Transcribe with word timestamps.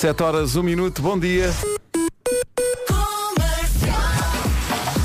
7 0.00 0.22
horas, 0.22 0.56
1 0.56 0.62
minuto, 0.62 1.02
bom 1.02 1.18
dia. 1.18 1.50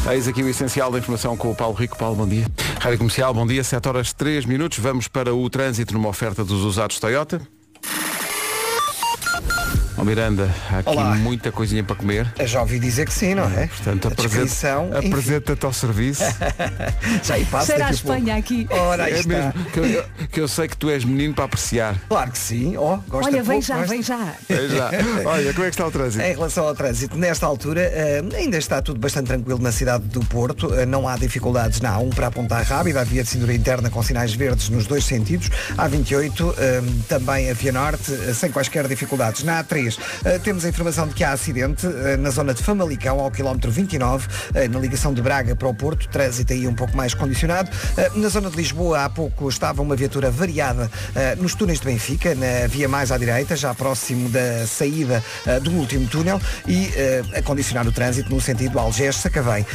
Eis 0.09 0.25
aqui 0.25 0.41
o 0.41 0.47
essencial 0.47 0.89
da 0.89 0.99
informação 0.99 1.35
com 1.35 1.51
o 1.51 1.55
Paulo 1.55 1.75
Rico. 1.75 1.97
Paulo, 1.97 2.15
bom 2.15 2.25
dia. 2.25 2.47
Rádio 2.79 2.99
Comercial, 2.99 3.33
bom 3.33 3.45
dia. 3.45 3.61
7 3.61 3.89
horas 3.89 4.13
3 4.13 4.45
minutos. 4.45 4.79
Vamos 4.79 5.09
para 5.09 5.35
o 5.35 5.49
trânsito 5.49 5.93
numa 5.93 6.07
oferta 6.07 6.45
dos 6.45 6.63
usados 6.63 6.97
Toyota. 6.97 7.41
Miranda, 10.05 10.49
há 10.71 10.79
aqui 10.79 10.89
Olá. 10.89 11.15
muita 11.15 11.51
coisinha 11.51 11.83
para 11.83 11.95
comer. 11.95 12.31
Eu 12.37 12.45
já 12.47 12.61
ouvi 12.61 12.77
dizer 12.79 13.05
que 13.07 13.13
sim, 13.13 13.33
não 13.33 13.45
é? 13.45 13.67
Portanto, 13.67 14.07
a 14.07 14.11
descrição, 14.13 14.85
apresenta- 14.87 15.07
apresenta-te 15.07 15.65
ao 15.65 15.73
serviço. 15.73 16.23
já 17.23 17.33
aí 17.35 17.45
passa 17.45 17.65
Cheira 17.67 17.87
a. 17.87 17.91
Espanha 17.91 18.35
aqui. 18.35 18.67
Ora, 18.69 19.09
É 19.09 19.19
está. 19.19 19.27
mesmo, 19.27 19.53
que 19.71 19.79
eu, 19.79 20.05
que 20.27 20.39
eu 20.41 20.47
sei 20.47 20.67
que 20.67 20.77
tu 20.77 20.89
és 20.89 21.03
menino 21.03 21.33
para 21.33 21.45
apreciar. 21.45 21.95
Claro 22.07 22.31
que 22.31 22.37
sim. 22.37 22.77
Oh, 22.77 22.97
gosta 23.07 23.29
Olha, 23.31 23.41
vem 23.41 23.59
pouco, 23.59 23.61
já, 23.61 23.75
gosta. 23.77 23.89
vem 23.93 24.03
já. 24.03 24.33
É 24.49 24.67
já. 24.67 24.91
Olha, 25.29 25.53
como 25.53 25.65
é 25.65 25.69
que 25.69 25.73
está 25.75 25.87
o 25.87 25.91
trânsito? 25.91 26.23
Em 26.23 26.33
relação 26.33 26.65
ao 26.67 26.75
trânsito, 26.75 27.17
nesta 27.17 27.45
altura 27.47 27.81
eh, 27.81 28.21
ainda 28.35 28.57
está 28.57 28.81
tudo 28.81 28.99
bastante 28.99 29.27
tranquilo 29.27 29.59
na 29.59 29.71
cidade 29.71 30.03
do 30.05 30.19
Porto. 30.25 30.73
Eh, 30.75 30.85
não 30.85 31.07
há 31.07 31.17
dificuldades 31.17 31.81
na 31.81 31.97
A1 31.97 32.13
para 32.13 32.27
apontar 32.27 32.63
rápida, 32.63 33.01
a 33.01 33.03
via 33.03 33.23
de 33.23 33.29
cintura 33.29 33.53
interna 33.53 33.89
com 33.89 34.03
sinais 34.03 34.33
verdes 34.33 34.69
nos 34.69 34.85
dois 34.85 35.03
sentidos. 35.03 35.49
A 35.77 35.87
28 35.87 36.55
eh, 36.57 36.81
também 37.09 37.49
a 37.49 37.53
via 37.53 37.71
norte, 37.71 38.11
sem 38.35 38.51
quaisquer 38.51 38.87
dificuldades. 38.87 39.43
Na 39.43 39.63
A3 39.63 39.94
eh, 40.23 40.39
temos 40.39 40.65
a 40.65 40.69
informação 40.69 41.07
de 41.07 41.13
que 41.13 41.23
há 41.23 41.31
acidente 41.31 41.85
eh, 41.85 42.17
na 42.17 42.29
zona 42.29 42.53
de 42.53 42.63
Famalicão, 42.63 43.19
ao 43.19 43.31
quilómetro 43.31 43.71
29, 43.71 44.27
eh, 44.53 44.67
na 44.67 44.79
ligação 44.79 45.13
de 45.13 45.21
Braga 45.21 45.55
para 45.55 45.67
o 45.67 45.73
Porto. 45.73 46.07
Trânsito 46.09 46.53
aí 46.53 46.67
um 46.67 46.73
pouco 46.73 46.95
mais 46.95 47.13
condicionado. 47.13 47.69
Na 48.15 48.29
zona 48.29 48.49
de 48.49 48.57
Lisboa, 48.57 49.05
há 49.05 49.09
pouco 49.09 49.49
estava 49.49 49.81
uma 49.81 49.95
viatura 49.95 50.29
variada 50.29 50.89
nos 51.37 51.55
túneis 51.55 51.79
de 51.79 51.85
Benfica, 51.85 52.35
na 52.35 52.67
via 52.67 52.87
mais 52.87 53.11
à 53.11 53.17
direita, 53.17 53.55
já 53.55 53.73
próximo 53.73 54.29
da 54.29 54.65
saída 54.67 55.23
do 55.61 55.71
último 55.71 56.07
túnel 56.07 56.39
e 56.67 56.89
a 57.35 57.41
condicionar 57.41 57.87
o 57.87 57.91
trânsito 57.91 58.29
no 58.29 58.39
sentido 58.39 58.79
Algés-Sacavém. 58.79 59.65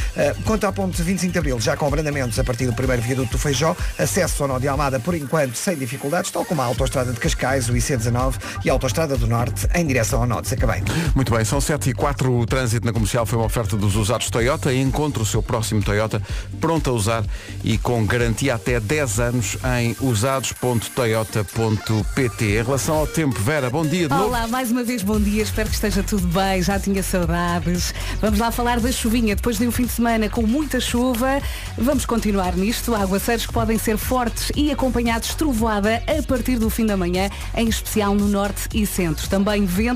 Quanto 0.45 0.65
à 0.65 0.71
ponte 0.71 1.01
25 1.01 1.31
de 1.31 1.39
Abril, 1.39 1.59
já 1.59 1.75
com 1.75 1.85
abrandamentos 1.87 2.37
a 2.39 2.43
partir 2.43 2.65
do 2.65 2.73
primeiro 2.73 3.01
viaduto 3.01 3.31
do 3.31 3.37
Feijó, 3.37 3.75
acesso 3.97 4.43
ao 4.43 4.49
nó 4.49 4.59
de 4.59 4.67
Almada, 4.67 4.99
por 4.99 5.15
enquanto, 5.15 5.55
sem 5.55 5.75
dificuldades, 5.75 6.31
tal 6.31 6.45
como 6.45 6.61
a 6.61 6.65
autoestrada 6.65 7.11
de 7.11 7.19
Cascais, 7.19 7.69
o 7.69 7.73
IC19 7.73 8.35
e 8.65 8.69
a 8.69 8.73
autoestrada 8.73 9.17
do 9.17 9.27
Norte, 9.27 9.67
em 9.73 9.85
direção 9.85 10.00
ao 10.11 10.25
nó 10.25 10.41
de 10.41 10.47
Sacavém. 10.47 10.83
Muito 11.15 11.31
bem, 11.33 11.45
são 11.45 11.61
7 11.61 11.91
e 11.91 11.93
4. 11.93 12.31
O 12.31 12.45
trânsito 12.45 12.85
na 12.85 12.93
comercial 12.93 13.25
foi 13.25 13.37
uma 13.37 13.45
oferta 13.45 13.77
dos 13.77 13.95
usados 13.95 14.29
Toyota. 14.29 14.73
Encontre 14.73 15.21
o 15.21 15.25
seu 15.25 15.43
próximo 15.43 15.83
Toyota 15.83 16.21
pronto 16.59 16.89
a 16.89 16.93
usar 16.93 17.23
e 17.63 17.77
com 17.77 18.03
garantia 18.05 18.55
até 18.55 18.79
10 18.79 19.19
anos 19.19 19.57
em 19.79 19.95
usados.toyota.pt. 20.01 22.45
Em 22.45 22.63
relação 22.63 22.95
ao 22.95 23.07
tempo, 23.07 23.39
Vera, 23.39 23.69
bom 23.69 23.85
dia 23.85 24.07
de 24.07 24.13
novo. 24.13 24.25
Olá, 24.25 24.47
mais 24.47 24.71
uma 24.71 24.83
vez 24.83 25.03
bom 25.03 25.19
dia, 25.19 25.43
espero 25.43 25.69
que 25.69 25.75
esteja 25.75 26.01
tudo 26.01 26.25
bem, 26.27 26.61
já 26.61 26.79
tinha 26.79 27.03
saudades. 27.03 27.93
Vamos 28.19 28.39
lá 28.39 28.51
falar 28.51 28.79
da 28.79 28.91
chuvinha, 28.91 29.35
depois 29.35 29.57
de 29.57 29.67
um 29.67 29.71
fim 29.71 29.85
de 29.85 29.91
semana 29.91 30.29
com 30.29 30.47
muita 30.47 30.79
chuva, 30.79 31.41
vamos 31.77 32.05
continuar 32.05 32.55
nisto. 32.55 32.95
Aguaceiros 32.95 33.45
que 33.45 33.53
podem 33.53 33.77
ser 33.77 33.97
fortes 33.97 34.51
e 34.55 34.71
acompanhados 34.71 35.29
de 35.29 35.35
trovoada 35.35 36.01
a 36.07 36.23
partir 36.23 36.57
do 36.57 36.69
fim 36.69 36.85
da 36.85 36.95
manhã, 36.95 37.29
em 37.55 37.67
especial 37.67 38.15
no 38.15 38.27
norte 38.27 38.69
e 38.73 38.85
centro. 38.85 39.27
Também 39.27 39.65
vento, 39.65 39.90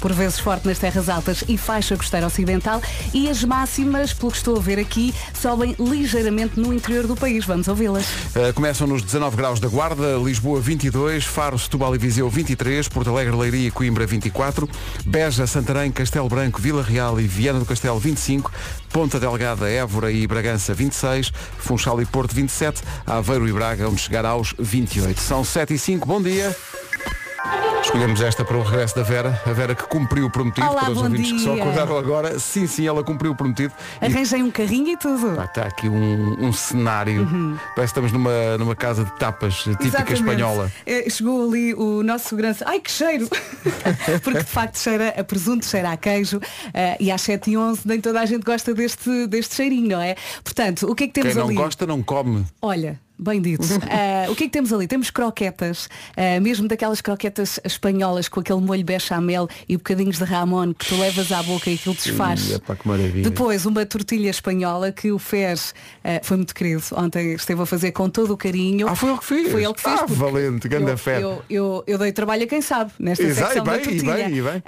por 0.00 0.12
vezes 0.12 0.38
forte 0.38 0.66
nas 0.66 0.78
terras 0.78 1.08
altas 1.08 1.44
e 1.48 1.58
faixa 1.58 1.96
costeira 1.96 2.26
ocidental 2.26 2.80
e 3.12 3.28
as 3.28 3.42
máximas, 3.42 4.12
pelo 4.12 4.30
que 4.30 4.38
estou 4.38 4.56
a 4.56 4.60
ver 4.60 4.78
aqui, 4.78 5.14
sobem 5.34 5.74
ligeiramente 5.78 6.58
no 6.58 6.72
interior 6.72 7.06
do 7.06 7.16
país. 7.16 7.44
Vamos 7.44 7.68
ouvi-las. 7.68 8.06
Uh, 8.06 8.52
começam 8.54 8.86
nos 8.86 9.02
19 9.02 9.36
graus 9.36 9.60
da 9.60 9.68
Guarda, 9.68 10.16
Lisboa 10.16 10.60
22, 10.60 11.24
Faro, 11.24 11.58
Setúbal 11.58 11.94
e 11.94 11.98
Viseu 11.98 12.28
23, 12.28 12.88
Porto 12.88 13.10
Alegre, 13.10 13.36
Leiria 13.36 13.68
e 13.68 13.70
Coimbra 13.70 14.06
24, 14.06 14.68
Beja, 15.04 15.46
Santarém, 15.46 15.90
Castelo 15.90 16.28
Branco, 16.28 16.60
Vila 16.60 16.82
Real 16.82 17.20
e 17.20 17.26
Viana 17.26 17.58
do 17.58 17.66
Castelo 17.66 17.98
25, 17.98 18.52
Ponta 18.92 19.18
Delgada, 19.18 19.68
Évora 19.68 20.10
e 20.10 20.26
Bragança 20.26 20.74
26, 20.74 21.32
Funchal 21.58 22.00
e 22.00 22.06
Porto 22.06 22.34
27, 22.34 22.82
Aveiro 23.06 23.48
e 23.48 23.52
Braga 23.52 23.88
onde 23.88 24.00
chegar 24.00 24.24
aos 24.24 24.54
28. 24.58 25.20
São 25.20 25.44
7 25.44 25.74
e 25.74 25.78
5, 25.78 26.06
bom 26.06 26.20
dia. 26.20 26.54
Escolhemos 27.90 28.20
esta 28.20 28.44
para 28.44 28.56
o 28.56 28.62
regresso 28.62 28.94
da 28.94 29.02
Vera, 29.02 29.42
a 29.44 29.52
Vera 29.52 29.74
que 29.74 29.82
cumpriu 29.82 30.26
o 30.26 30.30
prometido, 30.30 30.64
Olá, 30.64 30.82
para 30.82 30.92
os 30.92 30.98
ouvintes 30.98 31.32
que 31.32 31.40
só 31.40 31.54
dia. 31.54 31.62
acordaram 31.64 31.98
agora. 31.98 32.38
Sim, 32.38 32.64
sim, 32.68 32.86
ela 32.86 33.02
cumpriu 33.02 33.32
o 33.32 33.34
prometido. 33.34 33.74
E 34.00 34.06
Arranjei 34.06 34.40
um 34.44 34.50
carrinho 34.50 34.90
e 34.90 34.96
tudo. 34.96 35.34
Pá, 35.34 35.44
Está 35.46 35.62
aqui 35.64 35.88
um, 35.88 36.36
um 36.38 36.52
cenário. 36.52 37.26
Parece 37.74 37.92
que 37.92 38.00
estamos 38.00 38.12
numa, 38.12 38.56
numa 38.58 38.76
casa 38.76 39.04
de 39.04 39.10
tapas 39.18 39.54
típica 39.54 39.80
Uhum. 39.82 39.86
Exatamente. 39.88 40.20
espanhola. 40.20 40.72
É, 40.86 41.10
chegou 41.10 41.48
ali 41.48 41.74
o 41.74 42.04
nosso 42.04 42.28
segurança. 42.28 42.64
Ai 42.68 42.78
que 42.78 42.92
cheiro! 42.92 43.28
Porque 44.22 44.38
de 44.38 44.44
facto 44.44 44.78
cheira 44.78 45.08
a 45.18 45.24
presunto, 45.24 45.66
cheira 45.66 45.90
a 45.90 45.96
queijo 45.96 46.40
eh, 46.72 46.96
e 47.00 47.10
às 47.10 47.20
7 47.22 47.50
e 47.50 47.56
11 47.58 47.80
nem 47.86 48.00
toda 48.00 48.20
a 48.20 48.24
gente 48.26 48.44
gosta 48.44 48.72
deste, 48.72 49.26
deste 49.26 49.56
cheirinho, 49.56 49.88
não 49.96 50.00
é? 50.00 50.14
Portanto, 50.44 50.86
o 50.88 50.94
que 50.94 51.04
é 51.04 51.06
que 51.08 51.12
temos 51.12 51.30
Quem 51.32 51.38
não 51.40 51.46
ali? 51.48 51.56
gosta 51.56 51.84
não 51.86 52.00
come. 52.04 52.46
Olha, 52.62 53.00
bem 53.20 53.40
dito. 53.40 53.66
Ah, 53.90 54.26
o 54.32 54.34
que 54.34 54.44
é 54.44 54.46
que 54.46 54.52
temos 54.52 54.72
ali? 54.72 54.86
Temos 54.86 55.10
croquetas, 55.10 55.88
ah, 56.16 56.40
mesmo 56.40 56.66
daquelas 56.66 57.00
croquetas 57.00 57.60
espanholas 57.64 58.28
com 58.28 58.40
aquele 58.40 58.60
molho 58.60 58.84
bechamel 58.84 59.48
e 59.68 59.76
bocadinhos 59.76 60.18
de 60.18 60.24
ramon 60.24 60.72
que 60.72 60.86
tu 60.86 60.96
levas 60.96 61.30
à 61.30 61.42
boca 61.42 61.70
e 61.70 61.74
aquilo 61.74 61.94
desfaz. 61.94 62.50
Ih, 62.50 62.54
epá, 62.54 62.74
que 62.74 62.88
maravilha. 62.88 63.22
Depois 63.22 63.66
uma 63.66 63.84
tortilha 63.84 64.30
espanhola 64.30 64.90
que 64.90 65.12
o 65.12 65.18
Fez 65.18 65.74
ah, 66.02 66.20
foi 66.22 66.38
muito 66.38 66.54
querido. 66.54 66.82
Ontem 66.96 67.34
esteve 67.34 67.60
a 67.62 67.66
fazer 67.66 67.92
com 67.92 68.08
todo 68.08 68.32
o 68.32 68.36
carinho. 68.36 68.88
Ah, 68.88 68.96
foi 68.96 69.10
ele 69.10 69.18
que 69.18 69.24
fez? 69.24 69.50
Foi 69.50 69.64
ele 69.64 69.74
que 69.74 69.82
fez. 69.82 70.00
Ah, 70.00 70.06
valente, 70.08 70.68
ganda 70.68 70.92
eu, 70.92 70.98
fé. 70.98 71.22
eu, 71.22 71.42
eu, 71.48 71.84
eu 71.86 71.98
dei 71.98 72.12
trabalho 72.12 72.44
a 72.44 72.46
quem 72.46 72.60
sabe 72.60 72.92
nesta 72.98 73.24
Exato, 73.24 73.52
secção 73.52 73.62
e 73.62 73.66
da 73.66 73.72
bem, 73.72 73.80
e 73.80 73.84
tortilha. 73.84 74.14
bem, 74.14 74.38
e 74.38 74.42
bem. 74.42 74.62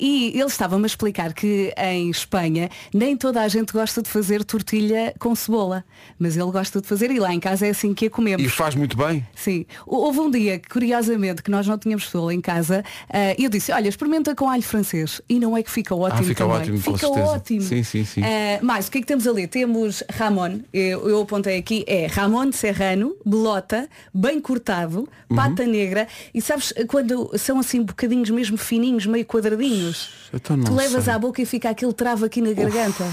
E 0.00 0.32
ele 0.34 0.44
estava-me 0.44 0.84
a 0.84 0.86
explicar 0.86 1.32
que 1.34 1.72
em 1.76 2.10
Espanha 2.10 2.70
nem 2.92 3.16
toda 3.16 3.42
a 3.42 3.48
gente 3.48 3.72
gosta 3.72 4.02
de 4.02 4.08
fazer 4.08 4.42
tortilha 4.44 5.14
com 5.18 5.34
cebola, 5.34 5.84
mas 6.18 6.36
ele 6.36 6.50
gosta 6.50 6.80
de 6.80 6.86
fazer 6.86 7.10
e 7.10 7.18
lá 7.18 7.32
em 7.34 7.40
casa 7.40 7.66
é 7.66 7.70
assim 7.70 7.89
que 7.94 8.06
a 8.06 8.10
comemos. 8.10 8.44
E 8.44 8.48
faz 8.48 8.74
muito 8.74 8.96
bem. 8.96 9.26
Sim. 9.34 9.64
Houve 9.86 10.20
um 10.20 10.30
dia, 10.30 10.60
curiosamente, 10.70 11.42
que 11.42 11.50
nós 11.50 11.66
não 11.66 11.78
tínhamos 11.78 12.08
cebola 12.08 12.34
em 12.34 12.40
casa 12.40 12.84
ah, 13.08 13.34
e 13.38 13.44
eu 13.44 13.50
disse, 13.50 13.72
olha, 13.72 13.88
experimenta 13.88 14.34
com 14.34 14.48
alho 14.48 14.62
francês. 14.62 15.20
E 15.28 15.38
não 15.38 15.56
é 15.56 15.62
que 15.62 15.70
fica 15.70 15.94
ótimo 15.94 16.20
Ah, 16.20 16.24
fica 16.24 16.44
também. 16.44 16.56
ótimo, 16.58 16.78
fica 16.80 17.08
ótimo. 17.08 17.62
Sim, 17.62 17.82
sim, 17.82 18.04
sim. 18.04 18.22
Ah, 18.22 18.58
mais, 18.62 18.88
o 18.88 18.90
que 18.90 18.98
é 18.98 19.00
que 19.00 19.06
temos 19.06 19.26
ali? 19.26 19.46
Temos 19.46 20.02
Ramon, 20.12 20.60
eu, 20.72 21.08
eu 21.08 21.22
apontei 21.22 21.58
aqui, 21.58 21.84
é 21.86 22.06
Ramon 22.06 22.52
Serrano, 22.52 23.14
belota, 23.24 23.88
bem 24.14 24.40
cortado, 24.40 25.08
Uhum. 25.28 25.36
pata 25.36 25.64
negra. 25.64 26.08
E 26.34 26.40
sabes, 26.42 26.72
quando 26.88 27.30
são 27.38 27.58
assim 27.60 27.82
bocadinhos 27.82 28.30
mesmo 28.30 28.56
fininhos, 28.58 29.06
meio 29.06 29.24
quadradinhos, 29.24 30.10
Então 30.34 30.58
tu 30.60 30.74
levas 30.74 31.04
sei. 31.04 31.12
à 31.12 31.18
boca 31.18 31.40
e 31.40 31.46
fica 31.46 31.70
aquele 31.70 31.92
travo 31.92 32.24
aqui 32.24 32.40
na 32.40 32.52
garganta. 32.52 33.04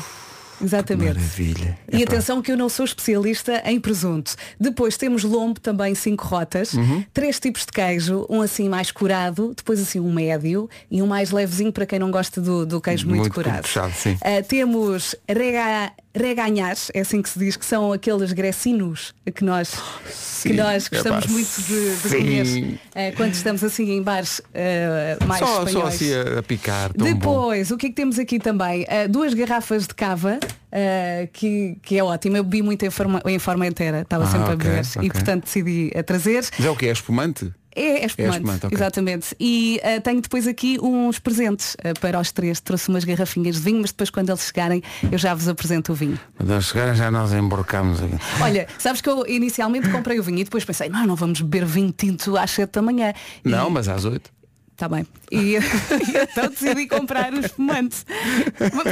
Exatamente. 0.63 1.13
Maravilha. 1.15 1.77
E 1.91 2.01
Epá. 2.01 2.13
atenção 2.13 2.41
que 2.41 2.51
eu 2.51 2.57
não 2.57 2.67
sou 2.69 2.85
especialista 2.85 3.61
em 3.65 3.79
presunto. 3.79 4.35
Depois 4.59 4.97
temos 4.97 5.23
lombo, 5.23 5.59
também 5.59 5.93
cinco 5.95 6.25
rotas, 6.25 6.73
Uhum. 6.73 7.03
três 7.13 7.39
tipos 7.39 7.65
de 7.65 7.71
queijo, 7.71 8.25
um 8.29 8.41
assim 8.41 8.67
mais 8.69 8.91
curado, 8.91 9.53
depois 9.55 9.79
assim 9.81 9.99
um 9.99 10.11
médio 10.11 10.69
e 10.89 11.01
um 11.01 11.07
mais 11.07 11.31
levezinho 11.31 11.71
para 11.71 11.85
quem 11.85 11.99
não 11.99 12.09
gosta 12.11 12.41
do, 12.41 12.65
do 12.65 12.81
queijo 12.81 13.07
muito, 13.07 13.21
Muito 13.21 13.33
curado. 13.33 13.61
puxado, 13.61 13.93
sim. 13.93 14.17
Ah, 14.21 14.41
temos 14.41 15.15
rega, 15.29 15.91
reganhas, 16.13 16.89
é 16.93 17.01
assim 17.01 17.21
que 17.21 17.29
se 17.29 17.37
diz, 17.39 17.55
que 17.55 17.65
são 17.65 17.93
aqueles 17.93 18.31
grecinos 18.33 19.13
que 19.35 19.43
nós, 19.43 19.71
que 20.41 20.53
nós 20.53 20.87
gostamos 20.87 21.25
epá, 21.25 21.31
muito 21.31 21.61
de, 21.61 21.95
de 21.97 22.09
comer 22.09 22.79
ah, 22.95 23.13
quando 23.15 23.33
estamos 23.33 23.63
assim 23.63 23.91
em 23.91 24.01
bares 24.01 24.41
ah, 24.53 25.23
mais 25.25 25.39
Só, 25.39 25.45
só 25.45 25.63
espanhóis. 25.65 25.95
assim 25.95 26.13
a, 26.13 26.39
a 26.39 26.43
picar. 26.43 26.93
Tão 26.93 27.05
bom. 27.07 27.13
Depois, 27.13 27.71
o 27.71 27.77
que 27.77 27.87
é 27.87 27.89
que 27.89 27.95
temos 27.95 28.17
aqui 28.19 28.39
também? 28.39 28.85
Duas 29.09 29.33
garrafas 29.33 29.85
de 29.87 29.93
cava, 29.93 30.39
ah, 30.71 31.27
que, 31.33 31.77
que 31.81 31.97
é 31.97 32.03
ótimo. 32.03 32.37
Eu 32.37 32.43
bebi 32.43 32.61
muito 32.61 32.85
em 32.85 32.89
forma, 32.89 33.21
em 33.25 33.39
forma 33.39 33.65
inteira, 33.67 34.01
estava 34.01 34.23
Ah, 34.25 34.27
sempre 34.27 34.53
a 34.53 34.55
beber. 34.55 34.81
ok. 34.95 35.07
E 35.07 35.09
portanto 35.11 35.43
decidi 35.45 35.91
a 35.95 36.03
trazer. 36.03 36.45
Mas 36.57 36.65
é 36.65 36.69
o 36.69 36.75
que? 36.75 36.87
É 36.87 36.91
espumante? 36.91 37.51
É, 37.75 38.01
é 38.01 38.05
espumante, 38.07 38.37
espumante, 38.37 38.65
ok. 38.65 38.75
exatamente. 38.75 39.35
E 39.39 39.79
ah, 39.83 40.01
tenho 40.01 40.19
depois 40.19 40.47
aqui 40.47 40.79
uns 40.81 41.19
presentes 41.19 41.77
ah, 41.83 41.93
para 41.99 42.19
os 42.19 42.31
três. 42.31 42.59
Trouxe 42.59 42.89
umas 42.89 43.03
garrafinhas 43.03 43.57
de 43.57 43.61
vinho, 43.61 43.79
mas 43.81 43.91
depois 43.91 44.09
quando 44.09 44.29
eles 44.29 44.41
chegarem 44.47 44.81
eu 45.11 45.17
já 45.19 45.35
vos 45.35 45.47
apresento 45.47 45.91
o 45.91 45.95
vinho. 45.95 46.19
Quando 46.37 46.53
eles 46.53 46.65
chegarem 46.65 46.95
já 46.95 47.11
nós 47.11 47.31
emborcamos 47.33 48.01
aqui. 48.01 48.15
Olha, 48.41 48.67
sabes 48.79 48.99
que 48.99 49.07
eu 49.07 49.27
inicialmente 49.27 49.89
comprei 49.89 50.19
o 50.19 50.23
vinho 50.23 50.39
e 50.39 50.43
depois 50.43 50.65
pensei, 50.65 50.89
não, 50.89 51.05
não 51.05 51.15
vamos 51.15 51.39
beber 51.41 51.65
vinho 51.67 51.91
tinto 51.95 52.35
às 52.35 52.49
7 52.49 52.71
da 52.71 52.81
manhã. 52.81 53.13
E- 53.45 53.49
Não, 53.49 53.69
mas 53.69 53.87
às 53.87 54.05
oito. 54.05 54.31
Está 54.77 54.87
bem. 54.87 55.07
E, 55.31 55.55
e 55.57 55.59
então 56.21 56.49
decidi 56.51 56.85
comprar 56.85 57.33
o 57.33 57.39
espumante. 57.39 57.97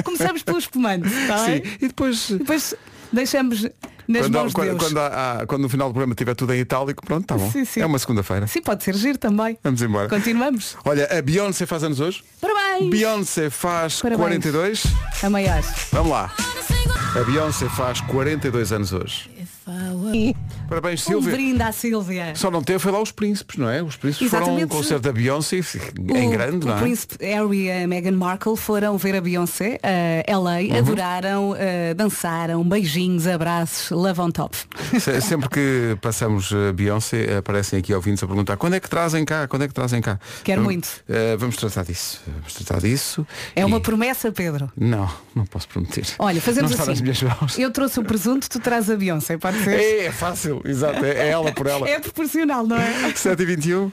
Começamos 0.04 0.42
pelo 0.42 0.58
espumante, 0.58 1.08
está 1.08 1.38
Sim. 1.46 1.52
bem? 1.60 1.64
E 1.80 1.88
depois. 1.88 2.32
Depois 2.32 2.74
deixamos 3.14 3.62
nas 4.08 4.22
Quando, 4.24 4.34
mãos 4.34 4.48
de 4.50 4.54
quando, 4.56 4.68
Deus. 4.70 4.84
quando, 4.84 4.98
há- 5.00 5.42
há- 5.42 5.46
quando 5.46 5.62
no 5.62 5.70
final 5.70 5.90
do 5.90 5.94
programa 5.94 6.16
tiver 6.16 6.34
tudo 6.34 6.54
em 6.56 6.60
itálico, 6.60 7.06
pronto, 7.06 7.22
está 7.22 7.38
bom. 7.38 7.52
Sim, 7.52 7.66
sim. 7.66 7.82
É 7.82 7.86
uma 7.86 8.00
segunda-feira. 8.00 8.48
Sim, 8.48 8.62
pode 8.64 8.84
ser 8.84 8.96
giro 8.96 9.20
também. 9.20 9.60
Vamos 9.64 9.80
embora. 9.84 10.10
Continuamos. 10.10 10.76
Olha, 10.84 11.08
a 11.16 11.22
Beyoncé 11.22 11.68
faz 11.68 11.84
anos 11.84 12.00
hoje. 12.00 12.24
Parabéns! 12.42 12.90
Beyoncé 12.90 13.50
faz 13.52 14.02
Parabéns. 14.02 14.22
42. 14.42 14.84
A 15.24 15.30
maior. 15.30 15.62
Vamos 15.92 16.12
lá. 16.12 16.34
A 17.16 17.24
Beyoncé 17.24 17.70
faz 17.70 18.02
42 18.02 18.72
anos 18.72 18.92
hoje. 18.92 19.30
Parabéns, 20.70 21.02
Um 21.04 21.10
Silvia. 21.12 21.32
brinde 21.34 21.62
à 21.62 21.72
Sílvia. 21.72 22.34
Só 22.36 22.52
não 22.52 22.64
teve, 22.64 22.80
foi 22.80 22.92
lá 22.92 23.02
os 23.02 23.12
príncipes, 23.12 23.58
não 23.58 23.70
é? 23.70 23.82
Os 23.82 23.96
príncipes 23.96 24.30
foram 24.30 24.46
a 24.46 24.50
um 24.50 24.58
Exatamente. 24.58 24.72
concerto 24.78 25.02
da 25.04 25.12
Beyoncé 25.12 25.58
em 25.58 26.28
o, 26.28 26.32
grande, 26.32 26.66
o 26.66 26.70
não 26.70 26.78
é? 26.78 26.80
príncipe 26.82 27.18
Harry 27.26 27.64
e 27.66 27.72
a 27.72 27.88
Meghan 27.88 28.12
Markle 28.14 28.56
foram 28.56 28.98
ver 28.98 29.16
a 29.16 29.22
Beyoncé, 29.22 29.80
a 29.84 30.32
LA, 30.38 30.60
Uhum. 30.62 30.78
adoraram, 30.78 31.56
eh, 31.58 31.94
dançaram, 31.94 32.64
beijinhos, 32.64 33.26
abraços, 33.28 33.90
love 33.92 34.20
on 34.22 34.32
top. 34.32 34.56
Se- 35.00 35.22
Sempre 35.22 35.50
que 35.50 35.98
passamos 36.02 36.52
a 36.54 36.72
Beyoncé, 36.74 37.38
aparecem 37.38 37.80
aqui 37.80 37.94
ouvintes 37.94 38.24
a 38.24 38.28
perguntar 38.28 38.58
quando 38.58 38.74
é 38.76 38.80
que 38.80 38.90
trazem 38.90 39.26
cá, 39.26 39.48
quando 39.48 39.64
é 39.64 39.68
que 39.68 39.74
trazem 39.74 40.02
cá? 40.02 40.20
Quero 40.44 40.62
Vamos- 40.62 40.74
muito. 40.74 40.90
eh, 41.10 41.36
vamos 41.38 41.56
tratar 41.56 41.84
disso. 41.84 42.22
Vamos 42.28 42.54
tratar 42.54 42.82
disso. 42.82 43.26
É 43.56 43.66
uma 43.66 43.78
E- 43.78 43.82
promessa, 43.82 44.32
Pedro. 44.32 44.72
Não, 44.78 45.10
não 45.34 45.46
posso 45.46 45.68
prometer. 45.68 46.06
Olha, 46.20 46.40
fazemos 46.42 46.72
não 46.72 46.80
assim. 47.44 47.62
Eu 47.62 47.72
trouxe 47.72 48.00
o 48.00 48.04
presunto, 48.04 48.50
tu 48.50 48.60
traz 48.60 48.90
a 48.90 48.96
Beyoncé, 48.96 49.38
pode 49.38 49.55
ser? 49.64 49.80
É, 49.80 50.06
é 50.06 50.12
fácil, 50.12 50.62
exato. 50.66 51.04
É, 51.06 51.12
é 51.12 51.28
ela 51.30 51.52
por 51.52 51.68
ela. 51.68 51.88
É 51.90 52.00
proporcional, 52.00 52.66
não 52.66 52.78
é? 52.78 53.12
7h21. 53.14 53.92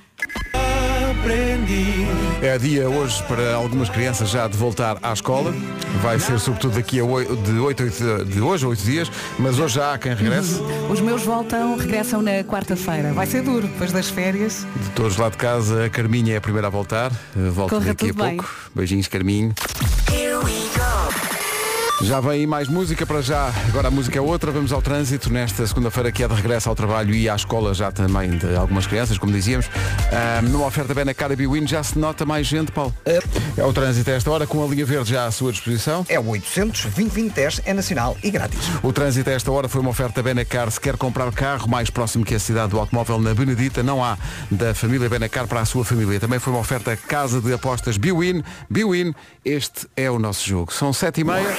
É 2.42 2.58
dia 2.58 2.88
hoje 2.88 3.22
para 3.24 3.54
algumas 3.54 3.88
crianças 3.88 4.28
já 4.30 4.48
de 4.48 4.56
voltar 4.56 4.98
à 5.02 5.12
escola. 5.12 5.54
Vai 6.02 6.18
ser 6.18 6.38
sobretudo 6.40 6.74
daqui 6.74 6.98
a 6.98 7.04
oi- 7.04 7.24
de, 7.36 7.52
8, 7.52 7.82
a 7.82 7.86
8 7.86 8.24
de 8.24 8.40
hoje 8.40 8.64
a 8.64 8.68
8 8.68 8.82
dias, 8.82 9.12
mas 9.38 9.58
hoje 9.58 9.76
já 9.76 9.92
há 9.94 9.98
quem 9.98 10.14
regresse. 10.14 10.54
Os 10.90 11.00
meus 11.00 11.22
voltam, 11.22 11.76
regressam 11.76 12.20
na 12.22 12.42
quarta-feira. 12.42 13.12
Vai 13.12 13.26
ser 13.26 13.42
duro, 13.42 13.68
depois 13.68 13.92
das 13.92 14.08
férias. 14.08 14.66
De 14.76 14.90
todos 14.90 15.16
lá 15.16 15.28
de 15.28 15.36
casa, 15.36 15.84
a 15.86 15.90
Carminha 15.90 16.34
é 16.34 16.36
a 16.38 16.40
primeira 16.40 16.66
a 16.66 16.70
voltar. 16.70 17.12
Eh, 17.36 17.50
Volta 17.50 17.76
Corra 17.76 17.86
daqui 17.86 18.10
a 18.10 18.12
bem. 18.12 18.36
pouco. 18.38 18.50
Beijinhos, 18.74 19.06
Carminho. 19.06 19.54
Já 22.02 22.20
vem 22.20 22.32
aí 22.32 22.46
mais 22.46 22.68
música 22.68 23.06
para 23.06 23.22
já. 23.22 23.52
Agora 23.68 23.86
a 23.86 23.90
música 23.90 24.18
é 24.18 24.20
outra. 24.20 24.50
Vamos 24.50 24.72
ao 24.72 24.82
trânsito 24.82 25.32
nesta 25.32 25.64
segunda-feira 25.66 26.10
que 26.10 26.24
é 26.24 26.28
de 26.28 26.34
regresso 26.34 26.68
ao 26.68 26.74
trabalho 26.74 27.14
e 27.14 27.28
à 27.28 27.36
escola 27.36 27.72
já 27.72 27.92
também 27.92 28.30
de 28.30 28.56
algumas 28.56 28.86
crianças, 28.86 29.18
como 29.18 29.32
dizíamos. 29.32 29.70
Ah, 30.12 30.42
numa 30.42 30.66
oferta 30.66 30.92
bem 30.92 31.04
na 31.04 31.14
cara 31.14 31.36
Biwin 31.36 31.66
já 31.66 31.82
se 31.82 31.96
nota 31.96 32.26
mais 32.26 32.46
gente, 32.46 32.72
Paulo. 32.72 32.92
É 33.56 33.64
o 33.64 33.72
trânsito 33.72 34.10
a 34.10 34.14
esta 34.14 34.30
hora 34.30 34.46
com 34.46 34.64
a 34.64 34.66
linha 34.66 34.84
verde 34.84 35.10
já 35.10 35.26
à 35.26 35.30
sua 35.30 35.52
disposição. 35.52 36.04
É 36.08 36.18
o 36.18 36.26
800 36.28 36.86
2010 36.86 37.62
é 37.64 37.72
nacional 37.72 38.16
e 38.22 38.30
grátis. 38.30 38.58
O 38.82 38.92
trânsito 38.92 39.30
a 39.30 39.32
esta 39.32 39.52
hora 39.52 39.68
foi 39.68 39.80
uma 39.80 39.90
oferta 39.90 40.22
Benacar. 40.22 40.70
Se 40.70 40.80
quer 40.80 40.96
comprar 40.96 41.30
carro 41.32 41.68
mais 41.68 41.88
próximo 41.88 42.24
que 42.24 42.34
a 42.34 42.40
cidade 42.40 42.70
do 42.70 42.80
automóvel 42.80 43.20
na 43.20 43.32
Benedita, 43.32 43.82
não 43.82 44.04
há 44.04 44.18
da 44.50 44.74
família 44.74 45.08
Benacar 45.08 45.46
para 45.46 45.60
a 45.60 45.64
sua 45.64 45.84
família. 45.84 46.18
Também 46.18 46.40
foi 46.40 46.52
uma 46.52 46.60
oferta 46.60 46.96
Casa 46.96 47.40
de 47.40 47.52
Apostas 47.52 47.96
Biwin. 47.96 48.42
Biwin, 48.68 49.14
este 49.44 49.88
é 49.96 50.10
o 50.10 50.18
nosso 50.18 50.46
jogo. 50.46 50.72
São 50.72 50.92
sete 50.92 51.20
e 51.20 51.24
meia. 51.24 51.56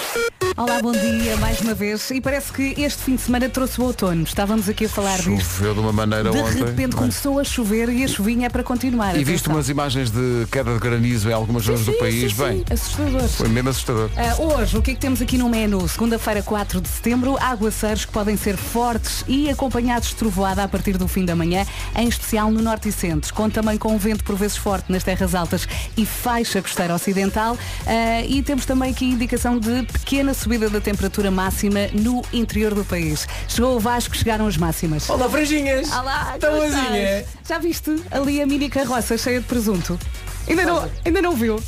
Olá, 0.55 0.79
bom 0.81 0.91
dia, 0.91 1.35
mais 1.37 1.59
uma 1.61 1.73
vez. 1.73 2.11
E 2.11 2.21
parece 2.21 2.51
que 2.53 2.75
este 2.79 3.01
fim 3.03 3.15
de 3.15 3.21
semana 3.21 3.49
trouxe 3.49 3.81
o 3.81 3.85
outono. 3.85 4.23
Estávamos 4.23 4.69
aqui 4.69 4.85
a 4.85 4.89
falar 4.89 5.17
disto. 5.17 5.57
Choveu 5.57 5.73
de 5.73 5.79
uma 5.79 5.91
maneira 5.91 6.29
De 6.29 6.37
ontem. 6.37 6.63
repente 6.63 6.91
não 6.91 6.97
é? 6.99 7.01
começou 7.01 7.39
a 7.39 7.43
chover 7.43 7.89
e 7.89 8.03
a 8.03 8.07
chuvinha 8.07 8.45
é 8.45 8.49
para 8.49 8.61
continuar. 8.63 9.15
E 9.15 9.23
visto 9.23 9.45
atenção. 9.45 9.55
umas 9.55 9.69
imagens 9.69 10.11
de 10.11 10.45
queda 10.51 10.71
de 10.73 10.79
granizo 10.79 11.27
em 11.29 11.33
algumas 11.33 11.63
zonas 11.63 11.85
do 11.85 11.93
país, 11.93 12.33
sim, 12.33 12.43
bem, 12.43 12.63
assustador. 12.69 13.27
foi 13.29 13.49
mesmo 13.49 13.69
assustador. 13.69 14.09
Ah, 14.15 14.41
hoje, 14.41 14.77
o 14.77 14.81
que 14.81 14.91
é 14.91 14.93
que 14.93 14.99
temos 14.99 15.21
aqui 15.21 15.37
no 15.37 15.49
menu? 15.49 15.87
Segunda-feira, 15.87 16.43
4 16.43 16.79
de 16.81 16.87
setembro, 16.87 17.35
aguaceiros 17.39 18.05
que 18.05 18.11
podem 18.11 18.37
ser 18.37 18.55
fortes 18.55 19.25
e 19.27 19.49
acompanhados 19.49 20.09
de 20.09 20.15
trovoada 20.15 20.63
a 20.63 20.67
partir 20.67 20.97
do 20.97 21.07
fim 21.07 21.25
da 21.25 21.35
manhã, 21.35 21.65
em 21.95 22.07
especial 22.07 22.51
no 22.51 22.61
norte 22.61 22.89
e 22.89 22.91
centro. 22.91 23.33
Conta 23.33 23.53
também 23.61 23.77
com 23.77 23.93
um 23.93 23.97
vento 23.97 24.23
por 24.23 24.35
vezes 24.35 24.57
forte 24.57 24.91
nas 24.91 25.03
terras 25.03 25.33
altas 25.35 25.67
e 25.97 26.05
faixa 26.05 26.61
costeira 26.61 26.93
ocidental. 26.93 27.57
Ah, 27.87 28.21
e 28.25 28.41
temos 28.43 28.65
também 28.65 28.91
aqui 28.91 29.05
indicação 29.05 29.57
de 29.59 29.83
pequena 29.83 30.33
subida 30.43 30.69
da 30.69 30.81
temperatura 30.81 31.31
máxima 31.31 31.87
no 31.93 32.21
interior 32.33 32.75
do 32.75 32.83
país. 32.83 33.25
Chegou 33.47 33.77
o 33.77 33.79
Vasco, 33.79 34.13
chegaram 34.13 34.45
as 34.45 34.57
máximas. 34.57 35.09
Olá, 35.09 35.29
franjinhas! 35.29 35.89
Olá, 35.89 36.35
Tão? 36.37 36.59
Já 37.47 37.59
viste 37.59 38.03
ali 38.11 38.41
a 38.41 38.45
mini 38.45 38.69
carroça 38.69 39.17
cheia 39.17 39.39
de 39.39 39.47
presunto? 39.47 39.97
Ainda 40.47 40.63
não, 40.65 40.89
ainda 41.05 41.21
não 41.21 41.35
viu? 41.35 41.59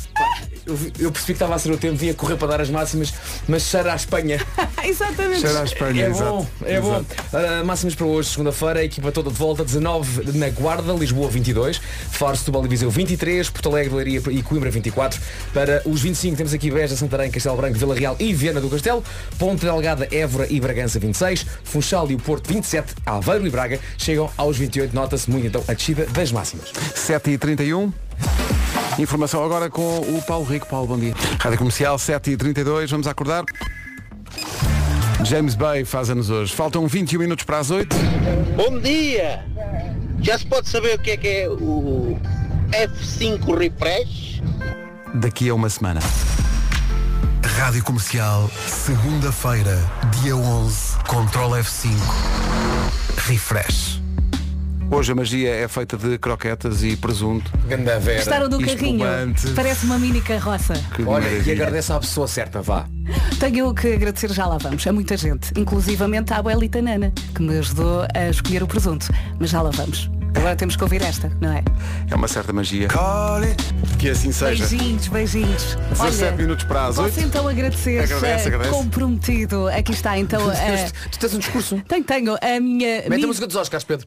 Eu, 0.98 1.12
percebi 1.12 1.26
que 1.26 1.32
estava 1.32 1.54
a 1.54 1.58
ser 1.60 1.70
o 1.70 1.76
tempo, 1.78 1.96
vinha 1.96 2.12
correr 2.12 2.36
para 2.36 2.48
dar 2.48 2.60
as 2.60 2.68
máximas, 2.68 3.14
mas 3.46 3.62
cheira 3.62 3.92
à 3.92 3.96
Espanha. 3.96 4.44
Exatamente. 4.84 5.40
Cheira 5.40 5.60
à 5.60 5.64
Espanha, 5.64 6.04
É 6.06 6.08
exato. 6.10 6.30
bom, 6.30 6.46
é 6.64 6.80
bom. 6.80 6.88
Exato. 6.96 7.06
Ah, 7.32 7.64
máximas 7.64 7.94
para 7.94 8.06
hoje, 8.06 8.30
segunda-feira, 8.30 8.80
a 8.80 8.84
equipa 8.84 9.12
toda 9.12 9.30
de 9.30 9.36
volta, 9.36 9.64
19 9.64 10.32
na 10.36 10.50
Guarda, 10.50 10.92
Lisboa 10.92 11.28
22, 11.30 11.80
Faro, 12.10 12.36
Setúbal 12.36 12.64
e 12.64 12.68
Viseu 12.68 12.90
23, 12.90 13.48
Porto 13.48 13.68
Alegre, 13.68 13.94
Leiria 13.94 14.22
e 14.30 14.42
Coimbra 14.42 14.68
24. 14.70 15.20
Para 15.54 15.82
os 15.86 16.00
25 16.00 16.36
temos 16.36 16.52
aqui 16.52 16.68
Beja, 16.70 16.96
Santarém, 16.96 17.30
Castelo 17.30 17.56
Branco, 17.56 17.78
Vila 17.78 17.94
Real 17.94 18.16
e 18.18 18.34
Viana 18.34 18.60
do 18.60 18.68
Castelo, 18.68 19.04
Ponte 19.38 19.64
Delgada, 19.64 20.08
Évora 20.10 20.48
e 20.50 20.58
Bragança 20.58 20.98
26, 20.98 21.46
Funchal 21.62 22.10
e 22.10 22.14
o 22.16 22.18
Porto 22.18 22.48
27, 22.52 22.92
Aveiro 23.06 23.46
e 23.46 23.50
Braga 23.50 23.78
chegam 23.96 24.28
aos 24.36 24.56
28, 24.58 24.92
nota-se 24.92 25.30
muito 25.30 25.46
então 25.46 25.62
a 25.68 25.74
descida 25.74 26.06
das 26.06 26.32
máximas. 26.32 26.72
7h31. 26.96 27.92
Informação 28.98 29.44
agora 29.44 29.68
com 29.68 29.98
o 30.00 30.22
Paulo 30.22 30.44
Rico. 30.44 30.66
Paulo, 30.66 30.86
bom 30.86 30.98
dia. 30.98 31.14
Rádio 31.38 31.58
Comercial 31.58 31.96
7h32. 31.96 32.90
Vamos 32.90 33.06
acordar. 33.06 33.44
James 35.24 35.54
Bay 35.54 35.84
faz 35.84 36.08
anos 36.08 36.30
hoje. 36.30 36.54
Faltam 36.54 36.86
21 36.86 37.20
minutos 37.20 37.44
para 37.44 37.58
as 37.58 37.70
8. 37.70 37.94
Bom 38.56 38.78
dia! 38.78 39.44
Já 40.20 40.38
se 40.38 40.46
pode 40.46 40.68
saber 40.68 40.96
o 40.96 40.98
que 40.98 41.10
é 41.10 41.16
que 41.16 41.28
é 41.28 41.48
o 41.48 42.18
F5 42.70 43.58
Refresh? 43.58 44.42
Daqui 45.14 45.48
a 45.48 45.54
uma 45.54 45.68
semana. 45.68 46.00
Rádio 47.58 47.82
Comercial, 47.84 48.50
segunda-feira, 48.66 49.78
dia 50.20 50.36
11, 50.36 50.98
Control 51.06 51.50
F5. 51.52 51.90
Refresh. 53.26 53.95
Hoje 54.90 55.12
a 55.12 55.14
magia 55.14 55.50
é 55.50 55.68
feita 55.68 55.96
de 55.96 56.16
croquetas 56.16 56.82
e 56.82 56.96
presunto. 56.96 57.50
Ganda 57.68 57.98
Vera. 57.98 58.18
Gostaram 58.18 58.48
do 58.48 58.58
carrinho? 58.58 59.04
Espumante. 59.04 59.48
Parece 59.54 59.84
uma 59.84 59.98
mini 59.98 60.20
carroça. 60.20 60.74
Que 60.94 61.02
Olha, 61.02 61.26
e 61.26 61.30
maravilha. 61.30 61.52
agradeço 61.54 61.92
à 61.92 62.00
pessoa 62.00 62.28
certa, 62.28 62.62
vá. 62.62 62.86
Tenho 63.38 63.74
que 63.74 63.94
agradecer, 63.94 64.32
já 64.32 64.46
lá 64.46 64.58
vamos, 64.58 64.86
a 64.86 64.92
muita 64.92 65.16
gente, 65.16 65.52
inclusivamente 65.58 66.32
à 66.32 66.38
Abuelita 66.38 66.80
Nana, 66.80 67.12
que 67.34 67.42
me 67.42 67.58
ajudou 67.58 68.06
a 68.14 68.28
escolher 68.30 68.62
o 68.62 68.66
presunto. 68.66 69.08
Mas 69.38 69.50
já 69.50 69.60
lá 69.60 69.70
vamos. 69.70 70.10
Agora 70.36 70.54
temos 70.54 70.76
que 70.76 70.82
ouvir 70.82 71.00
esta, 71.02 71.30
não 71.40 71.50
é? 71.52 71.64
É 72.10 72.14
uma 72.14 72.28
certa 72.28 72.52
magia. 72.52 72.88
Que 73.98 74.10
assim 74.10 74.30
seja. 74.30 74.66
Beijinhos, 74.66 75.08
beijinhos. 75.08 75.78
17 75.98 76.36
minutos 76.36 76.64
para 76.64 76.86
as 76.88 76.96
Posso 76.96 77.08
8. 77.18 77.20
então 77.20 77.48
agradecer, 77.48 78.00
Agradece, 78.02 78.48
agradece. 78.48 78.70
comprometido. 78.70 79.66
Aqui 79.68 79.92
está 79.92 80.18
então. 80.18 80.42
Tu 81.10 81.18
tens 81.18 81.34
um 81.34 81.38
discurso? 81.38 81.82
tenho, 81.88 82.04
tenho 82.04 82.34
a 82.34 82.60
minha. 82.60 83.02
Mete 83.08 83.24
a 83.24 83.26
música 83.26 83.46
dos 83.46 83.56
Oscars, 83.56 83.82
Pedro. 83.84 84.06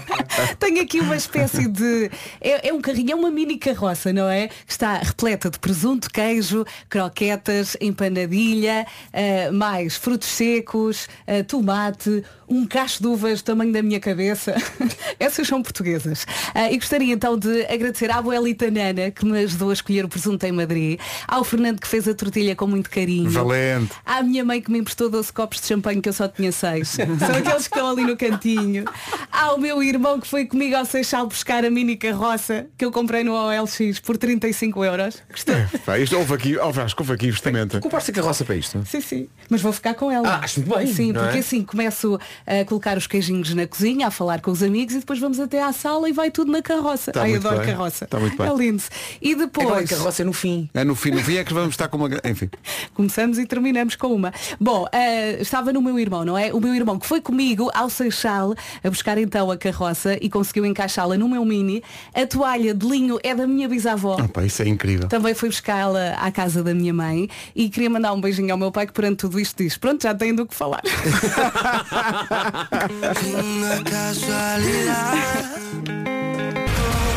Tenho 0.59 0.81
aqui 0.81 0.99
uma 0.99 1.15
espécie 1.15 1.67
de. 1.67 2.09
É, 2.39 2.69
é 2.69 2.73
um 2.73 2.81
carrinho, 2.81 3.11
é 3.11 3.15
uma 3.15 3.31
mini 3.31 3.57
carroça, 3.57 4.11
não 4.13 4.27
é? 4.27 4.47
Que 4.47 4.71
está 4.71 4.97
repleta 4.97 5.49
de 5.49 5.59
presunto, 5.59 6.09
queijo, 6.09 6.65
croquetas, 6.89 7.77
empanadilha, 7.79 8.85
eh, 9.13 9.51
mais 9.51 9.95
frutos 9.95 10.27
secos, 10.27 11.07
eh, 11.27 11.43
tomate, 11.43 12.23
um 12.47 12.65
cacho 12.65 13.01
de 13.01 13.07
uvas 13.07 13.41
do 13.41 13.45
tamanho 13.45 13.71
da 13.71 13.81
minha 13.81 13.99
cabeça. 13.99 14.55
Essas 15.19 15.47
são 15.47 15.61
portuguesas. 15.61 16.25
Ah, 16.53 16.71
e 16.71 16.77
gostaria 16.77 17.13
então 17.13 17.37
de 17.37 17.65
agradecer 17.65 18.11
à 18.11 18.17
abuelita 18.17 18.69
Nana, 18.69 19.09
que 19.11 19.25
me 19.25 19.39
ajudou 19.39 19.69
a 19.69 19.73
escolher 19.73 20.03
o 20.03 20.09
presunto 20.09 20.45
em 20.45 20.51
Madrid, 20.51 20.99
ao 21.27 21.43
Fernando 21.43 21.79
que 21.79 21.87
fez 21.87 22.07
a 22.07 22.13
tortilha 22.13 22.55
com 22.55 22.67
muito 22.67 22.89
carinho. 22.89 23.29
Valente. 23.29 23.93
À 24.05 24.21
minha 24.21 24.43
mãe 24.43 24.61
que 24.61 24.69
me 24.69 24.79
emprestou 24.79 25.09
12 25.09 25.31
copos 25.31 25.61
de 25.61 25.67
champanhe 25.67 26.01
que 26.01 26.09
eu 26.09 26.13
só 26.13 26.27
tinha 26.27 26.51
6. 26.51 26.89
São 26.89 27.05
aqueles 27.05 27.67
que 27.67 27.75
estão 27.75 27.89
ali 27.89 28.03
no 28.03 28.17
cantinho. 28.17 28.85
Ao 29.31 29.57
meu 29.57 29.81
irmão 29.81 30.19
que 30.21 30.27
foi 30.27 30.45
comigo 30.45 30.75
ao 30.75 30.85
Seixal 30.85 31.27
buscar 31.27 31.65
a 31.65 31.69
mini 31.69 31.97
carroça 31.97 32.67
que 32.77 32.85
eu 32.85 32.91
comprei 32.91 33.23
no 33.23 33.33
OLX 33.33 33.99
por 33.99 34.17
35 34.17 34.85
euros. 34.85 35.21
Gostou? 35.29 35.55
Pá, 35.85 35.99
isto 35.99 36.17
houve 36.17 36.33
aqui, 36.33 36.57
oh, 36.57 36.71
Vasco, 36.71 37.01
houve 37.01 37.13
aqui 37.13 37.27
investimento. 37.27 37.79
Compraste 37.79 38.11
a 38.11 38.13
carroça 38.13 38.45
para 38.45 38.55
isto? 38.55 38.81
Sim, 38.85 39.01
sim. 39.01 39.27
Mas 39.49 39.61
vou 39.61 39.73
ficar 39.73 39.93
com 39.95 40.09
ela. 40.11 40.27
Ah, 40.27 40.39
acho 40.43 40.61
muito 40.61 40.75
bem, 40.77 40.87
Sim, 40.87 41.11
não 41.11 41.21
porque 41.23 41.37
é? 41.37 41.39
assim 41.39 41.63
começo 41.63 42.19
a 42.45 42.63
colocar 42.65 42.97
os 42.97 43.07
queijinhos 43.07 43.53
na 43.53 43.67
cozinha, 43.67 44.07
a 44.07 44.11
falar 44.11 44.39
com 44.41 44.51
os 44.51 44.63
amigos 44.63 44.95
e 44.95 44.99
depois 44.99 45.19
vamos 45.19 45.39
até 45.39 45.61
à 45.61 45.73
sala 45.73 46.07
e 46.07 46.13
vai 46.13 46.31
tudo 46.31 46.51
na 46.51 46.61
carroça. 46.61 47.11
Tá 47.11 47.23
Ai, 47.23 47.31
muito 47.31 47.47
adoro 47.47 47.65
bem. 47.65 47.73
carroça. 47.75 48.05
Tá 48.07 48.19
muito 48.19 48.37
bem. 48.37 48.47
É 48.47 48.53
lindo. 48.55 48.83
E 49.21 49.35
depois. 49.35 49.89
carroça 49.89 50.21
é 50.21 50.25
no 50.25 50.33
fim. 50.33 50.69
É 50.73 50.83
no 50.83 50.95
fim, 50.95 51.11
no 51.11 51.19
fim 51.19 51.37
é 51.37 51.43
que 51.43 51.53
vamos 51.53 51.71
estar 51.71 51.87
com 51.87 51.97
uma. 51.97 52.09
Enfim. 52.23 52.49
Começamos 52.93 53.37
e 53.39 53.45
terminamos 53.45 53.95
com 53.95 54.07
uma. 54.13 54.31
Bom, 54.59 54.87
eh, 54.91 55.41
estava 55.41 55.73
no 55.73 55.81
meu 55.81 55.97
irmão, 55.99 56.23
não 56.23 56.37
é? 56.37 56.53
O 56.53 56.59
meu 56.59 56.73
irmão 56.75 56.99
que 56.99 57.05
foi 57.07 57.19
comigo 57.21 57.71
ao 57.73 57.89
Seixal 57.89 58.53
a 58.83 58.89
buscar 58.89 59.17
então 59.17 59.49
a 59.51 59.57
carroça 59.57 60.10
e 60.21 60.29
conseguiu 60.29 60.65
encaixá-la 60.65 61.17
no 61.17 61.29
meu 61.29 61.45
mini. 61.45 61.83
A 62.13 62.25
toalha 62.25 62.73
de 62.73 62.85
linho 62.87 63.19
é 63.23 63.35
da 63.35 63.45
minha 63.45 63.69
bisavó. 63.69 64.17
Oh, 64.19 64.27
pá, 64.27 64.43
isso 64.43 64.61
é 64.61 64.67
incrível. 64.67 65.07
Também 65.07 65.33
fui 65.33 65.49
buscá-la 65.49 66.15
à 66.19 66.31
casa 66.31 66.63
da 66.63 66.73
minha 66.73 66.93
mãe 66.93 67.29
e 67.55 67.69
queria 67.69 67.89
mandar 67.89 68.13
um 68.13 68.21
beijinho 68.21 68.51
ao 68.51 68.57
meu 68.57 68.71
pai 68.71 68.87
que 68.87 68.93
perante 68.93 69.17
tudo 69.17 69.39
isto 69.39 69.61
diz, 69.61 69.77
pronto, 69.77 70.03
já 70.03 70.13
tem 70.13 70.33
do 70.33 70.45
que 70.45 70.55
falar. 70.55 70.81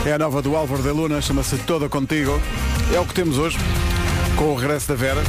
É 0.07 0.13
a 0.13 0.19
nova 0.19 0.43
do 0.43 0.55
Álvaro 0.55 0.83
da 0.83 0.93
Luna, 0.93 1.23
chama-se 1.23 1.57
Toda 1.59 1.89
Contigo. 1.89 2.39
É 2.95 3.01
o 3.01 3.07
que 3.07 3.15
temos 3.15 3.39
hoje, 3.39 3.57
com 4.37 4.53
o 4.53 4.55
regresso 4.55 4.89
da 4.89 4.95
Vera, 4.95 5.23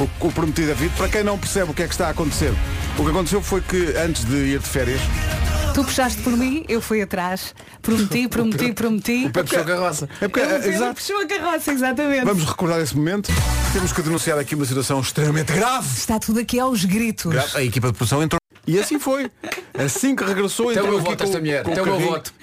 o, 0.00 0.26
o 0.26 0.32
prometido 0.32 0.72
a 0.72 0.74
vida. 0.74 0.92
Para 0.96 1.08
quem 1.08 1.22
não 1.22 1.38
percebe 1.38 1.70
o 1.70 1.74
que 1.74 1.84
é 1.84 1.86
que 1.86 1.94
está 1.94 2.08
a 2.08 2.10
acontecer, 2.10 2.52
O 2.98 3.04
que 3.04 3.10
aconteceu 3.10 3.40
foi 3.42 3.60
que 3.60 3.94
antes 3.96 4.24
de 4.24 4.34
ir 4.34 4.58
de 4.58 4.66
férias, 4.66 5.00
Tu 5.76 5.84
puxaste 5.84 6.22
por 6.22 6.34
mim, 6.34 6.64
eu 6.70 6.80
fui 6.80 7.02
atrás. 7.02 7.54
Prometi, 7.82 8.26
prometi, 8.28 8.72
prometi. 8.72 9.26
O 9.26 9.30
Pedro 9.30 9.44
puxou 9.44 9.60
a 9.60 9.64
carroça. 9.66 10.08
é 10.22 10.26
porque, 10.26 10.40
O 10.40 10.48
Pedro 10.48 10.70
exato, 10.70 10.94
puxou 10.94 11.20
a 11.20 11.26
carroça, 11.26 11.70
exatamente. 11.70 12.24
vamos 12.24 12.44
recordar 12.44 12.80
esse 12.80 12.96
momento. 12.96 13.30
Temos 13.74 13.92
que 13.92 14.00
denunciar 14.00 14.38
aqui 14.38 14.54
uma 14.54 14.64
situação 14.64 14.98
extremamente 15.00 15.52
grave. 15.52 15.86
Está 15.86 16.18
tudo 16.18 16.40
aqui 16.40 16.58
aos 16.58 16.82
gritos. 16.86 17.54
A 17.54 17.62
equipa 17.62 17.88
de 17.88 17.92
produção 17.92 18.22
entrou. 18.22 18.40
E 18.66 18.80
assim 18.80 18.98
foi. 18.98 19.30
Assim 19.78 20.14
que 20.16 20.24
regressou, 20.24 20.66
Tem 20.66 20.76
o 20.76 20.78
entrou 20.80 20.90
meu 20.90 20.98
aqui 21.00 21.08
voto 21.10 21.18
com- 21.18 21.24
esta 21.24 21.38
mulher. 21.40 21.62
com 21.62 21.70
o 21.70 21.74
Tem 21.74 21.82
o 21.82 21.86
meu 21.86 21.94
carrinho. 21.94 22.10
voto. 22.12 22.34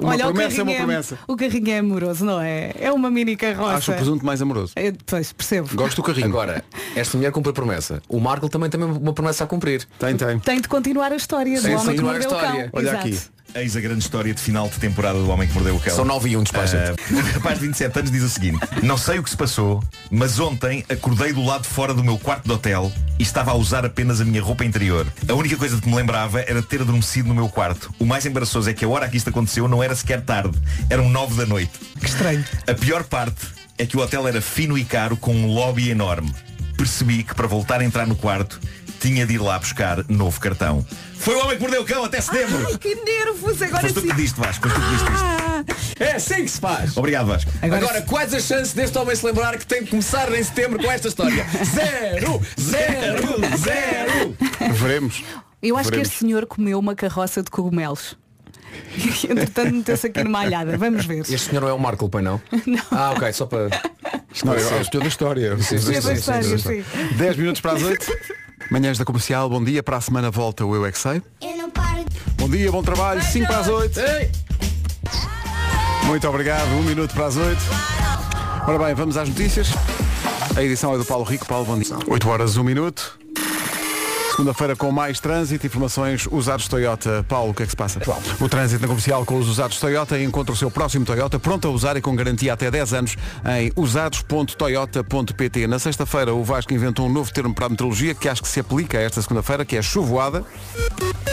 Uma 0.00 0.08
Olha, 0.10 0.24
o 0.28 0.32
promessa 0.32 0.60
é 0.60 0.62
uma 0.62 0.74
promessa. 0.74 1.18
O 1.28 1.36
carrinho 1.36 1.70
é 1.70 1.78
amoroso, 1.78 2.24
não 2.24 2.40
é? 2.40 2.72
É 2.80 2.92
uma 2.92 3.10
mini 3.10 3.36
carroça. 3.36 3.74
Acho 3.76 3.92
o 3.92 3.94
presunto 3.94 4.24
mais 4.24 4.40
amoroso. 4.40 4.72
Eu, 4.76 4.92
pois, 5.06 5.32
percebo. 5.32 5.68
Gosto 5.74 5.96
do 5.96 6.02
carrinho. 6.02 6.26
Agora, 6.26 6.64
esta 6.96 7.16
mulher 7.16 7.32
cumpre 7.32 7.50
a 7.50 7.52
promessa. 7.52 8.02
O 8.08 8.18
Marco 8.18 8.48
também 8.48 8.70
tem 8.70 8.82
uma 8.82 9.12
promessa 9.12 9.44
a 9.44 9.46
cumprir. 9.46 9.86
Tem, 9.98 10.16
tem. 10.16 10.38
Tem 10.38 10.60
de 10.60 10.68
continuar 10.68 11.12
a 11.12 11.16
história 11.16 11.60
Tem 11.60 11.74
do 11.74 11.80
de 11.80 11.86
continuar 11.86 12.14
a 12.16 12.18
história. 12.18 12.70
Olha 12.72 12.88
Exato. 12.88 13.06
aqui. 13.08 13.18
Eis 13.52 13.74
a 13.76 13.80
grande 13.80 13.98
história 14.00 14.32
de 14.32 14.40
final 14.40 14.68
de 14.68 14.78
temporada 14.78 15.18
do 15.18 15.28
Homem 15.28 15.48
que 15.48 15.54
Mordeu 15.54 15.74
o 15.74 15.80
Cão. 15.80 15.94
São 15.94 16.04
9 16.04 16.28
e 16.28 16.36
1, 16.36 16.42
despacha 16.44 16.94
Uh, 17.10 17.16
um 17.16 17.20
rapaz 17.20 17.58
de 17.58 17.66
27 17.66 17.98
anos 17.98 18.10
diz 18.10 18.22
o 18.22 18.28
seguinte. 18.28 18.58
Não 18.82 18.96
sei 18.96 19.18
o 19.18 19.22
que 19.24 19.30
se 19.30 19.36
passou 19.36 19.82
Mas 20.10 20.38
ontem 20.38 20.84
acordei 20.88 21.32
do 21.32 21.44
lado 21.44 21.62
de 21.62 21.68
fora 21.68 21.92
do 21.92 22.04
meu 22.04 22.16
quarto 22.16 22.44
de 22.44 22.52
hotel 22.52 22.92
E 23.18 23.22
estava 23.22 23.50
a 23.50 23.54
usar 23.54 23.84
apenas 23.84 24.20
a 24.20 24.24
minha 24.24 24.40
roupa 24.40 24.64
interior. 24.64 25.04
A 25.28 25.34
única 25.34 25.56
coisa 25.56 25.80
que 25.80 25.88
me 25.88 25.96
lembrava 25.96 26.40
era 26.42 26.62
ter 26.62 26.80
adormecido 26.80 27.28
no 27.28 27.34
meu 27.34 27.48
quarto. 27.48 27.92
O 27.98 28.06
mais 28.06 28.24
embaraçoso 28.24 28.70
é 28.70 28.72
que 28.72 28.84
a 28.84 28.88
hora 28.88 29.08
que 29.08 29.16
isto 29.16 29.30
aconteceu 29.30 29.66
Não 29.66 29.82
era 29.82 29.96
sequer 29.96 30.22
tarde, 30.22 30.56
eram 30.88 31.08
9 31.08 31.34
da 31.36 31.46
noite. 31.46 31.72
Que 31.98 32.06
estranho. 32.06 32.44
A 32.68 32.74
pior 32.74 33.02
parte 33.04 33.48
é 33.76 33.84
que 33.84 33.96
o 33.96 34.00
hotel 34.00 34.28
era 34.28 34.40
fino 34.40 34.78
e 34.78 34.84
caro 34.84 35.16
Com 35.16 35.34
um 35.34 35.52
lobby 35.52 35.90
enorme. 35.90 36.32
Percebi 36.76 37.24
que 37.24 37.34
para 37.34 37.48
voltar 37.48 37.80
a 37.80 37.84
entrar 37.84 38.06
no 38.06 38.14
quarto 38.14 38.60
Tinha 39.00 39.26
de 39.26 39.34
ir 39.34 39.38
lá 39.38 39.58
buscar 39.58 40.04
novo 40.08 40.38
cartão 40.40 40.86
Foi 41.20 41.34
o 41.34 41.38
Homem 41.44 41.56
que 41.56 41.62
Mordeu 41.62 41.82
o 41.82 41.84
Cão 41.84 42.02
até 42.04 42.18
setembro 42.20 42.66
Ai, 42.66 42.78
que 42.78 42.94
nervos, 42.94 43.60
agora 43.60 43.82
Foste 43.82 43.94
tu 43.94 44.00
sim. 44.00 44.08
que 44.08 44.14
diste 44.16 44.40
Vasco, 44.40 44.68
foste 44.68 44.80
tu 44.80 44.86
que 44.86 44.90
diste 44.92 45.84
isto 45.84 46.02
É 46.02 46.12
assim 46.16 46.36
que 46.36 46.48
se 46.48 46.58
faz. 46.58 46.96
Obrigado 46.96 47.26
Vasco 47.26 47.50
Agora, 47.60 48.00
quais 48.02 48.32
as 48.32 48.44
chances 48.44 48.72
deste 48.72 48.96
homem 48.96 49.14
se 49.14 49.26
lembrar 49.26 49.58
que 49.58 49.66
tem 49.66 49.84
que 49.84 49.90
começar 49.90 50.32
em 50.32 50.42
setembro 50.42 50.82
com 50.82 50.90
esta 50.90 51.08
história? 51.08 51.46
Zero! 51.64 52.40
Zero! 52.58 53.56
Zero! 53.58 54.36
Veremos. 54.74 55.22
Eu 55.62 55.76
acho 55.76 55.90
Veremos. 55.90 56.08
que 56.08 56.14
este 56.14 56.24
senhor 56.26 56.46
comeu 56.46 56.78
uma 56.78 56.94
carroça 56.94 57.42
de 57.42 57.50
cogumelos. 57.50 58.16
E, 58.96 59.26
Entretanto, 59.30 59.74
meteu-se 59.74 60.06
aqui 60.06 60.24
numa 60.24 60.40
alhada. 60.40 60.78
Vamos 60.78 61.04
ver. 61.04 61.20
Este 61.20 61.38
senhor 61.38 61.60
não 61.60 61.68
é 61.68 61.72
o 61.74 61.78
Marco, 61.78 62.08
pai 62.08 62.22
não? 62.22 62.40
Ah, 62.90 63.10
ok, 63.10 63.30
só 63.34 63.44
para. 63.44 63.68
Não, 64.42 64.54
é 64.54 64.56
o 64.56 64.60
senhor 64.84 65.02
da 65.02 65.06
história. 65.08 65.56
sim, 65.58 65.78
sim, 65.78 66.12
história, 66.14 66.58
sim. 66.58 66.84
10 67.16 67.36
minutos 67.36 67.60
para 67.60 67.72
as 67.72 67.82
8. 67.82 68.06
Manhãs 68.68 68.98
da 68.98 69.04
Comercial, 69.04 69.48
bom 69.48 69.62
dia. 69.62 69.82
Para 69.82 69.96
a 69.96 70.00
semana 70.00 70.30
volta 70.30 70.64
o 70.64 70.74
Eu 70.74 70.84
É 70.84 70.92
Que 70.92 70.98
Sei. 70.98 71.22
Eu 71.40 71.56
não 71.56 71.70
paro. 71.70 72.04
Bom 72.36 72.48
dia, 72.48 72.70
bom 72.70 72.82
trabalho. 72.82 73.22
5 73.22 73.46
para 73.46 73.58
as 73.58 73.68
8. 73.68 74.00
Ei! 74.00 74.30
Muito 76.06 76.28
obrigado. 76.28 76.68
Um 76.72 76.82
minuto 76.82 77.14
para 77.14 77.26
as 77.26 77.36
8. 77.36 77.58
Ora 78.66 78.78
bem, 78.84 78.94
vamos 78.94 79.16
às 79.16 79.28
notícias. 79.28 79.68
A 80.56 80.62
edição 80.62 80.94
é 80.94 80.98
do 80.98 81.04
Paulo 81.04 81.24
Rico. 81.24 81.46
Paulo, 81.46 81.64
bom 81.64 81.78
dia. 81.78 81.96
8 82.06 82.28
horas, 82.28 82.56
1 82.56 82.64
minuto. 82.64 83.18
Segunda-feira 84.40 84.74
com 84.74 84.90
mais 84.90 85.20
trânsito, 85.20 85.66
informações 85.66 86.26
usados 86.32 86.66
Toyota. 86.66 87.22
Paulo, 87.28 87.50
o 87.50 87.54
que 87.54 87.62
é 87.62 87.66
que 87.66 87.72
se 87.72 87.76
passa? 87.76 88.00
O 88.40 88.48
trânsito 88.48 88.80
na 88.80 88.88
comercial 88.88 89.22
com 89.26 89.38
os 89.38 89.46
usados 89.46 89.78
Toyota 89.78 90.18
encontra 90.18 90.54
o 90.54 90.56
seu 90.56 90.70
próximo 90.70 91.04
Toyota 91.04 91.38
pronto 91.38 91.68
a 91.68 91.70
usar 91.70 91.98
e 91.98 92.00
com 92.00 92.16
garantia 92.16 92.54
até 92.54 92.70
10 92.70 92.94
anos 92.94 93.16
em 93.58 93.70
usados.toyota.pt. 93.76 95.66
Na 95.66 95.78
sexta-feira 95.78 96.32
o 96.32 96.42
Vasco 96.42 96.72
inventou 96.72 97.06
um 97.06 97.12
novo 97.12 97.30
termo 97.30 97.54
para 97.54 97.66
a 97.66 97.68
meteorologia 97.68 98.14
que 98.14 98.30
acho 98.30 98.40
que 98.40 98.48
se 98.48 98.60
aplica 98.60 98.96
a 98.96 99.02
esta 99.02 99.20
segunda-feira, 99.20 99.62
que 99.62 99.76
é 99.76 99.82
chuvoada. 99.82 100.42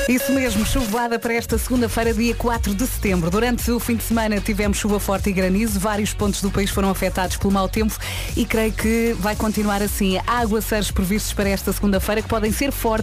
Isso 0.10 0.32
mesmo, 0.32 0.66
chuvoada 0.66 1.20
para 1.20 1.34
esta 1.34 1.58
segunda-feira, 1.58 2.14
dia 2.14 2.34
4 2.34 2.74
de 2.74 2.88
setembro. 2.88 3.30
Durante 3.30 3.70
o 3.72 3.78
fim 3.78 3.98
de 3.98 4.04
semana 4.04 4.40
tivemos 4.40 4.78
chuva 4.78 5.02
forte 5.02 5.30
e 5.30 5.34
granizo. 5.34 5.80
Vários 5.82 6.14
pontos 6.14 6.42
do 6.42 6.50
país 6.50 6.70
foram 6.70 6.90
afetados 6.90 7.36
pelo 7.36 7.52
mau 7.52 7.68
tempo 7.68 7.94
e 8.36 8.46
creio 8.46 8.72
que 8.72 9.14
vai 9.20 9.36
continuar 9.36 9.82
assim. 9.82 10.18
Há 10.26 10.40
aguaceiros 10.40 10.92
previstos 10.92 11.34
para 11.34 11.50
esta 11.50 11.74
segunda-feira 11.74 12.22
que 12.22 12.30
podem 12.30 12.54
ser 12.54 12.72
fortes 12.72 12.97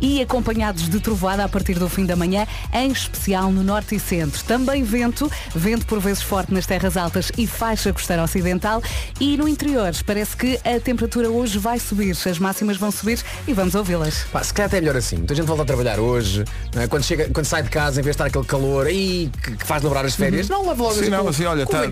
e 0.00 0.20
acompanhados 0.22 0.88
de 0.88 1.00
trovoada 1.00 1.44
a 1.44 1.48
partir 1.48 1.78
do 1.78 1.88
fim 1.88 2.04
da 2.06 2.16
manhã, 2.16 2.46
em 2.72 2.90
especial 2.90 3.50
no 3.50 3.62
norte 3.62 3.94
e 3.94 4.00
centro. 4.00 4.42
Também 4.44 4.82
vento, 4.82 5.30
vento 5.54 5.86
por 5.86 6.00
vezes 6.00 6.22
forte 6.22 6.52
nas 6.54 6.66
terras 6.66 6.96
altas 6.96 7.30
e 7.36 7.46
faixa 7.46 7.92
costeira 7.92 8.22
ocidental 8.22 8.82
e 9.18 9.36
no 9.36 9.48
interior. 9.48 9.92
Parece 10.06 10.36
que 10.36 10.58
a 10.64 10.78
temperatura 10.80 11.30
hoje 11.30 11.58
vai 11.58 11.78
subir, 11.78 12.10
as 12.28 12.38
máximas 12.38 12.76
vão 12.76 12.90
subir 12.90 13.20
e 13.46 13.52
vamos 13.52 13.74
ouvi-las. 13.74 14.26
Se 14.42 14.54
calhar 14.54 14.68
até 14.68 14.78
é 14.78 14.80
melhor 14.80 14.96
assim. 14.96 15.16
Muita 15.16 15.34
gente 15.34 15.46
volta 15.46 15.62
a 15.62 15.66
trabalhar 15.66 15.98
hoje. 15.98 16.44
não 16.74 16.82
é? 16.82 16.86
Quando, 16.88 17.02
chega, 17.02 17.28
quando 17.30 17.46
sai 17.46 17.62
de 17.62 17.70
casa, 17.70 18.00
em 18.00 18.04
vez 18.04 18.16
de 18.16 18.22
estar 18.22 18.26
aquele 18.26 18.44
calor 18.44 18.86
aí 18.86 19.30
que, 19.42 19.56
que 19.56 19.66
faz 19.66 19.82
lembrar 19.82 20.04
as 20.04 20.14
férias, 20.14 20.48
não 20.48 20.66
leva 20.68 20.82
logo 20.82 20.94
Sim, 20.94 21.08
não, 21.10 21.28
assim, 21.28 21.44
olha, 21.44 21.64
com 21.66 21.72
tá-. 21.72 21.86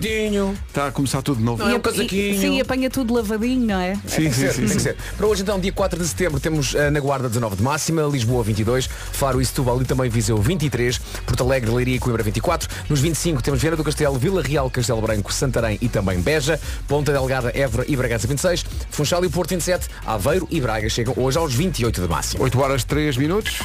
Está 0.67 0.87
a 0.87 0.91
começar 0.91 1.21
tudo 1.21 1.37
de 1.37 1.43
novo. 1.43 1.63
Não 1.63 1.69
é 1.69 1.73
um 1.73 1.77
E- 1.77 1.81
casaquinho. 1.81 2.39
Sim, 2.39 2.61
apanha 2.61 2.89
tudo 2.89 3.13
lavadinho, 3.13 3.65
não 3.65 3.79
é? 3.79 3.95
Sim, 4.05 4.29
que 4.29 4.33
sim, 4.33 4.67
ser, 4.67 4.79
sim. 4.79 4.89
Para 5.17 5.27
hoje 5.27 5.41
então, 5.41 5.59
dia 5.59 5.71
4 5.71 5.99
de 5.99 6.07
setembro, 6.07 6.39
temos 6.39 6.75
eh, 6.75 6.89
na 6.89 6.99
Guarda 6.99 7.27
19 7.27 7.48
de 7.55 7.63
máxima, 7.63 8.03
Lisboa 8.03 8.43
22, 8.43 8.87
Faro 8.87 9.41
e 9.41 9.45
Setúbal 9.45 9.81
e 9.81 9.85
também 9.85 10.09
Viseu 10.09 10.37
23, 10.37 10.97
Porto 11.25 11.43
Alegre, 11.43 11.71
Leiria 11.71 11.95
e 11.95 11.99
Coimbra 11.99 12.23
24. 12.23 12.69
Nos 12.89 12.99
25 12.99 13.41
temos 13.41 13.61
Viana 13.61 13.77
do 13.77 13.83
Castelo, 13.83 14.17
Vila 14.17 14.41
Real, 14.41 14.69
Castelo 14.69 15.01
Branco, 15.01 15.33
Santarém 15.33 15.77
e 15.81 15.89
também 15.89 16.19
Beja, 16.21 16.59
Ponta 16.87 17.11
Delgada, 17.11 17.51
Évora 17.55 17.85
e 17.87 17.95
Bragança 17.95 18.27
26, 18.27 18.65
Funchal 18.89 19.23
e 19.25 19.29
Porto 19.29 19.49
27, 19.51 19.87
Aveiro 20.05 20.47
e 20.51 20.59
Braga 20.59 20.89
chegam 20.89 21.13
hoje 21.17 21.37
aos 21.37 21.53
28 21.53 22.01
de 22.01 22.07
máxima. 22.07 22.43
8 22.43 22.59
horas 22.59 22.83
3 22.83 23.17
minutos. 23.17 23.59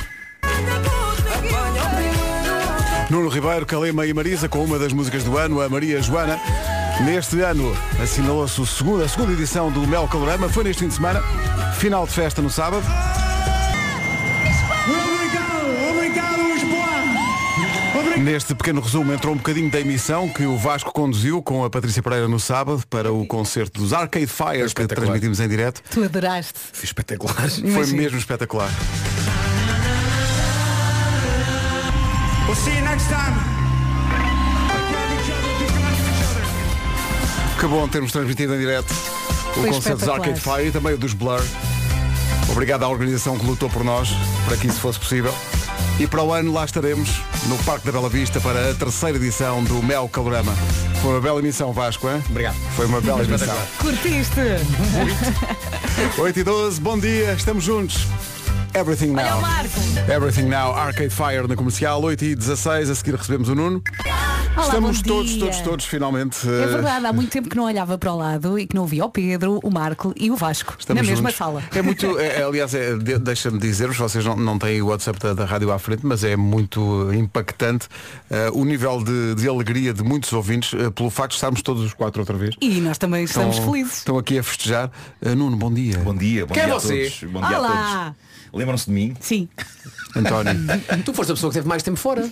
Nuno 3.11 3.29
Ribeiro, 3.29 3.67
Calema 3.67 4.07
e 4.07 4.14
Marisa 4.14 4.49
com 4.49 4.64
uma 4.64 4.79
das 4.79 4.93
músicas 4.93 5.23
do 5.23 5.37
ano, 5.37 5.61
a 5.61 5.69
Maria 5.69 6.00
Joana. 6.00 6.41
Neste 7.05 7.41
ano 7.41 7.76
assinalou-se 8.03 8.61
a 8.61 9.09
segunda 9.09 9.33
edição 9.33 9.71
do 9.71 9.87
Mel 9.87 10.09
Calorama, 10.09 10.49
foi 10.49 10.64
neste 10.64 10.81
fim 10.81 10.88
de 10.88 10.95
semana, 10.95 11.21
final 11.79 12.07
de 12.07 12.12
festa 12.12 12.41
no 12.41 12.49
sábado. 12.49 12.85
Neste 18.16 18.54
pequeno 18.54 18.80
resumo 18.80 19.12
entrou 19.12 19.35
um 19.35 19.37
bocadinho 19.37 19.68
da 19.68 19.80
emissão 19.80 20.28
que 20.28 20.47
o 20.47 20.56
Vasco 20.56 20.92
conduziu 20.92 21.42
com 21.42 21.64
a 21.64 21.71
Patrícia 21.71 22.00
Pereira 22.00 22.28
no 22.28 22.38
sábado 22.38 22.83
para 22.88 23.12
o 23.12 23.26
concerto 23.26 23.80
dos 23.80 23.92
Arcade 23.92 24.28
Fires 24.28 24.73
que 24.73 24.87
transmitimos 24.87 25.40
em 25.40 25.49
direto. 25.49 25.83
Tu 25.90 26.04
adoraste. 26.04 26.54
Foi 26.73 26.85
espetacular. 26.85 27.50
Foi 27.50 27.68
Imagino. 27.68 27.97
mesmo 27.97 28.18
espetacular. 28.18 28.71
We'll 32.47 32.54
see 32.56 32.76
you 32.76 32.85
next 32.85 33.09
time. 33.09 33.54
Que 37.59 37.66
bom 37.66 37.88
termos 37.88 38.12
transmitido 38.12 38.54
em 38.54 38.59
direto 38.59 38.92
o 38.92 39.54
Foi 39.54 39.71
concerto 39.71 39.99
dos 39.99 40.09
Arcade. 40.09 40.40
Fire 40.40 40.68
e 40.68 40.71
também 40.71 40.94
o 40.94 40.99
dos 40.99 41.14
Blur. 41.14 41.42
Obrigado 42.49 42.85
à 42.85 42.88
organização 42.88 43.37
que 43.37 43.44
lutou 43.44 43.68
por 43.68 43.83
nós 43.83 44.11
para 44.44 44.56
que 44.56 44.68
isso 44.68 44.78
fosse 44.78 45.00
possível. 45.00 45.35
E 45.99 46.06
para 46.06 46.23
o 46.23 46.33
ano 46.33 46.52
lá 46.52 46.64
estaremos 46.64 47.11
no 47.49 47.59
Parque 47.65 47.87
da 47.87 47.93
Bela 47.93 48.09
Vista 48.09 48.41
para 48.41 48.71
a 48.71 48.75
terceira 48.75 49.17
edição 49.19 49.63
do 49.65 49.83
Mel 49.83 50.09
Calorama. 50.09 50.53
Foi 51.03 51.13
uma 51.13 51.21
bela 51.21 51.39
emissão 51.41 51.73
Vasco, 51.73 52.09
hein? 52.09 52.23
Obrigado. 52.29 52.57
Foi 52.77 52.87
uma 52.87 53.01
bela 53.01 53.23
emissão. 53.23 53.57
Curtiste? 53.79 54.41
8 56.19 56.39
e 56.39 56.45
12, 56.45 56.81
bom 56.81 56.99
dia, 56.99 57.33
estamos 57.35 57.65
juntos. 57.65 58.07
Everything 58.75 59.15
Olha 59.15 59.31
Now. 59.31 59.39
o 59.39 59.43
Marco. 59.43 59.81
Everything 60.13 60.47
Now, 60.49 60.75
Arcade 60.75 61.11
Fire 61.11 61.47
na 61.47 61.55
comercial, 61.55 62.03
8 62.03 62.25
e 62.25 62.35
16, 62.35 62.91
a 62.91 62.95
seguir 62.95 63.15
recebemos 63.15 63.49
o 63.49 63.55
Nuno. 63.55 63.83
Olá, 64.57 64.67
estamos 64.67 65.03
todos, 65.03 65.31
dia. 65.33 65.41
todos, 65.41 65.61
todos, 65.63 65.85
finalmente. 65.85 66.49
É 66.49 66.63
eh, 66.63 66.67
verdade, 66.67 67.05
há 67.07 67.13
muito 67.13 67.29
tempo 67.31 67.49
que 67.49 67.57
não 67.57 67.65
olhava 67.65 67.99
para 67.99 68.13
o 68.13 68.17
lado 68.17 68.57
e 68.57 68.67
que 68.69 68.75
não 68.77 68.87
via 68.87 69.05
o 69.05 69.11
Pedro, 69.11 69.59
o 69.65 69.71
Marco 69.71 70.15
e 70.17 70.31
o 70.31 70.37
Vasco 70.37 70.77
Estamos 70.79 71.03
na 71.03 71.09
mesma 71.09 71.31
juntos. 71.31 71.37
sala. 71.37 71.63
É 71.75 71.83
muito, 71.83 72.19
é, 72.21 72.41
é, 72.41 72.45
aliás, 72.45 72.73
é, 72.73 72.97
de- 72.97 73.19
deixa-me 73.19 73.59
dizer-vos, 73.59 73.97
vocês 73.97 74.25
não, 74.25 74.37
não 74.37 74.57
têm 74.57 74.81
o 74.81 74.87
WhatsApp 74.87 75.19
da, 75.19 75.35
da 75.35 75.45
rádio 75.45 75.73
à 75.73 75.79
frente, 75.79 76.07
mas 76.07 76.23
é 76.23 76.37
muito 76.37 77.13
impactante 77.13 77.89
eh, 78.31 78.49
o 78.53 78.65
nível 78.65 79.03
de, 79.03 79.35
de 79.35 79.49
alegria 79.49 79.93
de 79.93 80.05
muitos 80.05 80.33
ouvintes 80.33 80.73
eh, 80.73 80.89
pelo 80.91 81.11
facto 81.11 81.31
de 81.31 81.37
estarmos 81.37 81.61
todos 81.61 81.83
os 81.83 81.93
quatro 81.93 82.21
outra 82.23 82.37
vez. 82.37 82.55
E 82.61 82.81
nós 82.81 82.97
também 82.97 83.25
estamos 83.25 83.57
Estão- 83.57 83.73
felizes. 83.73 83.99
Estão 83.99 84.19
aqui 84.19 84.39
a 84.39 84.43
festejar. 84.43 84.89
Eh, 85.21 85.35
Nuno, 85.35 85.57
bom 85.57 85.73
dia. 85.73 85.99
Bom 85.99 86.15
dia, 86.15 86.47
bom 86.47 86.55
Quem 86.55 86.63
é 86.63 86.67
dia 86.67 86.75
você? 86.75 86.93
a 86.93 87.11
todos. 87.21 87.33
Bom 87.33 87.41
dia 87.49 87.59
Olá. 87.59 87.69
a 87.69 88.05
todos. 88.05 88.34
Lembram-se 88.55 88.87
de 88.87 88.93
mim? 88.93 89.15
Sim. 89.21 89.49
António. 90.17 90.53
Tu 91.05 91.13
foste 91.13 91.33
a 91.33 91.35
pessoa 91.35 91.51
que 91.51 91.59
teve 91.59 91.69
mais 91.69 91.83
tempo 91.83 91.97
fora. 91.97 92.29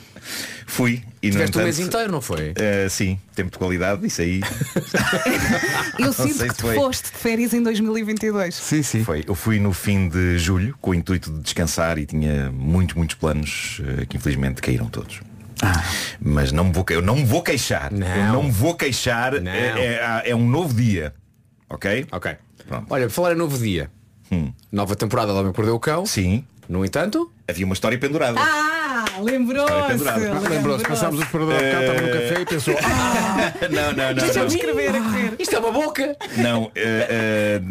Fui. 0.67 1.03
E 1.21 1.31
Tiveste 1.31 1.39
um 1.39 1.43
entanto, 1.49 1.65
mês 1.65 1.79
inteiro, 1.81 2.13
não 2.13 2.21
foi? 2.21 2.53
eh, 2.57 2.87
sim, 2.89 3.19
tempo 3.35 3.51
de 3.51 3.59
qualidade, 3.59 4.07
isso 4.07 4.23
aí 4.23 4.41
Eu 5.99 6.13
sei 6.13 6.33
sinto 6.33 6.49
que 6.49 6.55
tu 6.55 6.63
foi. 6.63 6.75
foste 6.77 7.11
de 7.13 7.19
férias 7.19 7.53
em 7.55 7.63
2022. 7.63 8.55
sim, 8.55 8.83
sim. 8.83 9.05
foi. 9.05 9.25
Eu 9.27 9.35
fui 9.35 9.59
no 9.59 9.73
fim 9.73 10.09
de 10.09 10.39
julho 10.39 10.77
com 10.81 10.91
o 10.91 10.95
intuito 10.95 11.31
de 11.33 11.41
descansar 11.41 11.99
e 11.99 12.07
tinha 12.07 12.51
muitos, 12.53 12.95
muitos 12.97 13.17
planos 13.17 13.81
eh, 14.01 14.07
que 14.07 14.17
infelizmente 14.17 14.61
caíram 14.63 14.87
todos. 14.87 15.21
Mas 16.21 16.51
não 16.51 16.65
me 16.65 16.73
vou, 16.73 16.85
eu 16.91 17.03
não 17.03 17.17
me 17.17 17.25
vou 17.25 17.43
queixar. 17.43 17.93
Não. 17.93 18.07
Eu 18.07 18.33
não 18.33 18.43
me 18.45 18.51
vou 18.51 18.75
queixar. 18.75 19.41
Não. 19.41 19.51
É, 19.51 20.23
é- 20.25 20.31
é 20.31 20.35
um 20.37 20.49
novo 20.49 20.75
dia. 20.75 21.15
Ok? 21.69 22.07
Ok. 22.11 22.37
Pronto. 22.67 22.87
Olha, 22.91 23.07
por 23.07 23.13
falar 23.13 23.33
em 23.33 23.37
novo 23.37 23.57
dia. 23.59 23.91
Nova 24.71 24.97
temporada 24.97 25.33
do 25.33 25.39
Homem 25.39 25.53
que 25.53 25.59
Mordeu 25.59 25.75
o 25.75 25.81
Cão. 25.81 26.07
Sim. 26.07 26.45
No 26.69 26.85
entanto, 26.85 27.31
Havia 27.53 27.67
uma 27.67 27.75
história 27.75 27.99
pendurada. 27.99 28.39
Ah, 28.41 29.05
lembrou-se. 29.21 30.49
Lembrou-se, 30.49 30.85
passámos 30.85 31.21
o 31.21 31.23
há 31.23 31.27
bocado, 31.27 31.53
estava 31.53 32.01
no 32.01 32.13
café 32.13 32.41
e 32.41 32.47
pensou, 32.47 32.75
ah, 32.83 33.53
não, 33.69 33.93
não, 33.93 34.15
não. 34.15 34.15
Deixa-me 34.15 34.47
escrever 34.47 34.89
aqui. 34.91 35.43
isto 35.43 35.55
é 35.55 35.59
uma 35.59 35.73
boca. 35.73 36.17
Não, 36.39 36.71
eh, 36.75 37.09
eh, 37.11 37.63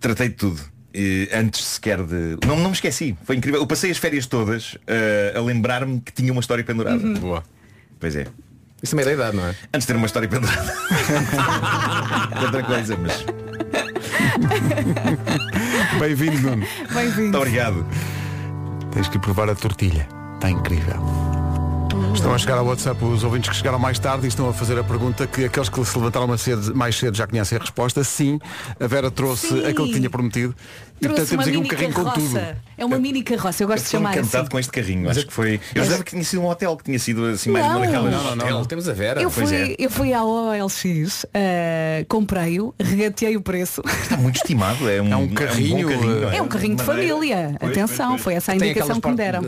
tratei 0.00 0.30
de 0.30 0.34
tudo. 0.34 0.60
Eh, 0.92 1.28
antes 1.32 1.64
sequer 1.64 2.02
de. 2.02 2.36
Não, 2.44 2.56
não 2.56 2.70
me 2.70 2.72
esqueci. 2.72 3.16
Foi 3.22 3.36
incrível. 3.36 3.60
Eu 3.60 3.66
passei 3.66 3.92
as 3.92 3.98
férias 3.98 4.26
todas 4.26 4.76
eh, 4.88 5.34
a 5.36 5.40
lembrar-me 5.40 6.00
que 6.00 6.12
tinha 6.12 6.32
uma 6.32 6.40
história 6.40 6.64
pendurada. 6.64 6.98
Boa. 7.20 7.44
Pois 8.00 8.16
é. 8.16 8.26
Isso 8.82 8.94
é 8.94 8.96
meio 8.96 9.06
da 9.06 9.14
idade, 9.14 9.36
não 9.36 9.46
é? 9.46 9.50
Antes 9.72 9.82
de 9.82 9.86
ter 9.86 9.96
uma 9.96 10.06
história 10.06 10.28
pendurada. 10.28 10.74
É 12.34 12.40
Outra 12.44 12.62
coisa, 12.64 12.96
mas. 12.96 13.43
bem-vindo 15.98 16.40
Nuno. 16.40 16.66
Bem-vindo. 16.92 17.22
Muito 17.22 17.38
obrigado. 17.38 17.86
Tens 18.92 19.08
que 19.08 19.18
provar 19.18 19.48
a 19.48 19.54
tortilha. 19.54 20.08
Está 20.34 20.50
incrível. 20.50 21.00
Estão 22.14 22.32
a 22.32 22.38
chegar 22.38 22.58
ao 22.58 22.66
WhatsApp 22.66 23.04
os 23.04 23.24
ouvintes 23.24 23.50
que 23.50 23.56
chegaram 23.56 23.78
mais 23.78 23.98
tarde 23.98 24.24
e 24.24 24.28
estão 24.28 24.48
a 24.48 24.52
fazer 24.52 24.78
a 24.78 24.84
pergunta 24.84 25.26
que 25.26 25.44
aqueles 25.44 25.68
que 25.68 25.84
se 25.84 25.98
levantaram 25.98 26.26
mais 26.26 26.40
cedo, 26.40 26.74
mais 26.74 26.96
cedo 26.96 27.16
já 27.16 27.26
conhecem 27.26 27.58
a 27.58 27.60
resposta. 27.60 28.04
Sim, 28.04 28.38
a 28.78 28.86
Vera 28.86 29.10
trouxe 29.10 29.48
Sim. 29.48 29.66
aquilo 29.66 29.88
que 29.88 29.94
tinha 29.94 30.10
prometido. 30.10 30.54
E 31.00 31.06
portanto 31.06 31.26
Trouxe 31.26 31.30
temos 31.30 31.48
aqui 31.48 31.56
um 31.56 31.66
carrinho 31.66 31.92
com 31.92 32.04
tudo. 32.10 32.40
É 32.76 32.84
uma 32.84 32.98
mini 32.98 33.22
carroça, 33.22 33.62
eu 33.62 33.68
gosto 33.68 33.80
de 33.80 33.84
Estou 33.86 34.00
chamar 34.00 34.12
encantado 34.16 34.42
assim. 34.42 34.50
com 34.50 34.58
este 34.58 34.72
carrinho. 34.72 35.08
Acho 35.10 35.26
que 35.26 35.32
foi. 35.32 35.60
Eu 35.74 35.84
jurava 35.84 36.02
que 36.04 36.10
tinha 36.10 36.24
sido 36.24 36.42
um 36.42 36.46
hotel, 36.48 36.76
que 36.76 36.84
tinha 36.84 36.98
sido 36.98 37.24
assim 37.26 37.50
mais 37.50 37.64
Não. 37.66 37.76
uma 37.76 37.86
daquelas. 37.86 38.12
Não, 38.12 38.24
Não, 38.24 38.36
não, 38.36 38.50
não. 38.50 38.64
Temos 38.64 38.88
a 38.88 38.92
Vera. 38.92 39.20
Eu 39.22 39.30
fui, 39.30 39.54
é. 39.54 39.76
eu 39.78 39.90
fui 39.90 40.12
à 40.12 40.22
OLX, 40.24 41.26
eh, 41.32 42.04
comprei-o, 42.08 42.74
regateei 42.80 43.36
o 43.36 43.40
preço. 43.40 43.82
Está 44.02 44.16
muito 44.16 44.36
estimado. 44.36 44.88
É 44.88 45.00
um, 45.00 45.08
É 45.12 45.16
um 45.16 45.26
bom 45.26 45.34
carrinho, 45.34 45.88
carrinho, 45.88 46.28
É 46.30 46.42
um 46.42 46.48
carrinho 46.48 46.76
de 46.76 46.82
família. 46.82 47.56
Pois, 47.60 47.72
Atenção, 47.72 48.08
pois, 48.10 48.10
pois. 48.10 48.22
foi 48.22 48.34
essa 48.34 48.52
a 48.52 48.56
indicação 48.56 49.00
que 49.00 49.08
me 49.08 49.16
deram. 49.16 49.42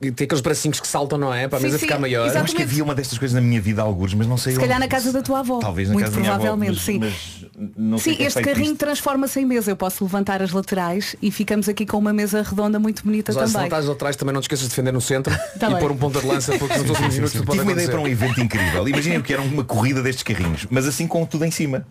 Tem 0.00 0.24
aqueles 0.24 0.40
bracinhos 0.40 0.80
que 0.80 0.88
saltam, 0.88 1.18
não 1.18 1.32
é? 1.32 1.46
Para 1.48 1.58
a 1.58 1.62
mesa 1.62 1.78
sim, 1.78 1.86
ficar 1.86 1.98
maior. 1.98 2.24
exato. 2.26 2.38
Eu 2.38 2.44
acho 2.44 2.56
que 2.56 2.62
havia 2.62 2.82
uma 2.84 2.94
destas 2.94 3.18
coisas 3.18 3.34
na 3.34 3.40
minha 3.40 3.60
vida, 3.60 3.82
alguns, 3.82 4.14
mas 4.14 4.26
não 4.26 4.36
sei 4.36 4.52
Se 4.52 4.58
onde. 4.58 4.66
calhar 4.66 4.80
na 4.80 4.88
casa 4.88 5.12
da 5.12 5.22
tua 5.22 5.40
avó. 5.40 5.58
Talvez 5.60 5.88
na 5.88 5.94
Muito 5.94 6.04
casa 6.06 6.14
da 6.16 6.20
minha 6.20 6.32
avó, 6.34 6.40
provavelmente, 6.42 6.74
mas- 6.76 6.82
sim. 6.82 7.74
mas 7.76 8.02
Sim, 8.02 8.16
é 8.18 8.22
este 8.24 8.42
carrinho 8.42 8.74
transforma-se 8.74 9.38
em 9.40 9.44
mesa. 9.46 9.70
Eu 9.70 9.76
posso 9.76 10.02
levantar 10.04 10.42
as 10.42 10.50
laterais 10.52 11.14
e 11.22 11.30
ficamos 11.30 11.68
aqui 11.68 11.86
com 11.86 11.98
uma 11.98 12.12
mesa 12.12 12.42
redonda 12.42 12.63
muito 12.78 13.04
bonita 13.04 13.32
Mas 13.32 13.46
se 13.48 13.52
também. 13.52 13.68
não 13.70 13.76
estás 13.78 13.88
atrás 13.88 14.16
também 14.16 14.32
não 14.34 14.40
te 14.40 14.44
esqueças 14.44 14.64
de 14.64 14.70
defender 14.70 14.92
no 14.92 15.00
centro 15.00 15.34
Tá 15.58 15.68
e 15.68 15.70
bem. 15.72 15.80
pôr 15.80 15.92
um 15.92 15.96
ponta 15.96 16.20
de 16.20 16.26
lança 16.26 16.56
porque 16.58 16.76
nos 16.78 16.88
últimos 16.90 17.14
minutos 17.14 17.34
pode 17.40 17.50
Tive 17.52 17.62
uma 17.62 17.72
ideia 17.72 17.88
para 17.88 18.00
um 18.00 18.06
evento 18.08 18.40
incrível. 18.40 18.88
Imaginem 18.88 19.20
que 19.22 19.32
era 19.32 19.42
uma 19.42 19.64
corrida 19.64 20.02
destes 20.02 20.22
carrinhos, 20.22 20.66
mas 20.70 20.86
assim 20.86 21.06
com 21.06 21.24
tudo 21.26 21.44
em 21.44 21.50
cima. 21.50 21.86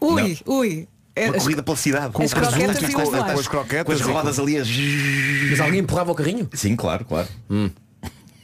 Ui, 0.00 0.38
ui. 0.46 0.88
É, 1.14 1.26
Uma 1.26 1.36
as- 1.36 1.42
corrida 1.42 1.62
pela 1.62 1.76
cidade. 1.76 2.06
as 2.06 2.32
croquetas 2.32 2.82
e 2.82 2.92
com. 2.92 3.02
Com 3.04 3.38
as 3.38 3.46
croquetas. 3.48 3.84
com 3.84 3.92
as 3.92 4.00
rodas 4.00 4.38
ali 4.38 4.56
a... 4.58 4.64
Mas 5.50 5.60
alguém 5.60 5.80
empurrava 5.80 6.10
o 6.10 6.14
carrinho? 6.14 6.48
Sim, 6.54 6.74
claro, 6.74 7.04
claro. 7.04 7.28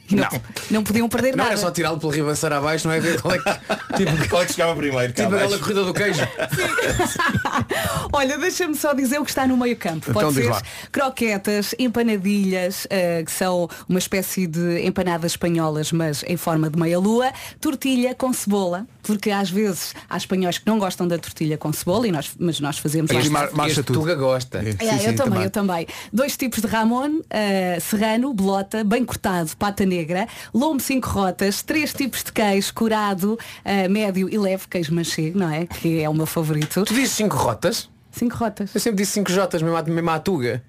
não, 0.15 0.27
não 0.71 0.83
podiam 0.83 1.07
perder 1.09 1.31
Não 1.31 1.37
nada. 1.37 1.49
era 1.51 1.57
só 1.57 1.71
tirá-lo 1.71 1.99
pelo 1.99 2.11
ribanceiro 2.11 2.55
abaixo, 2.55 2.87
não 2.87 2.93
é 2.95 2.99
ver 2.99 3.21
qual 3.21 3.35
é 3.35 3.37
que. 3.39 3.49
Tipo, 3.99 4.29
Qual 4.29 4.41
é 4.41 4.45
que 4.45 4.53
chegava 4.53 4.75
primeiro? 4.75 5.11
tipo 5.11 5.33
aquela 5.35 5.57
corrida 5.59 5.83
do 5.83 5.93
queijo. 5.93 6.21
Olha, 8.13 8.37
deixa-me 8.37 8.75
só 8.75 8.93
dizer 8.93 9.19
o 9.19 9.23
que 9.23 9.31
está 9.31 9.47
no 9.47 9.57
meio 9.57 9.75
campo. 9.75 10.09
Então 10.09 10.13
Pode 10.13 10.35
diz 10.35 10.55
ser 10.55 10.63
croquetas, 10.91 11.75
empanadilhas, 11.77 12.87
eh, 12.89 13.23
que 13.23 13.31
são 13.31 13.69
uma 13.87 13.99
espécie 13.99 14.47
de 14.47 14.85
empanadas 14.85 15.31
espanholas, 15.33 15.91
mas 15.91 16.23
em 16.27 16.37
forma 16.37 16.69
de 16.69 16.79
meia-lua, 16.79 17.31
tortilha 17.59 18.15
com 18.15 18.31
cebola, 18.31 18.85
porque 19.09 19.31
às 19.31 19.49
vezes 19.49 19.95
há 20.07 20.15
espanhóis 20.17 20.59
que 20.59 20.67
não 20.67 20.77
gostam 20.77 21.07
da 21.07 21.17
tortilha 21.17 21.57
com 21.57 21.73
cebola, 21.73 22.07
e 22.07 22.11
nós, 22.11 22.29
mas 22.39 22.59
nós 22.59 22.77
fazemos 22.77 23.09
Este 23.09 23.27
mar- 23.31 23.49
marcha 23.53 23.71
Este 23.71 23.83
tudo. 23.83 24.01
Tuga 24.01 24.13
gosta. 24.13 24.59
É, 24.59 24.69
É, 24.69 24.91
sim, 24.93 24.99
sim, 24.99 25.05
eu 25.07 25.15
também, 25.15 25.41
eu 25.43 25.49
também. 25.49 25.87
Dois 26.13 26.37
tipos 26.37 26.61
de 26.61 26.67
Ramon, 26.67 27.21
eh, 27.29 27.79
serrano, 27.81 28.31
bolota, 28.35 28.83
bem 28.83 29.03
cortado, 29.03 29.49
pata 29.57 29.83
negra, 29.83 30.27
lombo 30.53 30.79
cinco 30.83 31.09
rotas, 31.09 31.63
três 31.63 31.91
tipos 31.91 32.23
de 32.23 32.31
queijo, 32.31 32.71
curado, 32.75 33.37
eh, 33.65 33.87
médio 33.87 34.29
e 34.29 34.37
leve, 34.37 34.67
queijo 34.69 34.93
manchego, 34.93 35.39
não 35.39 35.49
é? 35.49 35.65
Que 35.65 36.01
é 36.01 36.07
o 36.07 36.13
meu 36.13 36.27
favorito. 36.27 36.85
Tu 36.85 36.93
dizes 36.93 37.13
cinco 37.15 37.35
rotas? 37.35 37.89
Cinco 38.11 38.35
rotas. 38.37 38.71
Eu 38.73 38.81
sempre 38.81 38.97
disse 39.03 39.11
cinco 39.13 39.31
Jotas, 39.31 39.61
mesmo 39.61 39.77
à, 39.77 39.83
mesmo 39.83 40.09
à 40.09 40.17
Tuga. 40.19 40.63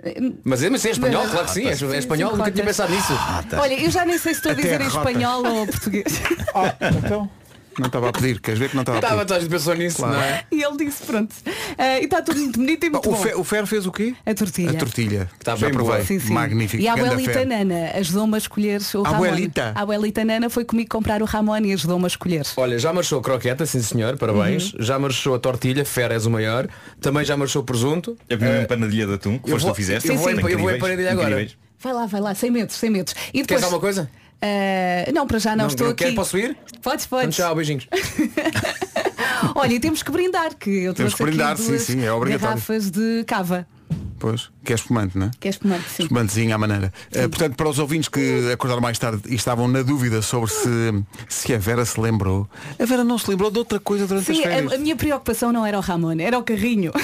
Mas, 0.45 0.63
mas 0.63 0.85
é 0.85 0.91
espanhol, 0.91 1.27
claro 1.27 1.47
que 1.47 1.53
sim. 1.55 1.65
É, 1.67 1.71
é 1.71 1.99
espanhol, 1.99 2.33
Sim, 2.33 2.37
nunca 2.37 2.51
tinha 2.51 2.65
pensado 2.67 2.93
nisso. 2.93 3.13
Olha, 3.59 3.75
eu 3.83 3.91
já 3.91 4.05
nem 4.05 4.19
sei 4.19 4.35
se 4.35 4.41
estou 4.41 4.51
a 4.51 4.53
Até 4.53 4.63
dizer 4.63 4.81
em 4.83 4.85
rotas. 4.89 4.97
espanhol 4.99 5.47
ou 5.47 5.67
português. 5.67 6.05
Ah, 6.55 6.75
então. 7.05 7.31
Não 7.79 7.87
estava 7.87 8.09
a 8.09 8.13
pedir, 8.13 8.41
queres 8.41 8.59
ver 8.59 8.69
que 8.69 8.75
não 8.75 8.83
estava 8.83 8.99
a 8.99 9.01
Estava, 9.01 9.15
pedir? 9.17 9.27
toda 9.29 9.39
a 9.39 9.41
gente 9.43 9.51
pensou 9.51 9.75
nisso, 9.75 9.97
Claro. 9.99 10.15
não 10.15 10.23
é? 10.23 10.45
e 10.51 10.63
ele 10.63 10.77
disse, 10.85 11.03
pronto. 11.05 11.35
Eh, 11.79 12.01
e 12.01 12.05
está 12.05 12.21
tudo 12.21 12.39
muito 12.41 12.59
bonito 12.59 12.85
e 12.85 12.91
muito 12.91 13.09
O, 13.09 13.13
bom. 13.13 13.19
Fe- 13.23 13.35
o 13.35 13.45
Fer 13.45 13.67
fez 13.67 13.87
o 13.87 13.93
quê? 13.93 14.15
A 14.27 14.35
tortilha. 14.35 14.71
A 14.71 14.75
tortilha. 14.75 15.31
Está 15.39 15.57
Já 15.57 15.67
bem 15.67 15.75
provei. 15.75 15.95
boa. 15.95 16.05
Sim, 16.05 16.19
sim. 16.19 16.33
Magnífico. 16.33 16.83
E 16.83 16.89
a 16.89 16.95
Ganda 16.97 17.09
abuelita 17.13 17.33
Fer. 17.33 17.47
Nana 17.47 17.91
ajudou-me 17.95 18.35
a 18.35 18.39
escolher 18.39 18.81
o 18.95 19.03
Ramon. 19.03 19.17
Abuelita? 19.17 19.73
A 19.75 19.81
abuelita 19.83 20.25
Nana 20.25 20.51
foi 20.51 20.65
comigo 20.65 20.91
comprar 20.91 21.23
o 21.23 21.25
Ramon 21.25 21.59
e 21.65 21.73
ajudou-me 21.73 22.05
a 22.05 22.09
escolher. 22.09 22.43
Olha, 22.57 22.79
já 22.79 22.93
marchou 22.93 23.19
a 23.21 23.23
croqueta, 23.23 23.65
sim 23.65 23.81
senhor, 23.81 24.17
parabéns. 24.19 24.73
Uhum. 24.75 24.83
Já 24.83 24.99
marchou 24.99 25.35
a 25.35 25.39
tortilha, 25.39 25.85
fera 25.85 26.15
és 26.15 26.27
o 26.27 26.31
maior. 26.31 26.69
Também 27.01 27.25
já 27.25 27.37
marchou 27.37 27.63
o 27.63 27.65
presunto. 27.65 28.17
Havia 28.31 28.49
uma 28.51 28.63
empanadilha 28.63 29.07
de 29.07 29.15
atum 29.15 29.39
que 29.39 29.47
eu 29.49 29.53
foste 29.53 29.65
vou- 29.65 29.73
tu 29.75 29.77
fizeste. 29.77 30.09
eu 30.09 30.17
vou- 30.17 30.31
eu 30.31 30.59
vou 30.59 30.71
empanadilha 30.75 31.13
agora. 31.13 31.49
Vai 31.83 31.93
lá, 31.95 32.05
vai 32.07 32.21
lá, 32.21 32.35
sem 32.35 32.51
medos, 32.51 32.77
sem 32.77 32.91
medos. 32.91 33.15
E 33.29 33.33
Queres 33.33 33.47
depois, 33.47 33.63
alguma 33.63 33.81
coisa? 33.81 34.11
Eh, 34.43 35.11
não, 35.15 35.27
para 35.27 35.39
já 35.39 35.51
não, 35.51 35.65
Não, 35.65 35.67
estou 35.69 35.87
não 35.87 35.93
aqui. 35.93 36.05
quer? 36.05 36.15
Posso 36.15 36.37
ir? 36.39 36.57
Podes, 36.83 37.05
Então 37.07 37.19
podes. 37.21 37.37
tchau, 37.37 37.55
beijinhos. 37.55 37.87
Olha, 39.55 39.75
e 39.75 39.81
temos 39.81 40.03
que 40.03 40.11
brindar, 40.11 40.55
que 40.57 40.71
eu 40.71 40.95
Temos 40.95 41.15
que 41.15 41.23
brindar, 41.23 41.57
sim, 41.59 41.79
sim, 41.79 42.05
é 42.05 42.13
obrigatório. 42.13 42.55
garrafas 42.57 42.91
de 42.91 43.25
cava. 43.27 43.67
Pois, 44.19 44.51
que 44.63 44.73
é 44.73 44.77
espumante, 44.77 45.17
não 45.17 45.29
é? 45.29 45.31
Que 45.41 45.49
é 45.49 45.51
espumante, 45.51 45.85
sim. 45.89 46.03
Espumantezinho 46.03 46.55
à 46.55 46.59
maneira. 46.59 46.93
Eh, 47.13 47.27
portanto, 47.27 47.57
para 47.57 47.69
os 47.69 47.79
ouvintes 47.79 48.09
que 48.09 48.51
acordaram 48.53 48.83
mais 48.83 48.99
tarde 48.99 49.23
e 49.27 49.35
estavam 49.35 49.67
na 49.67 49.81
dúvida 49.83 50.21
sobre 50.21 50.51
se, 50.51 50.69
se 51.27 51.55
a 51.55 51.59
Vera 51.59 51.85
se 51.87 51.99
lembrou, 51.99 52.47
a 52.79 52.85
Vera 52.85 53.03
não 53.03 53.17
se 53.19 53.31
lembrou 53.31 53.51
de 53.51 53.59
outra 53.59 53.81
coisa 53.81 54.07
durante 54.07 54.27
Sim, 54.27 54.33
as 54.33 54.39
férias. 54.53 54.73
a, 54.73 54.75
a 54.75 54.79
minha 54.79 54.95
preocupação 54.95 55.53
não 55.53 55.65
era 55.65 55.79
o 55.79 55.81
Ramon, 55.81 56.21
era 56.21 56.39
o 56.39 56.43
carrinho. 56.43 56.93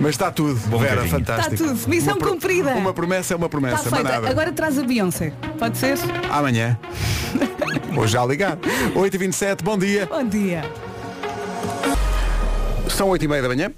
Mas 0.00 0.10
está 0.10 0.30
tudo, 0.30 0.54
Bom 0.68 0.78
Vera, 0.78 0.96
carrinho. 0.96 1.10
fantástico. 1.10 1.54
Está 1.54 1.66
tudo. 1.74 1.88
Missão 1.88 2.12
Uma 2.14 2.18
pro- 2.18 2.30
cumprida. 2.30 2.70
Uma 2.74 2.92
promessa 2.92 3.34
é 3.34 3.36
uma 3.36 3.48
promessa, 3.48 3.76
Está 3.76 3.90
mas 3.90 4.00
feita. 4.00 4.14
nada. 4.14 4.30
Agora 4.30 4.52
traz 4.52 4.78
a 4.78 4.82
Beyoncé. 4.82 5.32
Pode 5.58 5.78
ser? 5.78 5.96
Amanhã. 6.30 6.78
Hoje 7.96 8.12
já 8.12 8.24
ligar. 8.24 8.58
8h27, 8.94 9.62
bom 9.62 9.78
dia. 9.78 10.06
Bom 10.06 10.24
dia. 10.24 10.64
São 12.88 13.08
8h30 13.08 13.42
da 13.42 13.48
manhã. 13.48 13.72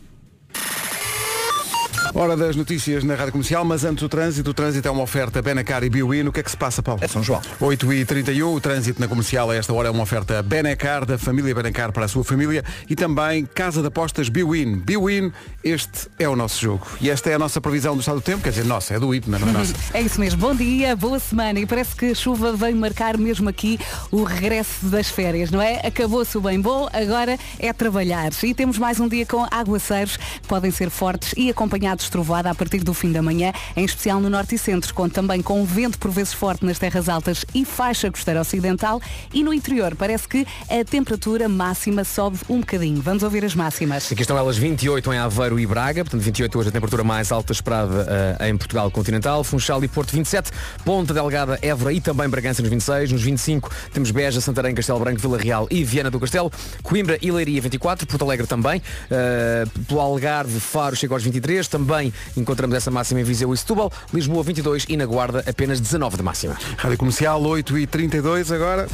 Hora 2.18 2.36
das 2.36 2.56
notícias 2.56 3.04
na 3.04 3.14
Rádio 3.14 3.30
Comercial, 3.30 3.64
mas 3.64 3.84
antes 3.84 4.02
o 4.02 4.08
trânsito. 4.08 4.50
O 4.50 4.52
trânsito 4.52 4.88
é 4.88 4.90
uma 4.90 5.04
oferta 5.04 5.40
Benacar 5.40 5.84
e 5.84 5.88
Biwin. 5.88 6.26
O 6.26 6.32
que 6.32 6.40
é 6.40 6.42
que 6.42 6.50
se 6.50 6.56
passa, 6.56 6.82
Paulo? 6.82 7.00
É 7.00 7.06
São 7.06 7.22
João. 7.22 7.40
8h31, 7.60 8.56
o 8.56 8.60
trânsito 8.60 9.00
na 9.00 9.06
comercial 9.06 9.48
a 9.52 9.54
esta 9.54 9.72
hora 9.72 9.86
é 9.86 9.90
uma 9.92 10.02
oferta 10.02 10.42
Benacar, 10.42 11.06
da 11.06 11.16
família 11.16 11.54
Benacar 11.54 11.92
para 11.92 12.06
a 12.06 12.08
sua 12.08 12.24
família 12.24 12.64
e 12.90 12.96
também 12.96 13.46
Casa 13.46 13.82
de 13.82 13.86
Apostas 13.86 14.28
Biwin. 14.28 14.78
Biwin, 14.78 15.32
este 15.62 16.08
é 16.18 16.28
o 16.28 16.34
nosso 16.34 16.60
jogo. 16.60 16.88
E 17.00 17.08
esta 17.08 17.30
é 17.30 17.34
a 17.34 17.38
nossa 17.38 17.60
previsão 17.60 17.94
do 17.94 18.00
estado 18.00 18.16
do 18.16 18.20
tempo, 18.20 18.42
quer 18.42 18.50
dizer, 18.50 18.64
nossa, 18.64 18.94
é 18.94 18.98
do 18.98 19.14
IPMA, 19.14 19.38
não 19.38 19.50
é 19.50 19.52
nossa. 19.52 19.74
É 19.94 20.02
isso 20.02 20.18
mesmo. 20.18 20.40
Bom 20.40 20.56
dia, 20.56 20.96
boa 20.96 21.20
semana. 21.20 21.60
E 21.60 21.66
parece 21.66 21.94
que 21.94 22.06
a 22.06 22.14
chuva 22.16 22.52
vem 22.52 22.74
marcar 22.74 23.16
mesmo 23.16 23.48
aqui 23.48 23.78
o 24.10 24.24
regresso 24.24 24.86
das 24.86 25.08
férias, 25.08 25.52
não 25.52 25.62
é? 25.62 25.86
Acabou-se 25.86 26.36
o 26.36 26.40
bem 26.40 26.60
bom, 26.60 26.88
agora 26.92 27.38
é 27.60 27.72
trabalhar. 27.72 28.32
E 28.42 28.52
temos 28.52 28.76
mais 28.76 28.98
um 28.98 29.06
dia 29.06 29.24
com 29.24 29.46
aguaceiros 29.52 30.16
que 30.16 30.48
podem 30.48 30.72
ser 30.72 30.90
fortes 30.90 31.32
e 31.36 31.48
acompanhados 31.48 32.07
trovoada 32.08 32.50
a 32.50 32.54
partir 32.54 32.82
do 32.82 32.94
fim 32.94 33.12
da 33.12 33.22
manhã, 33.22 33.52
em 33.76 33.84
especial 33.84 34.20
no 34.20 34.30
norte 34.30 34.54
e 34.54 34.58
centro, 34.58 34.92
com 34.94 35.08
também 35.08 35.42
com 35.42 35.64
vento 35.64 35.98
por 35.98 36.10
vezes 36.10 36.32
forte 36.32 36.64
nas 36.64 36.78
terras 36.78 37.08
altas 37.08 37.44
e 37.54 37.64
faixa 37.64 38.10
costeira 38.10 38.40
ocidental. 38.40 39.00
E 39.32 39.42
no 39.42 39.52
interior 39.52 39.94
parece 39.94 40.28
que 40.28 40.46
a 40.68 40.84
temperatura 40.84 41.48
máxima 41.48 42.04
sobe 42.04 42.38
um 42.48 42.60
bocadinho. 42.60 43.00
Vamos 43.00 43.22
ouvir 43.22 43.44
as 43.44 43.54
máximas. 43.54 44.10
Aqui 44.10 44.22
estão 44.22 44.36
elas 44.36 44.56
28 44.56 45.12
em 45.12 45.18
Aveiro 45.18 45.58
e 45.58 45.66
Braga, 45.66 46.04
portanto 46.04 46.22
28 46.22 46.58
hoje 46.58 46.68
a 46.68 46.72
temperatura 46.72 47.04
mais 47.04 47.32
alta 47.32 47.52
esperada 47.52 48.06
eh, 48.40 48.48
em 48.48 48.56
Portugal 48.56 48.90
continental, 48.90 49.42
Funchal 49.44 49.82
e 49.84 49.88
Porto 49.88 50.12
27, 50.12 50.50
Ponta 50.84 51.12
Delgada, 51.12 51.58
Évora 51.62 51.92
e 51.92 52.00
também 52.00 52.28
Bragança 52.28 52.62
nos 52.62 52.70
26, 52.70 53.12
nos 53.12 53.22
25 53.22 53.70
temos 53.92 54.10
Beja, 54.10 54.40
Santarém, 54.40 54.74
Castelo 54.74 54.98
Branco, 54.98 55.20
Vila 55.20 55.38
Real 55.38 55.66
e 55.70 55.84
Viana 55.84 56.10
do 56.10 56.20
Castelo, 56.20 56.50
Coimbra 56.82 57.18
e 57.20 57.30
Leiria 57.30 57.60
24, 57.60 58.06
Porto 58.06 58.22
Alegre 58.24 58.46
também, 58.46 58.82
eh, 59.10 59.64
pelo 59.86 60.00
Algarve, 60.00 60.60
Faro 60.60 60.96
chega 60.96 61.14
aos 61.14 61.22
23, 61.22 61.68
também 61.68 61.87
encontramos 62.36 62.76
essa 62.76 62.90
máxima 62.90 63.20
em 63.20 63.24
Viseu 63.24 63.52
e 63.52 63.56
Setúbal, 63.56 63.92
Lisboa 64.12 64.42
22 64.42 64.86
e 64.88 64.96
na 64.96 65.06
Guarda 65.06 65.44
apenas 65.46 65.80
19 65.80 66.16
de 66.16 66.22
máxima. 66.22 66.56
Rádio 66.76 66.98
Comercial, 66.98 67.40
8h32 67.42 68.54
agora. 68.54 68.88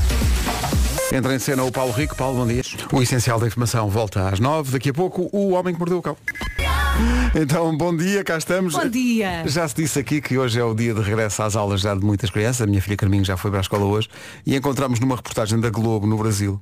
Entra 1.12 1.34
em 1.34 1.38
cena 1.38 1.62
o 1.62 1.70
Paulo 1.70 1.92
Rico. 1.92 2.16
Paulo, 2.16 2.38
bom 2.38 2.46
dia. 2.46 2.62
O 2.92 3.02
essencial 3.02 3.38
da 3.38 3.46
informação 3.46 3.88
volta 3.88 4.28
às 4.28 4.40
9 4.40 4.72
Daqui 4.72 4.90
a 4.90 4.94
pouco, 4.94 5.28
o 5.32 5.50
Homem 5.52 5.74
que 5.74 5.78
Mordeu 5.78 5.98
o 5.98 6.02
Cão. 6.02 6.16
Então, 7.34 7.76
bom 7.76 7.94
dia, 7.96 8.22
cá 8.22 8.38
estamos. 8.38 8.74
Bom 8.74 8.88
dia. 8.88 9.42
Já 9.46 9.66
se 9.66 9.74
disse 9.74 9.98
aqui 9.98 10.20
que 10.20 10.38
hoje 10.38 10.60
é 10.60 10.64
o 10.64 10.74
dia 10.74 10.94
de 10.94 11.00
regresso 11.00 11.42
às 11.42 11.56
aulas 11.56 11.80
já 11.80 11.94
de 11.94 12.04
muitas 12.04 12.30
crianças. 12.30 12.62
A 12.62 12.66
minha 12.66 12.80
filha 12.80 12.96
Carminho 12.96 13.24
já 13.24 13.36
foi 13.36 13.50
para 13.50 13.60
a 13.60 13.62
escola 13.62 13.84
hoje. 13.84 14.08
E 14.46 14.54
encontramos 14.54 15.00
numa 15.00 15.16
reportagem 15.16 15.58
da 15.58 15.68
Globo, 15.68 16.06
no 16.06 16.16
Brasil, 16.16 16.60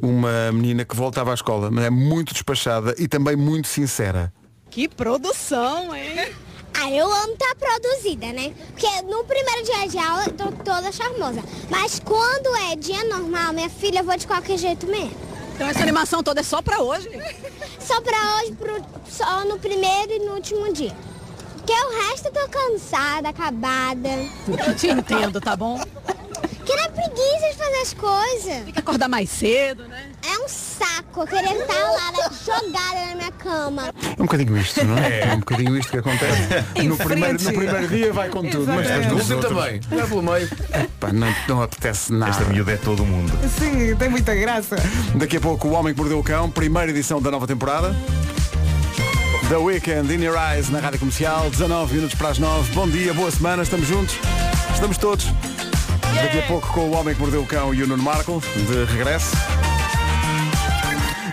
uma 0.00 0.52
menina 0.52 0.84
que 0.84 0.94
voltava 0.94 1.30
à 1.30 1.34
escola, 1.34 1.70
mas 1.70 1.84
é 1.84 1.90
muito 1.90 2.32
despachada 2.32 2.94
e 2.98 3.08
também 3.08 3.36
muito 3.36 3.68
sincera. 3.68 4.32
Que 4.72 4.88
produção, 4.88 5.94
hein? 5.94 6.34
Ah, 6.80 6.90
eu 6.90 7.04
amo 7.12 7.34
estar 7.34 7.54
produzida, 7.56 8.32
né? 8.32 8.54
Porque 8.70 8.88
no 9.02 9.22
primeiro 9.24 9.62
dia 9.64 9.86
de 9.86 9.98
aula 9.98 10.24
eu 10.24 10.32
tô 10.32 10.50
toda 10.64 10.90
charmosa. 10.90 11.42
Mas 11.68 12.00
quando 12.00 12.56
é 12.70 12.74
dia 12.76 13.04
normal, 13.04 13.52
minha 13.52 13.68
filha, 13.68 13.98
eu 14.00 14.04
vou 14.04 14.16
de 14.16 14.26
qualquer 14.26 14.56
jeito 14.56 14.86
mesmo. 14.86 15.14
Então 15.54 15.68
essa 15.68 15.82
animação 15.82 16.22
toda 16.22 16.40
é 16.40 16.42
só 16.42 16.62
pra 16.62 16.80
hoje? 16.80 17.10
Só 17.78 18.00
pra 18.00 18.16
hoje, 18.38 18.52
pro- 18.52 18.82
só 19.10 19.44
no 19.44 19.58
primeiro 19.58 20.12
e 20.14 20.18
no 20.20 20.32
último 20.34 20.72
dia. 20.72 20.96
Porque 21.58 21.72
o 21.74 22.08
resto 22.08 22.28
eu 22.28 22.32
tô 22.32 22.48
cansada, 22.48 23.28
acabada. 23.28 24.08
Eu 24.66 24.74
te 24.74 24.88
entendo, 24.88 25.40
tá 25.40 25.54
bom? 25.54 25.78
Que 26.64 26.72
é 26.72 26.88
preguiça 26.88 27.48
de 27.50 27.56
fazer 27.56 27.76
as 27.82 27.92
coisas. 27.92 28.64
Tem 28.64 28.72
que 28.72 28.78
acordar 28.78 29.08
mais 29.08 29.28
cedo, 29.28 29.86
né? 29.86 30.10
É 30.26 30.38
um 30.42 30.48
saco. 30.48 31.20
Eu 31.20 31.26
queria 31.26 31.52
estar 31.60 31.74
lá, 31.92 32.12
né, 32.12 32.18
jogada 32.44 33.06
na 33.08 33.14
minha 33.14 33.32
cama. 33.32 33.92
É 34.22 34.24
um 34.24 34.26
bocadinho 34.26 34.56
isto, 34.56 34.84
não 34.84 34.96
é? 34.98 35.20
É 35.20 35.34
um 35.34 35.38
bocadinho 35.40 35.76
isto 35.76 35.90
que 35.90 35.98
acontece. 35.98 36.42
No 36.86 36.96
primeiro, 36.96 37.42
no 37.42 37.52
primeiro 37.52 37.88
dia 37.88 38.12
vai 38.12 38.28
com 38.28 38.42
tudo, 38.42 38.66
mas 38.68 38.86
depois 38.86 39.06
No 39.06 39.14
nos 39.14 39.30
último 39.30 39.36
outros, 39.36 39.64
também. 39.64 39.80
Vai 39.90 40.06
pelo 40.06 40.22
meio. 40.22 40.48
não, 41.12 41.34
não 41.48 41.62
apetece 41.62 42.12
nada. 42.12 42.30
Esta 42.30 42.44
miúda 42.44 42.70
é 42.72 42.76
todo 42.76 43.02
o 43.02 43.06
mundo. 43.06 43.32
Sim, 43.58 43.96
tem 43.96 44.08
muita 44.08 44.32
graça. 44.36 44.76
Daqui 45.16 45.38
a 45.38 45.40
pouco 45.40 45.66
o 45.66 45.72
Homem 45.72 45.92
que 45.92 45.98
Mordeu 45.98 46.20
o 46.20 46.22
Cão, 46.22 46.48
primeira 46.48 46.90
edição 46.90 47.20
da 47.20 47.32
nova 47.32 47.48
temporada. 47.48 47.96
The 49.48 49.56
Weekend 49.56 50.14
in 50.14 50.22
Your 50.22 50.36
Eyes 50.38 50.70
na 50.70 50.78
Rádio 50.78 51.00
Comercial, 51.00 51.50
19 51.50 51.94
minutos 51.94 52.14
para 52.14 52.28
as 52.28 52.38
9. 52.38 52.72
Bom 52.74 52.88
dia, 52.88 53.12
boa 53.12 53.30
semana, 53.30 53.64
estamos 53.64 53.88
juntos. 53.88 54.14
Estamos 54.72 54.98
todos. 54.98 55.26
Daqui 56.14 56.38
a 56.38 56.42
pouco 56.42 56.68
com 56.72 56.90
o 56.90 56.92
Homem 56.92 57.12
que 57.12 57.20
Mordeu 57.20 57.42
o 57.42 57.46
Cão 57.46 57.74
e 57.74 57.82
o 57.82 57.88
Nuno 57.88 58.02
Marco, 58.04 58.40
de 58.54 58.84
regresso. 58.92 59.32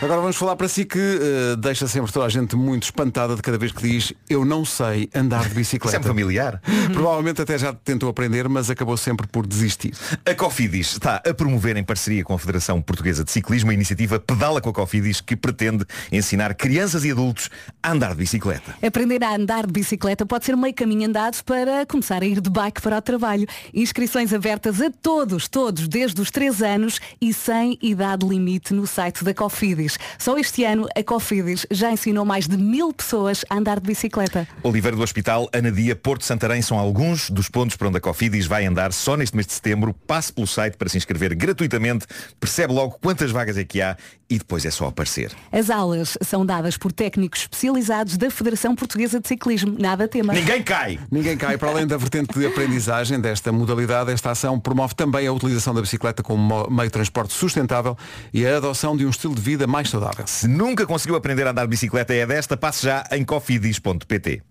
Agora 0.01 0.21
vamos 0.21 0.37
falar 0.37 0.55
para 0.55 0.69
si 0.69 0.85
que 0.85 0.97
eh, 0.97 1.55
deixa 1.57 1.85
sempre 1.85 2.09
toda 2.09 2.25
a 2.25 2.29
gente 2.29 2.55
muito 2.55 2.83
espantada 2.83 3.35
de 3.35 3.41
cada 3.41 3.57
vez 3.57 3.73
que 3.73 3.81
diz 3.81 4.13
eu 4.29 4.45
não 4.45 4.63
sei 4.63 5.09
andar 5.13 5.41
de 5.41 5.47
Isso 5.47 5.55
é 5.55 5.55
bicicleta. 5.55 6.01
familiar. 6.01 6.61
Provavelmente 6.93 7.41
até 7.41 7.57
já 7.57 7.73
tentou 7.73 8.07
aprender, 8.07 8.47
mas 8.47 8.69
acabou 8.69 8.95
sempre 8.95 9.27
por 9.27 9.45
desistir. 9.45 9.93
A 10.25 10.33
Cofidis 10.33 10.93
está 10.93 11.17
a 11.17 11.33
promover 11.33 11.75
em 11.75 11.83
parceria 11.83 12.23
com 12.23 12.33
a 12.33 12.39
Federação 12.39 12.81
Portuguesa 12.81 13.25
de 13.25 13.31
Ciclismo 13.31 13.71
a 13.71 13.73
iniciativa 13.73 14.17
Pedala 14.21 14.61
com 14.61 14.69
a 14.69 14.73
Cofidis 14.73 15.19
que 15.19 15.35
pretende 15.35 15.83
ensinar 16.09 16.55
crianças 16.55 17.03
e 17.03 17.11
adultos 17.11 17.49
a 17.83 17.91
andar 17.91 18.11
de 18.11 18.19
bicicleta. 18.19 18.75
Aprender 18.81 19.21
a 19.21 19.35
andar 19.35 19.67
de 19.67 19.73
bicicleta 19.73 20.25
pode 20.25 20.45
ser 20.45 20.55
meio 20.55 20.73
caminho 20.73 21.09
andado 21.09 21.43
para 21.43 21.85
começar 21.85 22.23
a 22.23 22.25
ir 22.25 22.39
de 22.39 22.49
bike 22.49 22.81
para 22.81 22.99
o 22.99 23.01
trabalho. 23.01 23.45
Inscrições 23.73 24.31
abertas 24.31 24.81
a 24.81 24.89
todos, 24.89 25.49
todos, 25.49 25.89
desde 25.89 26.21
os 26.21 26.31
3 26.31 26.61
anos 26.61 27.01
e 27.19 27.33
sem 27.33 27.77
idade 27.81 28.25
limite 28.25 28.73
no 28.73 28.87
site 28.87 29.25
da 29.25 29.33
Cofidis. 29.33 29.88
Só 30.17 30.37
este 30.37 30.63
ano 30.63 30.87
a 30.95 31.03
Cofidis 31.03 31.65
já 31.71 31.91
ensinou 31.91 32.25
mais 32.25 32.47
de 32.47 32.57
mil 32.57 32.93
pessoas 32.93 33.43
a 33.49 33.55
andar 33.55 33.79
de 33.79 33.87
bicicleta. 33.87 34.47
Oliveira 34.63 34.95
do 34.95 35.03
Hospital, 35.03 35.49
Anadia, 35.53 35.95
Porto 35.95 36.23
Santarém 36.25 36.61
são 36.61 36.77
alguns 36.77 37.29
dos 37.29 37.49
pontos 37.49 37.75
para 37.75 37.87
onde 37.87 37.97
a 37.97 38.01
Cofidis 38.01 38.45
vai 38.45 38.65
andar 38.65 38.91
só 38.93 39.15
neste 39.15 39.35
mês 39.35 39.47
de 39.47 39.53
setembro. 39.53 39.93
Passe 40.07 40.31
pelo 40.33 40.47
site 40.47 40.75
para 40.77 40.89
se 40.89 40.97
inscrever 40.97 41.33
gratuitamente, 41.35 42.05
percebe 42.39 42.73
logo 42.73 42.97
quantas 43.01 43.31
vagas 43.31 43.57
é 43.57 43.63
que 43.63 43.81
há 43.81 43.95
e 44.29 44.37
depois 44.37 44.63
é 44.65 44.69
só 44.71 44.87
aparecer. 44.87 45.31
As 45.51 45.69
aulas 45.69 46.17
são 46.21 46.45
dadas 46.45 46.77
por 46.77 46.91
técnicos 46.91 47.41
especializados 47.41 48.15
da 48.17 48.29
Federação 48.29 48.75
Portuguesa 48.75 49.19
de 49.19 49.27
Ciclismo. 49.27 49.75
Nada 49.79 50.07
tema. 50.07 50.33
Ninguém 50.33 50.61
cai! 50.61 50.99
Ninguém 51.11 51.35
cai. 51.37 51.57
Para 51.57 51.69
além 51.71 51.87
da 51.87 51.97
vertente 51.97 52.37
de 52.37 52.45
aprendizagem 52.45 53.19
desta 53.19 53.51
modalidade, 53.51 54.11
esta 54.11 54.31
ação 54.31 54.59
promove 54.59 54.93
também 54.93 55.25
a 55.25 55.33
utilização 55.33 55.73
da 55.73 55.81
bicicleta 55.81 56.21
como 56.21 56.41
mo- 56.41 56.67
meio 56.69 56.89
de 56.89 56.93
transporte 56.93 57.33
sustentável 57.33 57.97
e 58.33 58.45
a 58.45 58.57
adoção 58.57 58.95
de 58.95 59.05
um 59.05 59.09
estilo 59.09 59.33
de 59.33 59.41
vida 59.41 59.65
mais 59.65 59.78
saudável. 59.87 60.25
Se 60.27 60.47
nunca 60.47 60.85
conseguiu 60.85 61.15
aprender 61.15 61.47
a 61.47 61.51
andar 61.51 61.63
de 61.63 61.69
bicicleta 61.69 62.13
é 62.13 62.25
desta, 62.25 62.57
passe 62.57 62.85
já 62.85 63.03
em 63.11 63.23
cofidis.pt. 63.23 64.41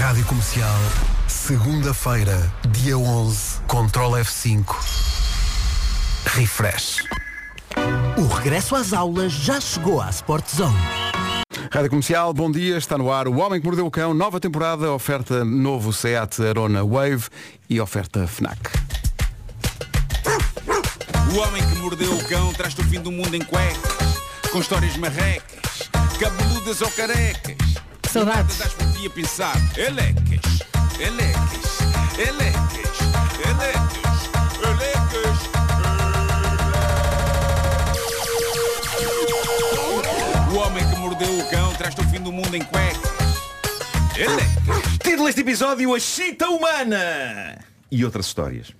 Rádio 0.00 0.24
Comercial, 0.24 0.78
segunda-feira, 1.26 2.52
dia 2.68 2.96
11, 2.96 3.60
Control 3.66 4.12
F5. 4.12 4.76
Refresh. 6.26 7.04
O 8.16 8.26
regresso 8.26 8.76
às 8.76 8.92
aulas 8.92 9.32
já 9.32 9.60
chegou 9.60 10.00
à 10.00 10.10
Sport 10.10 10.46
Zone. 10.54 10.76
Rádio 11.72 11.90
Comercial, 11.90 12.32
bom 12.32 12.50
dia, 12.50 12.76
está 12.76 12.98
no 12.98 13.12
ar 13.12 13.28
o 13.28 13.38
Homem 13.38 13.60
que 13.60 13.66
Mordeu 13.66 13.86
o 13.86 13.90
Cão, 13.90 14.12
nova 14.12 14.40
temporada, 14.40 14.90
oferta 14.90 15.44
novo 15.44 15.92
Seat 15.92 16.42
Arona 16.42 16.84
Wave 16.84 17.28
e 17.68 17.80
oferta 17.80 18.26
FNAC. 18.26 18.89
O 21.32 21.38
homem 21.38 21.62
que 21.64 21.76
mordeu 21.76 22.12
o 22.12 22.24
cão 22.24 22.52
traz-te 22.52 22.80
o 22.80 22.84
fim 22.84 23.00
do 23.00 23.12
mundo 23.12 23.36
em 23.36 23.40
cuecas, 23.40 24.18
com 24.50 24.58
histórias 24.58 24.96
marrecas, 24.96 25.88
cabeludas 26.18 26.82
ou 26.82 26.90
carecas. 26.90 27.56
Saudades. 28.10 28.58
Das 28.58 28.72
por 28.72 28.92
ti 28.92 29.06
a 29.06 29.10
pensar, 29.10 29.56
elecas, 29.76 30.58
elecas, 30.98 31.78
elecas, 32.18 32.98
elecas, 33.48 34.30
elecas. 34.58 35.38
O 40.52 40.56
homem 40.56 40.90
que 40.90 40.96
mordeu 40.96 41.38
o 41.38 41.48
cão 41.48 41.72
traz-te 41.74 42.00
o 42.00 42.08
fim 42.08 42.20
do 42.20 42.32
mundo 42.32 42.56
em 42.56 42.62
cuecas. 42.62 43.10
Elecas. 44.16 44.98
Título 45.00 45.26
deste 45.26 45.42
episódio, 45.42 45.94
A 45.94 46.00
Chita 46.00 46.48
Humana! 46.48 47.64
E 47.88 48.04
outras 48.04 48.26
histórias. 48.26 48.74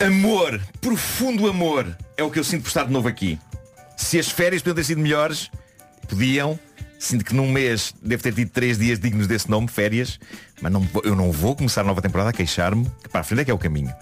Amor, 0.00 0.58
profundo 0.80 1.46
amor, 1.46 1.94
é 2.16 2.22
o 2.22 2.30
que 2.30 2.38
eu 2.38 2.44
sinto 2.44 2.62
por 2.62 2.68
estar 2.68 2.84
de 2.84 2.90
novo 2.90 3.06
aqui. 3.06 3.38
Se 3.98 4.18
as 4.18 4.30
férias 4.30 4.62
podiam 4.62 4.74
ter 4.74 4.84
sido 4.84 4.98
melhores, 4.98 5.50
podiam. 6.08 6.58
Sinto 6.98 7.22
que 7.22 7.34
num 7.34 7.52
mês 7.52 7.94
devo 8.02 8.22
ter 8.22 8.32
tido 8.32 8.50
três 8.50 8.78
dias 8.78 8.98
dignos 8.98 9.26
desse 9.26 9.50
nome, 9.50 9.68
férias, 9.68 10.18
mas 10.60 10.72
não, 10.72 10.88
eu 11.04 11.14
não 11.14 11.30
vou 11.30 11.54
começar 11.54 11.82
a 11.82 11.84
nova 11.84 12.00
temporada 12.00 12.30
a 12.30 12.32
queixar-me, 12.32 12.90
que 13.02 13.10
para 13.10 13.20
a 13.20 13.24
frente 13.24 13.42
é 13.42 13.44
que 13.44 13.50
é 13.50 13.54
o 13.54 13.58
caminho. 13.58 13.92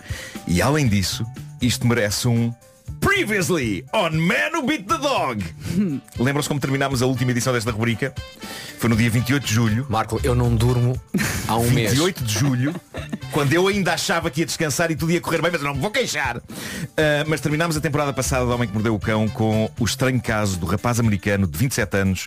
E 0.47 0.63
além 0.63 0.87
disso, 0.87 1.27
isto 1.61 1.85
merece 1.85 2.29
um 2.29 2.55
Previously 3.01 3.85
on 3.93 4.11
Man 4.11 4.51
Who 4.55 4.63
Beat 4.67 4.87
the 4.87 4.99
Dog. 4.99 5.45
Lembram-se 6.19 6.49
como 6.49 6.61
terminámos 6.61 7.03
a 7.03 7.07
última 7.07 7.31
edição 7.31 7.53
desta 7.53 7.71
rubrica? 7.71 8.15
Foi 8.79 8.89
no 8.89 8.97
dia 8.97 9.11
28 9.11 9.47
de 9.47 9.53
julho. 9.53 9.87
Marco, 9.89 10.21
eu 10.23 10.35
não 10.35 10.55
durmo 10.55 11.01
há 11.47 11.57
um 11.57 11.71
mês. 11.71 11.91
28 11.91 12.25
de 12.25 12.33
julho, 12.33 12.75
quando 13.33 13.53
eu 13.53 13.67
ainda 13.67 13.95
achava 13.95 14.31
que 14.31 14.41
ia 14.41 14.47
descansar 14.47 14.91
e 14.91 14.97
tudo 14.97 15.13
ia 15.13 15.21
correr 15.21 15.43
bem, 15.43 15.51
mas 15.51 15.61
eu 15.61 15.67
não 15.67 15.75
me 15.75 15.81
vou 15.81 15.91
queixar. 15.91 16.41
Ah, 16.97 17.25
mas 17.27 17.41
terminámos 17.41 17.77
a 17.77 17.81
temporada 17.81 18.13
passada 18.13 18.45
do 18.45 18.53
Homem 18.53 18.69
que 18.69 18.75
Mordeu 18.75 18.95
o 18.95 19.01
Cão 19.01 19.29
com 19.29 19.71
o 19.79 19.85
estranho 19.85 20.21
caso 20.21 20.59
do 20.59 20.67
rapaz 20.67 21.01
americano 21.01 21.47
de 21.47 21.59
27 21.59 21.97
anos 21.97 22.27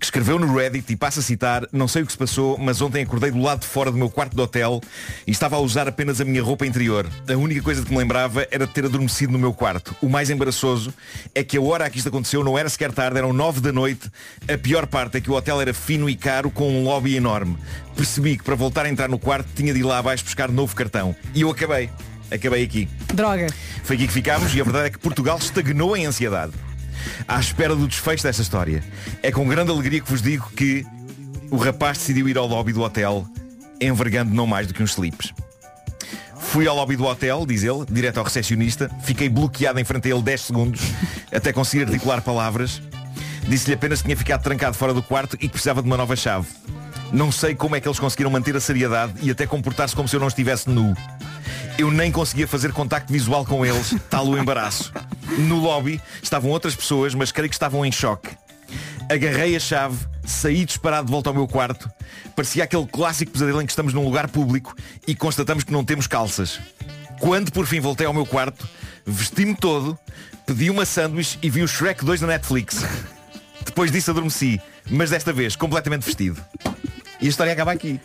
que 0.00 0.06
escreveu 0.06 0.38
no 0.38 0.54
Reddit 0.54 0.90
e 0.90 0.96
passa 0.96 1.20
a 1.20 1.22
citar, 1.22 1.68
não 1.70 1.86
sei 1.86 2.02
o 2.02 2.06
que 2.06 2.12
se 2.12 2.16
passou, 2.16 2.56
mas 2.56 2.80
ontem 2.80 3.02
acordei 3.02 3.30
do 3.30 3.40
lado 3.42 3.60
de 3.60 3.66
fora 3.66 3.90
do 3.90 3.98
meu 3.98 4.08
quarto 4.08 4.34
de 4.34 4.40
hotel 4.40 4.80
e 5.26 5.30
estava 5.30 5.56
a 5.56 5.58
usar 5.58 5.86
apenas 5.86 6.22
a 6.22 6.24
minha 6.24 6.42
roupa 6.42 6.64
interior. 6.66 7.06
A 7.28 7.36
única 7.36 7.60
coisa 7.60 7.84
que 7.84 7.90
me 7.90 7.98
lembrava 7.98 8.48
era 8.50 8.66
de 8.66 8.72
ter 8.72 8.86
adormecido 8.86 9.34
no 9.34 9.38
meu 9.38 9.52
quarto. 9.52 9.94
O 10.02 10.08
mais 10.08 10.30
embaraçoso 10.30 10.94
é 11.34 11.44
que 11.44 11.58
a 11.58 11.60
hora 11.60 11.84
a 11.84 11.90
que 11.90 11.98
isto 11.98 12.08
aconteceu 12.08 12.42
não 12.42 12.58
era 12.58 12.68
sequer 12.68 12.90
tarde, 12.90 13.18
eram 13.18 13.32
9 13.32 13.60
da 13.60 13.70
noite. 13.70 14.10
A 14.52 14.56
pior 14.56 14.86
parte 14.86 15.18
é 15.18 15.20
que 15.20 15.30
o 15.30 15.34
hotel 15.34 15.60
era 15.60 15.74
fino 15.74 16.08
e 16.08 16.16
caro 16.16 16.50
com 16.50 16.70
um 16.70 16.84
lobby 16.84 17.16
enorme. 17.16 17.58
Percebi 17.94 18.38
que 18.38 18.44
para 18.44 18.54
voltar 18.54 18.86
a 18.86 18.88
entrar 18.88 19.08
no 19.08 19.18
quarto 19.18 19.48
tinha 19.54 19.74
de 19.74 19.80
ir 19.80 19.82
lá 19.82 19.98
abaixo 19.98 20.24
buscar 20.24 20.50
novo 20.50 20.74
cartão. 20.74 21.14
E 21.34 21.42
eu 21.42 21.50
acabei. 21.50 21.90
Acabei 22.30 22.64
aqui. 22.64 22.88
Droga. 23.12 23.48
Foi 23.82 23.96
aqui 23.96 24.06
que 24.06 24.12
ficámos 24.12 24.54
e 24.54 24.60
a 24.60 24.64
verdade 24.64 24.86
é 24.86 24.90
que 24.90 24.98
Portugal 24.98 25.36
estagnou 25.36 25.96
em 25.96 26.06
ansiedade. 26.06 26.52
À 27.28 27.38
espera 27.38 27.74
do 27.74 27.86
desfecho 27.86 28.22
desta 28.22 28.40
história. 28.40 28.82
É 29.22 29.30
com 29.30 29.46
grande 29.46 29.70
alegria 29.70 30.00
que 30.00 30.10
vos 30.10 30.22
digo 30.22 30.50
que 30.56 30.86
o 31.50 31.56
rapaz 31.56 31.98
decidiu 31.98 32.28
ir 32.28 32.38
ao 32.38 32.46
lobby 32.46 32.72
do 32.72 32.82
hotel 32.82 33.26
envergando 33.80 34.34
não 34.34 34.46
mais 34.46 34.66
do 34.66 34.74
que 34.74 34.82
uns 34.82 34.90
slips. 34.90 35.32
Fui 36.50 36.66
ao 36.66 36.74
lobby 36.74 36.96
do 36.96 37.04
hotel, 37.04 37.46
diz 37.46 37.62
ele, 37.62 37.84
direto 37.88 38.18
ao 38.18 38.24
recepcionista. 38.24 38.90
Fiquei 39.04 39.28
bloqueado 39.28 39.78
em 39.78 39.84
frente 39.84 40.08
a 40.08 40.10
ele 40.10 40.20
10 40.20 40.40
segundos, 40.40 40.80
até 41.32 41.52
conseguir 41.52 41.84
articular 41.84 42.20
palavras. 42.22 42.82
Disse-lhe 43.46 43.74
apenas 43.74 44.00
que 44.00 44.06
tinha 44.06 44.16
ficado 44.16 44.42
trancado 44.42 44.76
fora 44.76 44.92
do 44.92 45.00
quarto 45.00 45.36
e 45.36 45.46
que 45.46 45.50
precisava 45.50 45.80
de 45.80 45.86
uma 45.86 45.96
nova 45.96 46.16
chave. 46.16 46.48
Não 47.12 47.30
sei 47.30 47.54
como 47.54 47.76
é 47.76 47.80
que 47.80 47.86
eles 47.86 48.00
conseguiram 48.00 48.32
manter 48.32 48.56
a 48.56 48.60
seriedade 48.60 49.12
e 49.22 49.30
até 49.30 49.46
comportar-se 49.46 49.94
como 49.94 50.08
se 50.08 50.16
eu 50.16 50.20
não 50.20 50.26
estivesse 50.26 50.68
nu. 50.68 50.92
Eu 51.78 51.88
nem 51.88 52.10
conseguia 52.10 52.48
fazer 52.48 52.72
contacto 52.72 53.12
visual 53.12 53.46
com 53.46 53.64
eles, 53.64 53.94
tal 54.10 54.26
o 54.26 54.36
embaraço. 54.36 54.92
No 55.38 55.60
lobby 55.60 56.00
estavam 56.20 56.50
outras 56.50 56.74
pessoas, 56.74 57.14
mas 57.14 57.30
creio 57.30 57.48
que 57.48 57.54
estavam 57.54 57.86
em 57.86 57.92
choque. 57.92 58.28
Agarrei 59.08 59.54
a 59.54 59.60
chave, 59.60 59.96
saí 60.30 60.64
disparado 60.64 61.06
de 61.06 61.12
volta 61.12 61.30
ao 61.30 61.34
meu 61.34 61.46
quarto. 61.46 61.90
Parecia 62.34 62.64
aquele 62.64 62.86
clássico 62.86 63.32
pesadelo 63.32 63.60
em 63.60 63.66
que 63.66 63.72
estamos 63.72 63.92
num 63.92 64.04
lugar 64.04 64.28
público 64.28 64.74
e 65.06 65.14
constatamos 65.14 65.64
que 65.64 65.72
não 65.72 65.84
temos 65.84 66.06
calças. 66.06 66.60
Quando 67.18 67.52
por 67.52 67.66
fim 67.66 67.80
voltei 67.80 68.06
ao 68.06 68.14
meu 68.14 68.24
quarto, 68.24 68.66
vesti-me 69.04 69.54
todo, 69.54 69.98
pedi 70.46 70.70
uma 70.70 70.86
sanduíche 70.86 71.38
e 71.42 71.50
vi 71.50 71.62
o 71.62 71.68
Shrek 71.68 72.04
2 72.04 72.22
na 72.22 72.28
Netflix. 72.28 72.82
Depois 73.64 73.90
disso 73.90 74.10
adormeci, 74.10 74.60
mas 74.90 75.10
desta 75.10 75.32
vez 75.32 75.54
completamente 75.54 76.04
vestido. 76.04 76.42
E 77.20 77.26
a 77.26 77.28
história 77.28 77.52
acaba 77.52 77.72
aqui. 77.72 78.00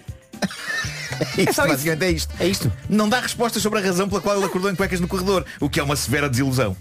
Isto, 1.37 1.61
basicamente 1.65 2.03
é 2.03 2.11
isto. 2.11 2.35
É 2.39 2.47
isto. 2.47 2.73
Não 2.89 3.07
dá 3.07 3.21
respostas 3.21 3.61
sobre 3.61 3.79
a 3.79 3.81
razão 3.81 4.09
pela 4.09 4.19
qual 4.19 4.35
ele 4.35 4.45
acordou 4.45 4.69
em 4.69 4.75
cuecas 4.75 4.99
no 4.99 5.07
corredor, 5.07 5.45
o 5.61 5.69
que 5.69 5.79
é 5.79 5.83
uma 5.83 5.95
severa 5.95 6.29
desilusão. 6.29 6.75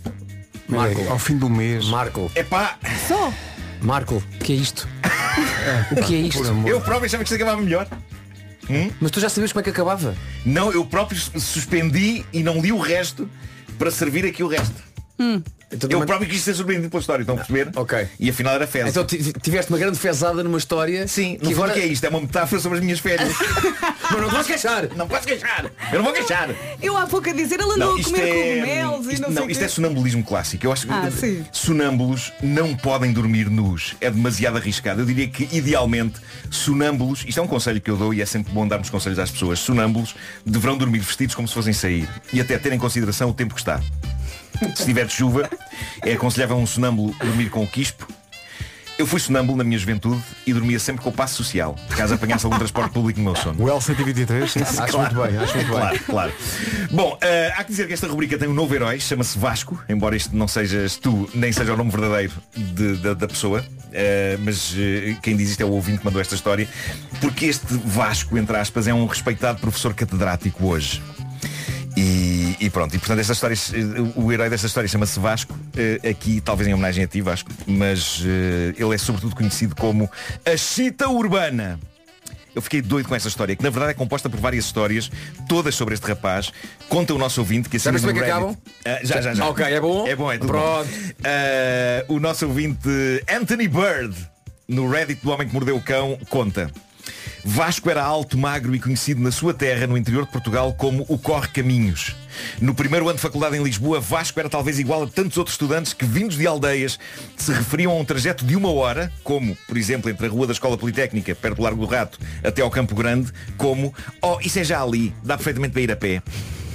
Marco. 0.66 1.08
Ao 1.08 1.18
fim 1.18 1.36
do 1.36 1.48
mês. 1.48 1.86
Marco. 1.86 2.30
Epá, 2.34 2.76
Só. 3.06 3.32
Marco, 3.82 4.16
o 4.16 4.38
que 4.38 4.52
é 4.52 4.56
isto? 4.56 4.88
o 5.92 6.02
que 6.04 6.14
é 6.14 6.18
isto? 6.18 6.44
Eu 6.66 6.80
próprio 6.80 7.06
achava 7.06 7.22
que 7.24 7.30
isto 7.30 7.34
acabava 7.34 7.60
melhor. 7.60 7.88
Hum? 8.70 8.90
Mas 9.00 9.10
tu 9.10 9.20
já 9.20 9.28
sabias 9.28 9.52
como 9.52 9.60
é 9.60 9.64
que 9.64 9.70
acabava? 9.70 10.14
Não, 10.44 10.72
eu 10.72 10.84
próprio 10.86 11.20
suspendi 11.20 12.24
e 12.32 12.42
não 12.42 12.60
li 12.60 12.72
o 12.72 12.78
resto 12.78 13.28
para 13.78 13.90
servir 13.90 14.24
aqui 14.24 14.42
o 14.42 14.48
resto. 14.48 14.82
Eu 15.90 16.06
próprio 16.06 16.28
quis 16.28 16.42
ser 16.42 16.54
surpreendido 16.54 16.90
pela 16.90 17.00
história, 17.00 17.22
estão 17.22 17.34
a 17.34 17.38
perceber? 17.38 17.70
Ok. 17.76 18.06
E 18.18 18.30
afinal 18.30 18.54
era 18.54 18.66
fezes. 18.66 18.90
Então 18.90 19.04
ti- 19.04 19.32
tiveste 19.42 19.70
uma 19.70 19.78
grande 19.78 19.98
fezada 19.98 20.42
numa 20.42 20.58
história. 20.58 21.06
Sim, 21.08 21.36
que 21.36 21.44
no 21.44 21.50
agora 21.52 21.72
que 21.72 21.80
é 21.80 21.86
isto, 21.86 22.04
é 22.04 22.08
uma 22.08 22.20
metáfora 22.20 22.60
sobre 22.60 22.78
as 22.78 22.84
minhas 22.84 23.00
férias. 23.00 23.32
Mas 24.10 24.20
não 24.20 24.30
posso 24.30 24.44
queixar. 24.48 24.88
Não 24.96 25.08
posso 25.08 25.26
queixar. 25.26 25.70
Eu 25.92 25.98
não 25.98 26.04
vou 26.04 26.12
queixar. 26.12 26.50
Eu 26.82 26.96
há 26.96 27.06
pouco 27.06 27.28
a 27.28 27.32
dizer, 27.32 27.60
ele 27.60 27.72
andou 27.72 27.96
a 27.98 28.02
comer 28.02 28.28
cogumelos 28.28 29.06
e 29.12 29.20
não, 29.20 29.30
não, 29.30 29.42
sei 29.42 29.50
isto 29.52 29.58
quê. 29.60 29.64
é 29.64 29.68
sonambulismo 29.68 30.24
clássico. 30.24 30.66
Eu 30.66 30.72
acho 30.72 30.86
que 30.86 30.92
Ah, 30.92 31.10
sim. 31.10 31.44
sonâmbulos 31.52 32.32
não 32.42 32.74
podem 32.76 33.12
dormir 33.12 33.48
nus. 33.50 33.94
É 34.00 34.10
demasiado 34.10 34.56
arriscado. 34.56 35.00
Eu 35.02 35.06
diria 35.06 35.26
que 35.28 35.48
idealmente 35.56 36.20
sonâmbulos, 36.50 37.24
isto 37.26 37.38
é 37.40 37.42
um 37.42 37.46
conselho 37.46 37.80
que 37.80 37.90
eu 37.90 37.96
dou 37.96 38.12
e 38.14 38.20
é 38.22 38.26
sempre 38.26 38.52
bom 38.52 38.66
darmos 38.66 38.90
conselhos 38.90 39.18
às 39.18 39.30
pessoas, 39.30 39.58
sonâmbulos 39.58 40.14
deverão 40.44 40.76
dormir 40.76 41.00
vestidos 41.00 41.34
como 41.34 41.48
se 41.48 41.54
fossem 41.54 41.72
sair 41.72 42.08
e 42.32 42.40
até 42.40 42.58
ter 42.58 42.72
em 42.72 42.78
consideração 42.78 43.30
o 43.30 43.34
tempo 43.34 43.54
que 43.54 43.60
está. 43.60 43.80
Se 44.74 44.84
tiver 44.84 45.06
de 45.06 45.12
chuva, 45.12 45.48
é 46.02 46.12
aconselhável 46.12 46.56
um 46.56 46.66
sonâmbulo 46.66 47.14
dormir 47.22 47.50
com 47.50 47.62
o 47.62 47.66
quispo. 47.66 48.06
Eu 48.96 49.08
fui 49.08 49.18
sonâmbulo 49.18 49.58
na 49.58 49.64
minha 49.64 49.76
juventude 49.76 50.22
e 50.46 50.52
dormia 50.52 50.78
sempre 50.78 51.02
com 51.02 51.10
o 51.10 51.12
passo 51.12 51.34
social, 51.34 51.74
caso 51.96 52.14
apanhasse 52.14 52.44
algum 52.46 52.56
transporte 52.56 52.92
público 52.92 53.18
no 53.18 53.24
meu 53.24 53.34
sono. 53.34 53.60
O 53.64 53.66
L123, 53.66 54.46
sim. 54.46 54.60
Acho 54.80 54.98
muito 54.98 55.14
bem, 55.16 55.36
acho 55.36 55.54
muito 55.56 55.68
bem. 55.72 55.80
Claro, 55.80 55.98
claro. 56.06 56.32
Bom, 56.92 57.18
eh, 57.20 57.52
há 57.56 57.64
que 57.64 57.70
dizer 57.72 57.88
que 57.88 57.92
esta 57.92 58.06
rubrica 58.06 58.38
tem 58.38 58.46
um 58.46 58.54
novo 58.54 58.72
herói, 58.72 59.00
chama-se 59.00 59.36
Vasco, 59.36 59.82
embora 59.88 60.14
este 60.14 60.36
não 60.36 60.46
sejas 60.46 60.94
tu, 60.94 61.28
nem 61.34 61.50
seja 61.50 61.74
o 61.74 61.76
nome 61.76 61.90
verdadeiro 61.90 62.34
de- 62.54 62.96
da- 62.98 63.14
da 63.14 63.26
pessoa. 63.26 63.64
eh, 63.92 64.36
mas 64.40 64.72
eh, 64.78 65.16
quem 65.20 65.36
diz 65.36 65.50
isto 65.50 65.60
é 65.60 65.64
o 65.64 65.70
ouvinte 65.70 65.98
que 65.98 66.04
mandou 66.04 66.20
esta 66.20 66.36
história, 66.36 66.68
porque 67.20 67.46
este 67.46 67.66
Vasco, 67.84 68.38
entre 68.38 68.56
aspas, 68.56 68.86
é 68.86 68.94
um 68.94 69.06
respeitado 69.06 69.58
professor 69.60 69.92
catedrático 69.92 70.66
hoje. 70.68 71.02
E, 71.96 72.56
e 72.58 72.70
pronto, 72.70 72.94
e 72.94 72.98
portanto 72.98 73.20
esta 73.20 73.32
história, 73.32 73.54
eh, 73.54 74.20
o 74.20 74.32
herói 74.32 74.50
desta 74.50 74.66
história 74.66 74.88
chama-se 74.88 75.18
Vasco, 75.20 75.56
eh, 75.76 76.08
aqui 76.10 76.40
talvez 76.40 76.68
em 76.68 76.74
homenagem 76.74 77.04
a 77.04 77.06
ti 77.06 77.20
Vasco, 77.20 77.50
mas 77.66 78.20
eh, 78.26 78.74
ele 78.76 78.94
é 78.94 78.98
sobretudo 78.98 79.36
conhecido 79.36 79.76
como 79.76 80.10
a 80.44 80.56
Chita 80.56 81.08
Urbana. 81.08 81.78
Eu 82.52 82.62
fiquei 82.62 82.80
doido 82.80 83.08
com 83.08 83.14
esta 83.14 83.28
história, 83.28 83.54
que 83.54 83.62
na 83.62 83.70
verdade 83.70 83.92
é 83.92 83.94
composta 83.94 84.28
por 84.30 84.38
várias 84.40 84.64
histórias, 84.64 85.10
todas 85.48 85.74
sobre 85.74 85.94
este 85.94 86.06
rapaz. 86.06 86.52
Conta 86.88 87.12
o 87.14 87.18
nosso 87.18 87.40
ouvinte 87.40 87.68
que 87.68 87.78
Já 87.78 87.90
percebeu 87.90 88.14
no 88.14 88.20
que 88.22 88.30
acabam? 88.30 88.56
Ah, 88.84 89.00
já, 89.02 89.20
já, 89.20 89.34
já. 89.34 89.48
Ok, 89.48 89.64
é 89.64 89.80
bom? 89.80 90.06
É 90.06 90.14
bom, 90.16 90.30
é 90.30 90.38
tudo 90.38 90.48
Pronto. 90.48 90.88
bom. 90.88 91.12
Ah, 91.24 92.04
o 92.08 92.20
nosso 92.20 92.46
ouvinte 92.46 92.88
Anthony 93.28 93.66
Bird, 93.66 94.14
no 94.68 94.88
Reddit 94.88 95.20
do 95.22 95.30
Homem 95.30 95.48
que 95.48 95.54
Mordeu 95.54 95.76
o 95.76 95.80
Cão, 95.80 96.16
conta. 96.28 96.70
Vasco 97.44 97.90
era 97.90 98.02
alto, 98.02 98.38
magro 98.38 98.74
e 98.74 98.80
conhecido 98.80 99.20
na 99.20 99.30
sua 99.30 99.52
terra, 99.52 99.86
no 99.86 99.98
interior 99.98 100.24
de 100.24 100.32
Portugal, 100.32 100.72
como 100.72 101.04
o 101.08 101.18
Corre 101.18 101.48
Caminhos. 101.48 102.16
No 102.60 102.74
primeiro 102.74 103.06
ano 103.08 103.16
de 103.16 103.22
faculdade 103.22 103.56
em 103.56 103.62
Lisboa, 103.62 104.00
Vasco 104.00 104.40
era 104.40 104.48
talvez 104.48 104.78
igual 104.78 105.02
a 105.02 105.06
tantos 105.06 105.36
outros 105.36 105.54
estudantes 105.54 105.92
que, 105.92 106.06
vindos 106.06 106.36
de 106.36 106.46
aldeias, 106.46 106.98
se 107.36 107.52
referiam 107.52 107.92
a 107.92 107.96
um 107.96 108.04
trajeto 108.04 108.44
de 108.44 108.56
uma 108.56 108.72
hora, 108.72 109.12
como, 109.22 109.56
por 109.68 109.76
exemplo, 109.76 110.10
entre 110.10 110.26
a 110.26 110.30
Rua 110.30 110.46
da 110.46 110.52
Escola 110.52 110.78
Politécnica, 110.78 111.34
perto 111.34 111.56
do 111.56 111.62
Largo 111.62 111.86
do 111.86 111.90
Rato, 111.90 112.18
até 112.42 112.62
ao 112.62 112.70
Campo 112.70 112.94
Grande, 112.94 113.30
como, 113.58 113.94
oh, 114.22 114.38
isso 114.40 114.58
é 114.58 114.64
já 114.64 114.82
ali, 114.82 115.14
dá 115.22 115.36
perfeitamente 115.36 115.72
para 115.72 115.82
ir 115.82 115.92
a 115.92 115.96
pé. 115.96 116.22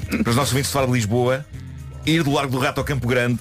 Para 0.07 0.29
os 0.29 0.35
nossos 0.35 0.51
ouvintes 0.51 0.69
de 0.69 0.73
fora 0.73 0.85
de 0.85 0.93
Lisboa, 0.93 1.45
ir 2.05 2.23
do 2.23 2.31
Largo 2.31 2.51
do 2.51 2.59
Rato 2.59 2.79
ao 2.79 2.85
Campo 2.85 3.07
Grande 3.07 3.39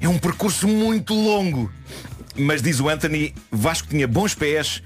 é 0.00 0.08
um 0.08 0.18
percurso 0.18 0.66
muito 0.66 1.14
longo. 1.14 1.70
Mas 2.36 2.62
diz 2.62 2.80
o 2.80 2.88
Anthony, 2.88 3.34
Vasco 3.50 3.88
tinha 3.88 4.06
bons 4.06 4.34
pés 4.34 4.82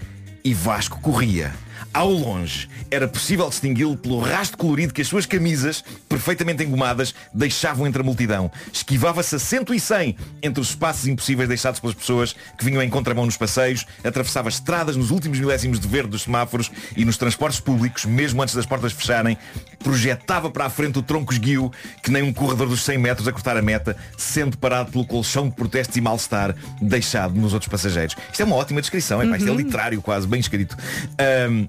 e 0.47 0.53
Vasco 0.53 1.01
corria. 1.01 1.64
Ao 1.95 2.11
longe, 2.11 2.69
era 2.91 3.07
possível 3.07 3.49
distingui-lo 3.49 3.97
pelo 3.97 4.19
rastro 4.19 4.59
colorido 4.59 4.93
que 4.93 5.01
as 5.01 5.07
suas 5.07 5.27
camisas, 5.27 5.85
perfeitamente 6.09 6.65
engomadas, 6.65 7.15
deixavam 7.33 7.87
entre 7.87 8.03
a 8.03 8.05
multidão. 8.05 8.51
Esquivava-se 8.73 9.37
a 9.37 9.39
cento 9.39 9.73
e 9.73 9.79
cem 9.79 10.17
entre 10.43 10.61
os 10.61 10.71
espaços 10.71 11.07
impossíveis 11.07 11.49
deixados 11.49 11.79
pelas 11.79 11.95
pessoas 11.95 12.35
que 12.59 12.65
vinham 12.65 12.83
em 12.83 12.91
contramão 12.91 13.25
nos 13.25 13.37
passeios, 13.37 13.87
atravessava 14.03 14.49
estradas 14.49 14.97
nos 14.97 15.13
últimos 15.13 15.39
milésimos 15.39 15.79
de 15.79 15.87
verde 15.87 16.11
dos 16.11 16.23
semáforos 16.23 16.69
e 16.97 17.05
nos 17.05 17.17
transportes 17.17 17.61
públicos, 17.61 18.05
mesmo 18.05 18.43
antes 18.43 18.57
das 18.57 18.67
portas 18.67 18.93
fecharem, 18.93 19.39
projetava 19.79 20.51
para 20.51 20.65
a 20.65 20.71
frente 20.71 20.99
o 20.99 21.03
tronco 21.03 21.33
esguio 21.33 21.71
que 22.03 22.11
nem 22.11 22.25
um 22.25 22.33
corredor 22.33 22.69
dos 22.69 22.83
100 22.83 22.99
metros 22.99 23.29
a 23.29 23.33
cortar 23.33 23.57
a 23.57 23.63
meta, 23.63 23.97
sendo 24.19 24.59
parado 24.59 24.91
pelo 24.91 25.07
colchão 25.07 25.49
de 25.49 25.55
protestos 25.55 25.97
e 25.97 26.01
mal-estar 26.01 26.57
deixado 26.83 27.35
nos 27.37 27.53
outros 27.53 27.71
passageiros. 27.71 28.17
Isto 28.33 28.43
é 28.43 28.45
uma 28.45 28.57
ótima 28.57 28.81
descrição, 28.81 29.23
é, 29.23 29.29
pá, 29.29 29.37
isto 29.37 29.49
é 29.49 29.55
literário 29.55 30.03
quase, 30.03 30.27
bem 30.27 30.41
escrito. 30.41 30.77
Ahm, 31.19 31.69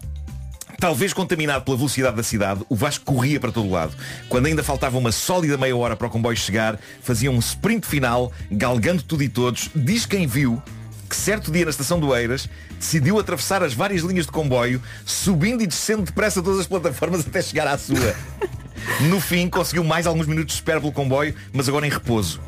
Talvez 0.80 1.14
contaminado 1.14 1.64
pela 1.64 1.78
velocidade 1.78 2.16
da 2.16 2.24
cidade, 2.24 2.62
o 2.70 2.76
Vasco 2.76 3.06
corria 3.06 3.40
para 3.40 3.52
todo 3.52 3.70
lado. 3.70 3.94
Quando 4.30 4.48
ainda 4.48 4.64
faltava 4.64 4.98
uma 4.98 5.12
sólida 5.12 5.58
meia 5.58 5.76
hora 5.76 5.96
para 5.96 6.08
o 6.08 6.10
comboio 6.10 6.38
chegar, 6.38 6.80
fazia 7.02 7.32
um 7.32 7.40
sprint 7.40 7.88
final, 7.88 8.32
galgando 8.52 9.02
tudo 9.02 9.24
e 9.24 9.30
todos. 9.30 9.70
Diz 9.76 10.06
quem 10.06 10.28
viu 10.28 10.62
que 11.10 11.16
certo 11.16 11.52
dia 11.52 11.66
na 11.66 11.72
estação 11.72 12.00
do 12.00 12.16
Eiras 12.16 12.50
decidiu 12.80 13.20
atravessar 13.20 13.64
as 13.64 13.74
várias 13.74 14.02
linhas 14.02 14.26
de 14.26 14.32
comboio, 14.32 14.82
subindo 15.06 15.62
e 15.64 15.68
descendo 15.68 16.04
depressa 16.04 16.42
todas 16.42 16.60
as 16.60 16.68
plataformas 16.68 17.22
até 17.22 17.42
chegar 17.42 17.68
à 17.68 17.78
sua. 17.78 18.16
No 19.10 19.20
fim, 19.20 19.50
conseguiu 19.50 19.84
mais 19.84 20.06
alguns 20.06 20.28
minutos 20.28 20.54
de 20.54 20.62
espera 20.62 20.80
pelo 20.80 20.92
comboio, 20.92 21.34
mas 21.52 21.68
agora 21.68 21.88
em 21.88 21.90
repouso. 21.90 22.40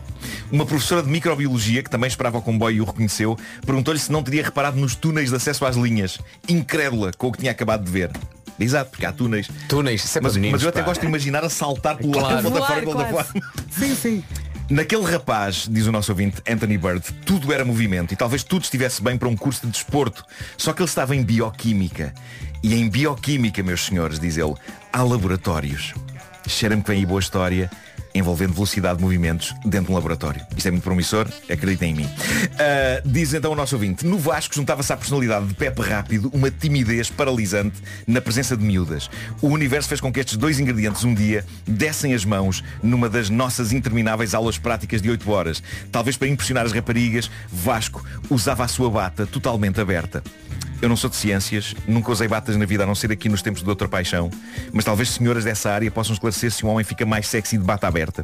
Uma 0.52 0.66
professora 0.66 1.04
de 1.04 1.10
microbiologia, 1.10 1.84
que 1.84 1.90
também 1.90 2.08
esperava 2.08 2.38
o 2.38 2.42
comboio 2.42 2.78
e 2.78 2.82
o 2.82 2.86
reconheceu, 2.86 3.38
perguntou-lhe 3.66 4.00
se 4.00 4.12
não 4.12 4.24
teria 4.24 4.44
reparado 4.44 4.78
nos 4.78 4.96
túneis 4.96 5.30
de 5.30 5.36
acesso 5.36 5.66
às 5.66 5.76
linhas, 5.76 6.20
incrédula 6.48 7.12
com 7.18 7.28
o 7.28 7.32
que 7.32 7.40
tinha 7.40 7.52
acabado 7.52 7.84
de 7.84 7.92
ver. 7.92 8.12
Exato, 8.60 8.90
porque 8.92 9.06
há 9.06 9.12
túneis. 9.12 9.50
Túneis, 9.70 10.04
isso 10.04 10.18
é 10.18 10.22
Mas, 10.22 10.36
meninos, 10.36 10.54
mas 10.54 10.64
eu 10.64 10.70
até 10.70 10.82
pá. 10.82 10.88
gosto 10.88 11.02
de 11.02 11.08
imaginar 11.08 11.44
a 11.44 11.50
saltar 11.50 11.98
pelo 11.98 12.20
lado 12.20 12.50
da 12.50 12.82
plataforma. 12.82 13.26
Sim, 13.70 13.96
sim. 13.96 14.24
Naquele 14.70 15.04
rapaz, 15.04 15.68
diz 15.70 15.86
o 15.86 15.92
nosso 15.94 16.12
ouvinte, 16.12 16.42
Anthony 16.50 16.78
Bird, 16.78 17.02
tudo 17.26 17.54
era 17.54 17.64
movimento 17.64 18.14
e 18.14 18.18
talvez 18.18 18.44
tudo 18.44 18.64
estivesse 18.64 19.02
bem 19.02 19.18
para 19.18 19.30
um 19.30 19.36
curso 19.36 19.66
de 19.66 19.72
desporto. 19.72 20.26
Só 20.58 20.74
que 20.74 20.82
ele 20.82 20.90
estava 20.90 21.16
em 21.16 21.24
bioquímica. 21.24 22.14
E 22.62 22.76
em 22.76 22.90
bioquímica, 22.90 23.64
meus 23.64 23.86
senhores, 23.86 24.20
diz 24.20 24.36
ele, 24.36 24.56
há 24.92 25.04
laboratórios. 25.04 25.94
Cheira-me 26.48 26.82
que 26.82 26.90
vem 26.90 27.00
aí 27.00 27.06
boa 27.06 27.20
história 27.20 27.70
envolvendo 28.14 28.54
velocidade 28.54 28.98
de 28.98 29.04
movimentos 29.04 29.54
dentro 29.66 29.88
de 29.88 29.92
um 29.92 29.96
laboratório. 29.96 30.42
Isto 30.56 30.68
é 30.68 30.72
muito 30.72 30.84
promissor, 30.84 31.28
acreditem 31.50 31.92
em 31.92 31.96
mim. 31.96 32.10
Ah, 32.60 33.02
diz 33.06 33.34
então 33.34 33.52
o 33.52 33.56
nosso 33.56 33.76
ouvinte, 33.76 34.06
no 34.06 34.18
Vasco 34.18 34.56
juntava-se 34.56 34.92
à 34.92 34.98
personalidade 34.98 35.48
de 35.48 35.54
Pepe 35.54 35.82
Rápido 35.82 36.30
uma 36.34 36.50
timidez 36.50 37.10
paralisante 37.10 37.82
na 38.06 38.22
presença 38.22 38.56
de 38.56 38.64
miúdas. 38.64 39.10
O 39.42 39.48
universo 39.48 39.90
fez 39.90 40.02
com 40.02 40.12
que 40.12 40.20
estes 40.20 40.38
dois 40.38 40.60
ingredientes 40.60 41.04
um 41.04 41.14
dia 41.14 41.46
dessem 41.66 42.14
as 42.14 42.26
mãos 42.26 42.64
numa 42.82 43.10
das 43.10 43.30
nossas 43.30 43.72
intermináveis 43.72 44.34
aulas 44.34 44.58
práticas 44.58 45.02
de 45.02 45.10
8 45.10 45.30
horas. 45.32 45.64
Talvez 45.92 46.18
para 46.18 46.28
impressionar 46.28 46.66
as 46.66 46.72
raparigas, 46.72 47.30
Vasco 47.52 48.04
usava 48.30 48.64
a 48.64 48.68
sua 48.68 48.90
bata 48.90 49.26
totalmente 49.26 49.80
aberta. 49.80 50.24
Eu 50.80 50.88
não 50.88 50.96
sou 50.96 51.10
de 51.10 51.16
ciências, 51.16 51.74
nunca 51.88 52.12
usei 52.12 52.28
batas 52.28 52.56
na 52.56 52.66
vida 52.66 52.84
a 52.84 52.88
não 52.88 52.94
ser 52.94 53.12
aqui 53.12 53.28
nos 53.28 53.42
tempos 53.42 53.64
de 53.64 53.70
outra 53.70 53.88
paixão, 53.88 54.30
mas 54.72 54.86
talvez 54.86 55.10
senhoras 55.10 55.44
dessa 55.44 55.72
área 55.72 55.90
possam 55.90 56.14
esclarecer 56.14 56.52
se 56.52 56.66
um 56.66 56.70
homem 56.70 56.84
fica 56.84 57.06
mais 57.06 57.28
sexy 57.28 57.58
de 57.58 57.64
bata 57.64 57.88
aberta. 57.88 58.24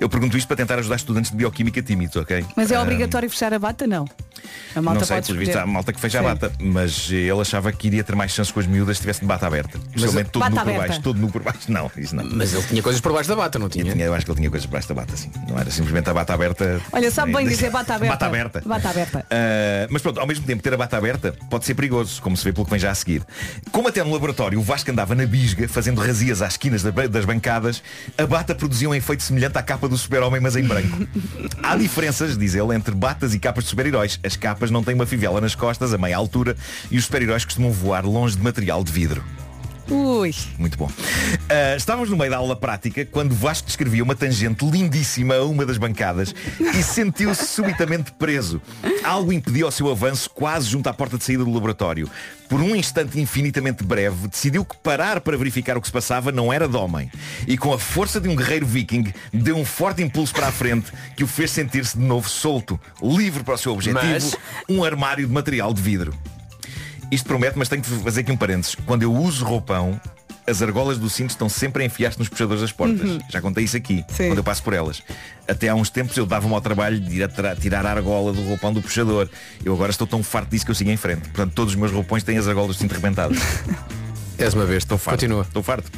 Eu 0.00 0.08
pergunto 0.08 0.36
isto 0.36 0.46
para 0.46 0.56
tentar 0.56 0.78
ajudar 0.78 0.96
estudantes 0.96 1.30
de 1.30 1.36
bioquímica 1.36 1.80
tímidos, 1.82 2.16
ok? 2.16 2.44
Mas 2.56 2.70
é 2.70 2.76
Ah, 2.76 2.82
obrigatório 2.82 3.28
fechar 3.30 3.52
a 3.54 3.58
bata? 3.58 3.86
Não. 3.86 4.04
A 4.76 4.82
malta 4.82 5.00
não 5.00 5.06
sei, 5.06 5.16
pode 5.16 5.32
há 5.32 5.42
escolher. 5.42 5.66
malta 5.66 5.92
que 5.92 6.00
fecha 6.00 6.18
Sim. 6.18 6.24
a 6.24 6.28
bata, 6.28 6.52
mas 6.60 7.08
ele 7.10 7.40
achava 7.40 7.72
que 7.72 7.86
iria 7.86 8.02
ter 8.04 8.14
mais 8.16 8.32
chance 8.32 8.52
com 8.52 8.60
as 8.60 8.66
miúdas 8.66 8.96
se 8.96 9.00
estivesse 9.00 9.20
de 9.20 9.26
bata 9.26 9.46
aberta. 9.46 9.78
Especialmente 9.94 10.30
todo 10.30 10.48
nu 10.50 10.56
por 10.56 10.74
baixo, 10.74 11.00
todo 11.00 11.18
nu 11.18 11.28
por 11.30 11.42
baixo. 11.42 11.58
Não, 11.72 11.90
isso 11.96 12.14
não. 12.16 12.24
Mas 12.24 12.52
ele 12.52 12.62
tinha 12.64 12.82
coisas 12.82 13.00
por 13.00 13.12
baixo 13.12 13.28
da 13.28 13.36
bata, 13.36 13.58
não 13.58 13.68
tinha? 13.68 13.84
Eu, 13.86 13.92
tinha- 13.92 14.04
eu 14.06 14.14
acho 14.14 14.24
que 14.26 14.30
ele 14.32 14.38
tinha 14.38 14.50
coisas 14.50 14.66
por 14.66 14.72
baixo 14.72 14.88
da 14.88 14.94
bata, 14.94 15.16
sim. 15.16 15.30
Não 15.48 15.58
era 15.58 15.70
simplesmente 15.70 16.10
a 16.10 16.14
bata 16.14 16.34
aberta. 16.34 16.80
Olha, 16.92 17.10
sabe 17.10 17.32
bem 17.32 17.46
dizer 17.48 17.70
bata 17.70 17.94
aberta. 17.94 18.12
Bata 18.14 18.26
aberta. 18.26 18.62
Bata 18.66 18.90
aberta. 18.90 19.18
Uh, 19.20 19.86
mas 19.90 20.02
pronto, 20.02 20.20
ao 20.20 20.26
mesmo 20.26 20.44
tempo 20.44 20.62
ter 20.62 20.74
a 20.74 20.76
bata 20.76 20.96
aberta 20.98 21.34
pode 21.48 21.64
ser 21.64 21.74
perigoso, 21.74 22.20
como 22.20 22.36
se 22.36 22.44
vê 22.44 22.52
pelo 22.52 22.64
que 22.66 22.70
vem 22.72 22.80
já 22.80 22.90
a 22.90 22.94
seguir. 22.94 23.22
Como 23.70 23.88
até 23.88 24.02
no 24.02 24.12
laboratório 24.12 24.58
o 24.58 24.62
Vasco 24.62 24.90
andava 24.90 25.14
na 25.14 25.24
bisga, 25.24 25.68
fazendo 25.68 26.00
razias 26.00 26.42
às 26.42 26.54
esquinas 26.54 26.82
das 26.82 27.24
bancadas, 27.24 27.82
a 28.18 28.26
bata 28.26 28.54
produzia 28.54 28.88
um 28.90 28.94
efeito 28.94 29.22
semelhante 29.22 29.56
à 29.56 29.62
capa 29.62 29.83
do 29.88 29.96
super-homem, 29.96 30.40
mas 30.40 30.56
em 30.56 30.64
branco. 30.64 31.06
Há 31.62 31.76
diferenças, 31.76 32.36
diz 32.36 32.54
ele, 32.54 32.74
entre 32.74 32.94
batas 32.94 33.34
e 33.34 33.38
capas 33.38 33.64
de 33.64 33.70
super-heróis. 33.70 34.18
As 34.22 34.36
capas 34.36 34.70
não 34.70 34.82
têm 34.82 34.94
uma 34.94 35.06
fivela 35.06 35.40
nas 35.40 35.54
costas, 35.54 35.92
a 35.92 35.98
meia 35.98 36.16
altura, 36.16 36.56
e 36.90 36.98
os 36.98 37.04
super-heróis 37.04 37.44
costumam 37.44 37.70
voar 37.70 38.04
longe 38.04 38.36
de 38.36 38.42
material 38.42 38.82
de 38.82 38.92
vidro. 38.92 39.24
Ui. 39.90 40.34
Muito 40.58 40.78
bom. 40.78 40.90
Ah, 41.48 41.76
estávamos 41.76 42.08
no 42.08 42.16
meio 42.16 42.30
da 42.30 42.38
aula 42.38 42.56
prática 42.56 43.04
quando 43.04 43.34
Vasco 43.34 43.66
descrevia 43.66 44.02
uma 44.02 44.14
tangente 44.14 44.64
lindíssima 44.64 45.34
a 45.34 45.44
uma 45.44 45.66
das 45.66 45.76
bancadas 45.76 46.34
e 46.58 46.82
sentiu-se 46.82 47.46
subitamente 47.46 48.10
preso. 48.12 48.62
Algo 49.04 49.32
impediu 49.32 49.68
o 49.68 49.70
seu 49.70 49.90
avanço 49.90 50.30
quase 50.30 50.68
junto 50.68 50.88
à 50.88 50.94
porta 50.94 51.18
de 51.18 51.24
saída 51.24 51.44
do 51.44 51.52
laboratório. 51.52 52.08
Por 52.48 52.60
um 52.60 52.74
instante 52.74 53.20
infinitamente 53.20 53.84
breve, 53.84 54.28
decidiu 54.28 54.64
que 54.64 54.76
parar 54.76 55.20
para 55.20 55.36
verificar 55.36 55.76
o 55.76 55.80
que 55.80 55.86
se 55.86 55.92
passava 55.92 56.32
não 56.32 56.52
era 56.52 56.66
de 56.68 56.76
homem. 56.76 57.10
E 57.46 57.58
com 57.58 57.72
a 57.72 57.78
força 57.78 58.20
de 58.20 58.28
um 58.28 58.36
guerreiro 58.36 58.66
viking, 58.66 59.12
deu 59.32 59.56
um 59.56 59.64
forte 59.64 60.02
impulso 60.02 60.32
para 60.32 60.48
a 60.48 60.52
frente 60.52 60.90
que 61.16 61.24
o 61.24 61.26
fez 61.26 61.50
sentir-se 61.50 61.98
de 61.98 62.04
novo 62.04 62.28
solto, 62.28 62.78
livre 63.02 63.42
para 63.42 63.54
o 63.54 63.58
seu 63.58 63.72
objetivo, 63.72 64.02
Mas- 64.02 64.36
um 64.68 64.82
armário 64.84 65.26
de 65.26 65.32
material 65.32 65.72
de 65.74 65.82
vidro. 65.82 66.14
Isto 67.14 67.26
promete, 67.26 67.56
mas 67.56 67.68
tenho 67.68 67.80
que 67.80 67.88
fazer 67.88 68.22
aqui 68.22 68.32
um 68.32 68.36
parênteses. 68.36 68.74
Quando 68.86 69.04
eu 69.04 69.14
uso 69.14 69.44
roupão, 69.44 70.00
as 70.44 70.60
argolas 70.60 70.98
do 70.98 71.08
cinto 71.08 71.30
estão 71.30 71.48
sempre 71.48 71.84
a 71.84 71.86
enfiar-se 71.86 72.18
nos 72.18 72.28
puxadores 72.28 72.60
das 72.60 72.72
portas. 72.72 73.08
Uhum. 73.08 73.18
Já 73.30 73.40
contei 73.40 73.62
isso 73.62 73.76
aqui, 73.76 74.04
Sim. 74.08 74.28
quando 74.28 74.38
eu 74.38 74.44
passo 74.44 74.64
por 74.64 74.72
elas. 74.72 75.00
Até 75.46 75.68
há 75.68 75.76
uns 75.76 75.90
tempos 75.90 76.16
eu 76.16 76.26
dava-me 76.26 76.52
ao 76.52 76.60
trabalho 76.60 76.98
de 76.98 77.18
ir 77.18 77.22
a 77.22 77.54
tirar 77.54 77.86
a 77.86 77.92
argola 77.92 78.32
do 78.32 78.42
roupão 78.42 78.72
do 78.72 78.82
puxador. 78.82 79.28
Eu 79.64 79.72
agora 79.72 79.92
estou 79.92 80.08
tão 80.08 80.24
farto 80.24 80.50
disso 80.50 80.64
que 80.64 80.72
eu 80.72 80.74
sigo 80.74 80.90
em 80.90 80.96
frente. 80.96 81.20
Portanto, 81.28 81.52
todos 81.54 81.74
os 81.74 81.78
meus 81.78 81.92
roupões 81.92 82.24
têm 82.24 82.36
as 82.36 82.48
argolas 82.48 82.76
do 82.76 82.80
cinto 82.80 82.92
rebentadas. 82.92 83.38
És 84.38 84.54
uma 84.54 84.64
vez, 84.64 84.82
Estou 84.82 84.98
farto. 84.98 85.20
Continua. 85.20 85.42
Estou 85.42 85.62
farto. 85.62 85.90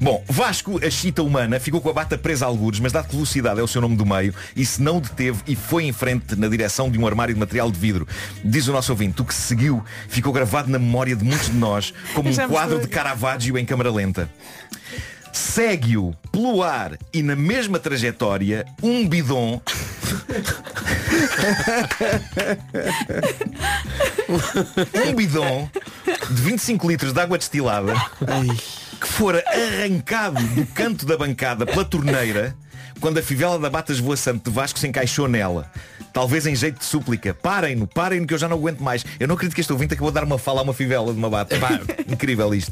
Bom, 0.00 0.24
Vasco, 0.28 0.84
a 0.84 0.90
chita 0.90 1.22
humana, 1.22 1.60
ficou 1.60 1.80
com 1.80 1.90
a 1.90 1.92
bata 1.92 2.16
presa 2.16 2.46
a 2.46 2.48
algures, 2.48 2.80
mas 2.80 2.92
dado 2.92 3.08
que 3.08 3.14
velocidade 3.14 3.60
é 3.60 3.62
o 3.62 3.68
seu 3.68 3.80
nome 3.80 3.96
do 3.96 4.06
meio, 4.06 4.34
e 4.56 4.64
se 4.64 4.82
não 4.82 4.98
o 4.98 5.00
deteve 5.00 5.40
e 5.46 5.54
foi 5.54 5.84
em 5.84 5.92
frente 5.92 6.34
na 6.36 6.48
direção 6.48 6.90
de 6.90 6.98
um 6.98 7.06
armário 7.06 7.34
de 7.34 7.40
material 7.40 7.70
de 7.70 7.78
vidro. 7.78 8.06
Diz 8.44 8.66
o 8.68 8.72
nosso 8.72 8.92
ouvinte, 8.92 9.20
o 9.20 9.24
que 9.24 9.34
se 9.34 9.42
seguiu 9.42 9.84
ficou 10.08 10.32
gravado 10.32 10.70
na 10.70 10.78
memória 10.78 11.14
de 11.14 11.24
muitos 11.24 11.48
de 11.48 11.56
nós 11.56 11.92
como 12.14 12.28
um 12.30 12.48
quadro 12.48 12.80
de 12.80 12.88
Caravaggio 12.88 13.58
em 13.58 13.64
câmara 13.64 13.90
lenta. 13.90 14.28
Segue-o 15.32 16.14
pelo 16.30 16.62
ar 16.62 16.98
e 17.12 17.22
na 17.22 17.34
mesma 17.34 17.78
trajetória 17.78 18.66
um 18.82 19.08
bidon 19.08 19.60
um 25.06 25.14
bidon 25.14 25.68
de 26.30 26.42
25 26.42 26.88
litros 26.88 27.12
de 27.12 27.20
água 27.20 27.38
destilada 27.38 27.94
que 29.00 29.06
fora 29.06 29.42
arrancado 29.46 30.42
do 30.48 30.66
canto 30.66 31.06
da 31.06 31.16
bancada 31.16 31.66
pela 31.66 31.84
torneira 31.84 32.54
quando 33.00 33.18
a 33.18 33.22
fivela 33.22 33.58
da 33.58 33.68
bata 33.68 33.92
esvoaçante 33.92 34.44
de 34.44 34.50
Vasco 34.50 34.78
se 34.78 34.86
encaixou 34.86 35.26
nela. 35.26 35.68
Talvez 36.12 36.46
em 36.46 36.54
jeito 36.54 36.78
de 36.78 36.84
súplica. 36.84 37.34
Parem-no, 37.34 37.86
parem-no 37.86 38.26
que 38.26 38.34
eu 38.34 38.38
já 38.38 38.48
não 38.48 38.56
aguento 38.56 38.80
mais. 38.80 39.04
Eu 39.18 39.26
não 39.26 39.34
acredito 39.34 39.56
que 39.56 39.60
este 39.60 39.72
ouvinte 39.72 39.94
acabou 39.94 40.10
de 40.10 40.14
dar 40.14 40.24
uma 40.24 40.38
fala 40.38 40.60
a 40.60 40.62
uma 40.62 40.72
fivela 40.72 41.12
de 41.12 41.18
uma 41.18 41.28
bata. 41.28 41.58
Pá, 41.58 41.80
incrível 42.08 42.54
isto. 42.54 42.70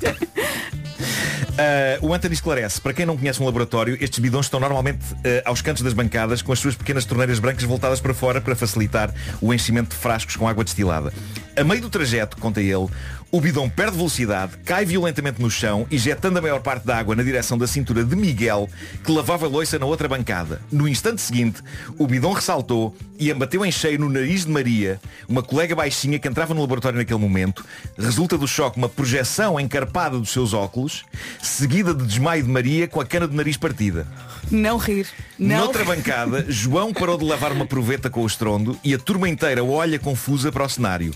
Uh, 1.50 2.06
o 2.06 2.14
Anthony 2.14 2.34
esclarece, 2.34 2.80
para 2.80 2.92
quem 2.92 3.04
não 3.04 3.16
conhece 3.16 3.42
um 3.42 3.44
laboratório, 3.44 3.96
estes 4.00 4.18
bidões 4.18 4.46
estão 4.46 4.60
normalmente 4.60 5.12
uh, 5.12 5.18
aos 5.44 5.60
cantos 5.60 5.82
das 5.82 5.92
bancadas 5.92 6.42
com 6.42 6.52
as 6.52 6.58
suas 6.58 6.74
pequenas 6.74 7.04
torneiras 7.04 7.38
brancas 7.38 7.64
voltadas 7.64 8.00
para 8.00 8.14
fora 8.14 8.40
para 8.40 8.54
facilitar 8.54 9.12
o 9.40 9.52
enchimento 9.52 9.90
de 9.90 9.96
frascos 9.96 10.36
com 10.36 10.48
água 10.48 10.64
destilada. 10.64 11.12
A 11.56 11.64
meio 11.64 11.80
do 11.80 11.90
trajeto, 11.90 12.36
conta 12.38 12.60
ele, 12.60 12.86
o 13.32 13.40
bidão 13.40 13.68
perde 13.68 13.96
velocidade, 13.96 14.56
cai 14.64 14.84
violentamente 14.84 15.40
no 15.40 15.50
chão, 15.50 15.86
injetando 15.90 16.38
a 16.38 16.42
maior 16.42 16.60
parte 16.60 16.84
da 16.84 16.96
água 16.98 17.14
na 17.14 17.22
direção 17.22 17.56
da 17.56 17.66
cintura 17.66 18.04
de 18.04 18.16
Miguel, 18.16 18.68
que 19.04 19.12
lavava 19.12 19.46
a 19.46 19.48
loiça 19.48 19.78
na 19.78 19.86
outra 19.86 20.08
bancada. 20.08 20.60
No 20.70 20.88
instante 20.88 21.22
seguinte, 21.22 21.62
o 21.96 22.06
bidão 22.06 22.32
ressaltou 22.32 22.96
e 23.18 23.30
embateu 23.30 23.64
em 23.64 23.70
cheio 23.70 24.00
no 24.00 24.08
nariz 24.08 24.44
de 24.44 24.50
Maria, 24.50 25.00
uma 25.28 25.42
colega 25.42 25.76
baixinha 25.76 26.18
que 26.18 26.26
entrava 26.26 26.54
no 26.54 26.60
laboratório 26.60 26.98
naquele 26.98 27.20
momento. 27.20 27.64
Resulta 27.96 28.36
do 28.36 28.48
choque 28.48 28.78
uma 28.78 28.88
projeção 28.88 29.60
encarpada 29.60 30.18
dos 30.18 30.30
seus 30.30 30.52
óculos, 30.52 31.04
seguida 31.40 31.94
de 31.94 32.04
desmaio 32.04 32.42
de 32.42 32.48
Maria 32.48 32.88
com 32.88 33.00
a 33.00 33.06
cana 33.06 33.28
do 33.28 33.36
nariz 33.36 33.56
partida. 33.56 34.06
Não 34.50 34.76
rir. 34.76 35.06
Não 35.38 35.58
Noutra 35.58 35.84
bancada, 35.84 36.44
João 36.48 36.92
parou 36.92 37.16
de 37.16 37.24
lavar 37.24 37.52
uma 37.52 37.66
proveta 37.66 38.10
com 38.10 38.22
o 38.22 38.26
estrondo 38.26 38.78
e 38.82 38.92
a 38.92 38.98
turma 38.98 39.28
inteira 39.28 39.62
olha 39.62 39.98
confusa 39.98 40.50
para 40.50 40.64
o 40.64 40.68
cenário. 40.68 41.14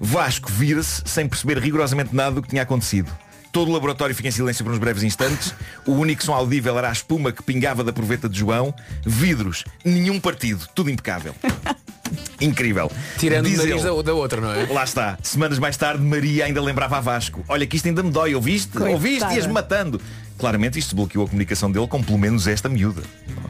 Vasco 0.00 0.50
vira-se 0.50 1.02
sem 1.06 1.26
perceber 1.26 1.45
rigorosamente 1.54 2.14
nada 2.14 2.32
do 2.36 2.42
que 2.42 2.48
tinha 2.48 2.62
acontecido. 2.62 3.10
Todo 3.52 3.70
o 3.70 3.72
laboratório 3.72 4.14
fica 4.14 4.28
em 4.28 4.32
silêncio 4.32 4.62
por 4.64 4.72
uns 4.72 4.78
breves 4.78 5.02
instantes. 5.02 5.54
O 5.86 5.92
único 5.92 6.22
som 6.22 6.34
audível 6.34 6.76
era 6.76 6.90
a 6.90 6.92
espuma 6.92 7.32
que 7.32 7.42
pingava 7.42 7.82
da 7.82 7.92
proveta 7.92 8.28
de 8.28 8.38
João. 8.38 8.74
Vidros, 9.04 9.64
nenhum 9.84 10.20
partido, 10.20 10.66
tudo 10.74 10.90
impecável. 10.90 11.34
Incrível. 12.40 12.90
Tirando 13.18 13.46
Diz 13.46 13.54
o 13.54 13.62
nariz 13.66 13.82
ele. 13.84 13.96
da, 13.96 14.02
da 14.02 14.14
outra, 14.14 14.40
não 14.40 14.52
é? 14.52 14.66
Lá 14.70 14.84
está. 14.84 15.18
Semanas 15.22 15.58
mais 15.58 15.76
tarde, 15.76 16.02
Maria 16.02 16.44
ainda 16.44 16.60
lembrava 16.60 16.98
a 16.98 17.00
Vasco. 17.00 17.42
Olha 17.48 17.66
que 17.66 17.76
isto 17.76 17.86
ainda 17.88 18.02
me 18.02 18.10
dói, 18.10 18.34
ouviste? 18.34 18.72
Coitada. 18.72 18.92
Ouviste? 18.92 19.34
Ias-me 19.34 19.52
matando. 19.54 20.00
Claramente 20.38 20.78
isto 20.78 20.94
bloqueou 20.94 21.24
a 21.24 21.28
comunicação 21.28 21.72
dele 21.72 21.86
com 21.88 22.02
pelo 22.02 22.18
menos 22.18 22.46
esta 22.46 22.68
miúda. 22.68 23.00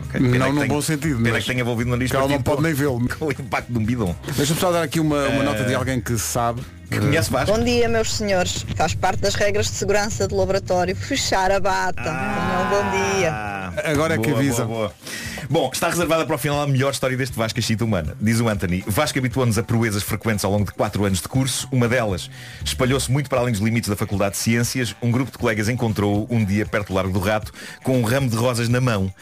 Ok, 0.07 0.21
pena 0.21 0.39
Não 0.39 0.47
que 0.47 0.53
num 0.53 0.61
tenha- 0.61 0.67
bom 0.69 0.81
sentido, 0.81 1.17
Pena 1.17 1.31
mas 1.33 1.43
que 1.45 1.51
tenha 1.51 1.61
envolvido 1.63 1.91
no 1.91 1.97
nariz 1.97 2.11
que 2.13 2.17
ela 2.17 2.29
não 2.29 2.41
pode 2.41 2.63
nem 2.63 2.73
vê-lo. 2.73 3.03
Com 3.19 3.27
o 3.27 3.33
impacto 3.33 3.73
de 3.73 3.79
um 3.79 3.85
bidon. 3.85 4.15
Deixa-me 4.37 4.61
só 4.61 4.71
dar 4.71 4.85
aqui 4.85 5.01
uma, 5.01 5.27
uma 5.27 5.43
nota 5.43 5.65
de 5.65 5.75
alguém 5.75 6.01
que 6.01 6.17
sabe. 6.17 6.63
Que 6.91 7.01
conhece 7.01 7.31
Vasco? 7.31 7.57
Bom 7.57 7.65
dia, 7.65 7.89
meus 7.89 8.15
senhores. 8.15 8.65
Faz 8.77 8.95
parte 8.95 9.21
das 9.21 9.35
regras 9.35 9.67
de 9.67 9.73
segurança 9.73 10.27
do 10.29 10.37
laboratório 10.37 10.95
fechar 10.95 11.51
a 11.51 11.59
bata. 11.61 12.03
Tenham 12.03 12.15
um 12.15 12.71
bom 12.71 13.17
dia. 13.17 13.33
Ah, 13.33 13.73
Agora 13.85 14.15
é 14.15 14.19
que 14.19 14.29
boa, 14.29 14.39
avisa. 14.39 14.65
boa, 14.65 14.79
boa. 14.89 14.93
Bom, 15.49 15.71
está 15.73 15.89
reservada 15.89 16.25
para 16.27 16.35
o 16.35 16.39
final 16.39 16.61
a 16.61 16.67
melhor 16.67 16.93
história 16.93 17.17
deste 17.17 17.37
Vasco 17.37 17.61
Chita 17.61 17.85
humana. 17.85 18.17
Diz 18.21 18.41
o 18.41 18.49
Anthony, 18.49 18.83
Vasco 18.87 19.19
habituou-nos 19.19 19.59
a 19.59 19.63
proezas 19.63 20.03
frequentes 20.03 20.45
ao 20.45 20.51
longo 20.51 20.65
de 20.65 20.73
quatro 20.73 21.05
anos 21.05 21.21
de 21.21 21.29
curso. 21.29 21.69
Uma 21.71 21.89
delas 21.89 22.31
espalhou-se 22.65 23.11
muito 23.11 23.29
para 23.31 23.41
além 23.41 23.53
dos 23.53 23.61
limites 23.61 23.89
da 23.89 23.97
Faculdade 23.97 24.33
de 24.33 24.39
Ciências. 24.39 24.95
Um 25.03 25.11
grupo 25.11 25.31
de 25.31 25.39
colegas 25.39 25.69
encontrou-o 25.69 26.27
um 26.35 26.45
dia 26.45 26.67
perto 26.67 26.89
do 26.89 26.95
Largo 26.95 27.13
do 27.13 27.21
Rato 27.21 27.53
com 27.83 27.99
um 27.99 28.05
ramo 28.05 28.29
de 28.29 28.37
rosas 28.37 28.69
na 28.69 28.81
mão. 28.81 29.13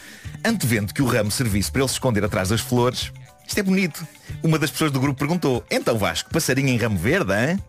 Antevendo 0.43 0.93
que 0.93 1.01
o 1.01 1.05
ramo 1.05 1.29
servisse 1.31 1.71
para 1.71 1.81
ele 1.81 1.89
se 1.89 1.95
esconder 1.95 2.23
atrás 2.23 2.49
das 2.49 2.61
flores. 2.61 3.11
Isto 3.47 3.59
é 3.59 3.63
bonito. 3.63 4.05
Uma 4.43 4.57
das 4.59 4.71
pessoas 4.71 4.91
do 4.91 4.99
grupo 4.99 5.17
perguntou, 5.19 5.63
então 5.69 5.97
Vasco, 5.97 6.29
passarinho 6.31 6.69
em 6.69 6.77
ramo 6.77 6.97
verde, 6.97 7.31
hein? 7.33 7.59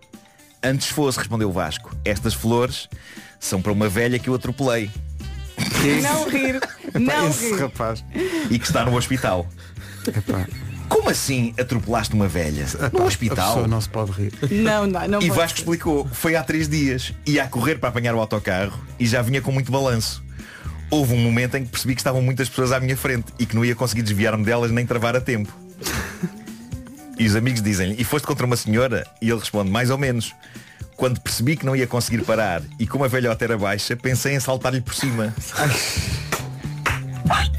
Antes 0.63 0.89
fosse, 0.89 1.19
respondeu 1.19 1.49
o 1.49 1.53
Vasco. 1.53 1.95
Estas 2.05 2.35
flores 2.35 2.89
são 3.39 3.61
para 3.63 3.73
uma 3.73 3.89
velha 3.89 4.19
que 4.19 4.29
eu 4.29 4.35
atropelei. 4.35 4.91
Não 6.03 6.29
rir. 6.29 6.61
Não 6.99 7.29
Esse 7.29 7.51
rir. 7.53 7.61
rapaz. 7.61 8.05
e 8.51 8.59
que 8.59 8.65
está 8.67 8.85
no 8.85 8.97
hospital. 8.97 9.47
Epá, 10.07 10.47
Como 10.89 11.09
assim 11.11 11.55
atropelaste 11.59 12.15
uma 12.15 12.27
velha? 12.29 12.67
No 12.93 13.03
a 13.03 13.05
hospital? 13.05 13.49
pessoa 13.49 13.69
não 13.69 13.81
se 13.81 13.89
pode 13.89 14.13
rir. 14.13 14.33
Não, 14.51 14.87
não, 14.87 15.09
não 15.09 15.19
E 15.21 15.27
pode 15.29 15.39
Vasco 15.41 15.59
ser. 15.59 15.63
explicou, 15.63 16.07
foi 16.13 16.37
há 16.37 16.43
três 16.43 16.69
dias, 16.69 17.13
ia 17.27 17.45
a 17.45 17.49
correr 17.49 17.77
para 17.77 17.89
apanhar 17.91 18.15
o 18.15 18.21
autocarro 18.21 18.79
e 18.99 19.07
já 19.07 19.21
vinha 19.23 19.41
com 19.43 19.51
muito 19.53 19.71
balanço. 19.71 20.25
Houve 20.91 21.15
um 21.15 21.19
momento 21.19 21.57
em 21.57 21.65
que 21.65 21.71
percebi 21.71 21.95
que 21.95 22.01
estavam 22.01 22.23
muitas 22.23 22.49
pessoas 22.49 22.71
à 22.73 22.79
minha 22.81 22.97
frente 22.97 23.27
e 23.39 23.45
que 23.47 23.55
não 23.57 23.65
ia 23.65 23.75
conseguir 23.75 24.03
desviar-me 24.03 24.45
delas 24.45 24.71
nem 24.71 24.87
travar 24.87 25.17
a 25.17 25.21
tempo. 25.21 25.53
E 27.19 27.27
os 27.27 27.35
amigos 27.35 27.63
dizem-lhe, 27.63 27.97
e 27.99 28.05
foste 28.05 28.27
contra 28.27 28.45
uma 28.45 28.57
senhora? 28.57 29.07
E 29.23 29.31
ele 29.31 29.41
responde, 29.41 29.71
mais 29.71 29.91
ou 29.91 29.97
menos. 29.97 30.35
Quando 30.97 31.21
percebi 31.21 31.57
que 31.57 31.67
não 31.67 31.77
ia 31.77 31.87
conseguir 31.87 32.23
parar 32.25 32.63
e 32.79 32.87
como 32.87 33.05
a 33.05 33.09
velhota 33.09 33.45
era 33.45 33.59
baixa, 33.59 33.97
pensei 33.97 34.35
em 34.35 34.41
saltar-lhe 34.41 34.81
por 34.81 34.95
cima. 34.95 35.35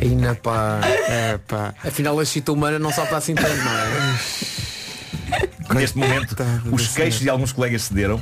Ainda 0.02 0.36
pá. 0.36 0.80
É 0.84 1.38
pá. 1.38 1.74
Afinal 1.84 2.20
a 2.20 2.26
chita 2.26 2.52
humana 2.52 2.80
não 2.80 2.92
salta 2.92 3.18
assim 3.18 3.36
tanto, 3.36 3.56
não 3.58 3.72
é? 3.72 4.18
Neste 5.76 5.98
momento, 5.98 6.36
os 6.72 6.88
queixos 6.88 7.22
de 7.22 7.30
alguns 7.30 7.52
colegas 7.52 7.84
cederam. 7.84 8.22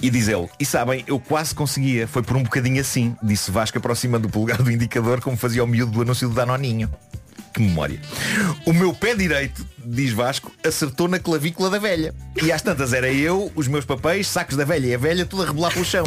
E 0.00 0.10
diz 0.10 0.28
ele, 0.28 0.48
e 0.60 0.64
sabem, 0.64 1.04
eu 1.08 1.18
quase 1.18 1.52
conseguia, 1.52 2.06
foi 2.06 2.22
por 2.22 2.36
um 2.36 2.42
bocadinho 2.44 2.80
assim, 2.80 3.16
disse 3.20 3.50
Vasco 3.50 3.78
aproximando 3.78 4.28
o 4.28 4.30
polegar 4.30 4.62
do 4.62 4.70
indicador 4.70 5.20
como 5.20 5.36
fazia 5.36 5.62
o 5.64 5.66
miúdo 5.66 5.90
do 5.90 6.02
anúncio 6.02 6.28
do 6.28 6.34
Danoninho. 6.36 6.88
Que 7.58 7.64
memória. 7.64 8.00
O 8.64 8.72
meu 8.72 8.94
pé 8.94 9.16
direito, 9.16 9.66
diz 9.84 10.12
Vasco, 10.12 10.52
acertou 10.64 11.08
na 11.08 11.18
clavícula 11.18 11.68
da 11.68 11.78
velha. 11.80 12.14
E 12.40 12.52
às 12.52 12.62
tantas 12.62 12.92
era 12.92 13.10
eu, 13.10 13.50
os 13.56 13.66
meus 13.66 13.84
papéis, 13.84 14.28
sacos 14.28 14.56
da 14.56 14.64
velha 14.64 14.86
e 14.86 14.94
a 14.94 14.98
velha 14.98 15.26
tudo 15.26 15.42
a 15.42 15.46
rebolar 15.46 15.72
pelo 15.72 15.84
chão. 15.84 16.04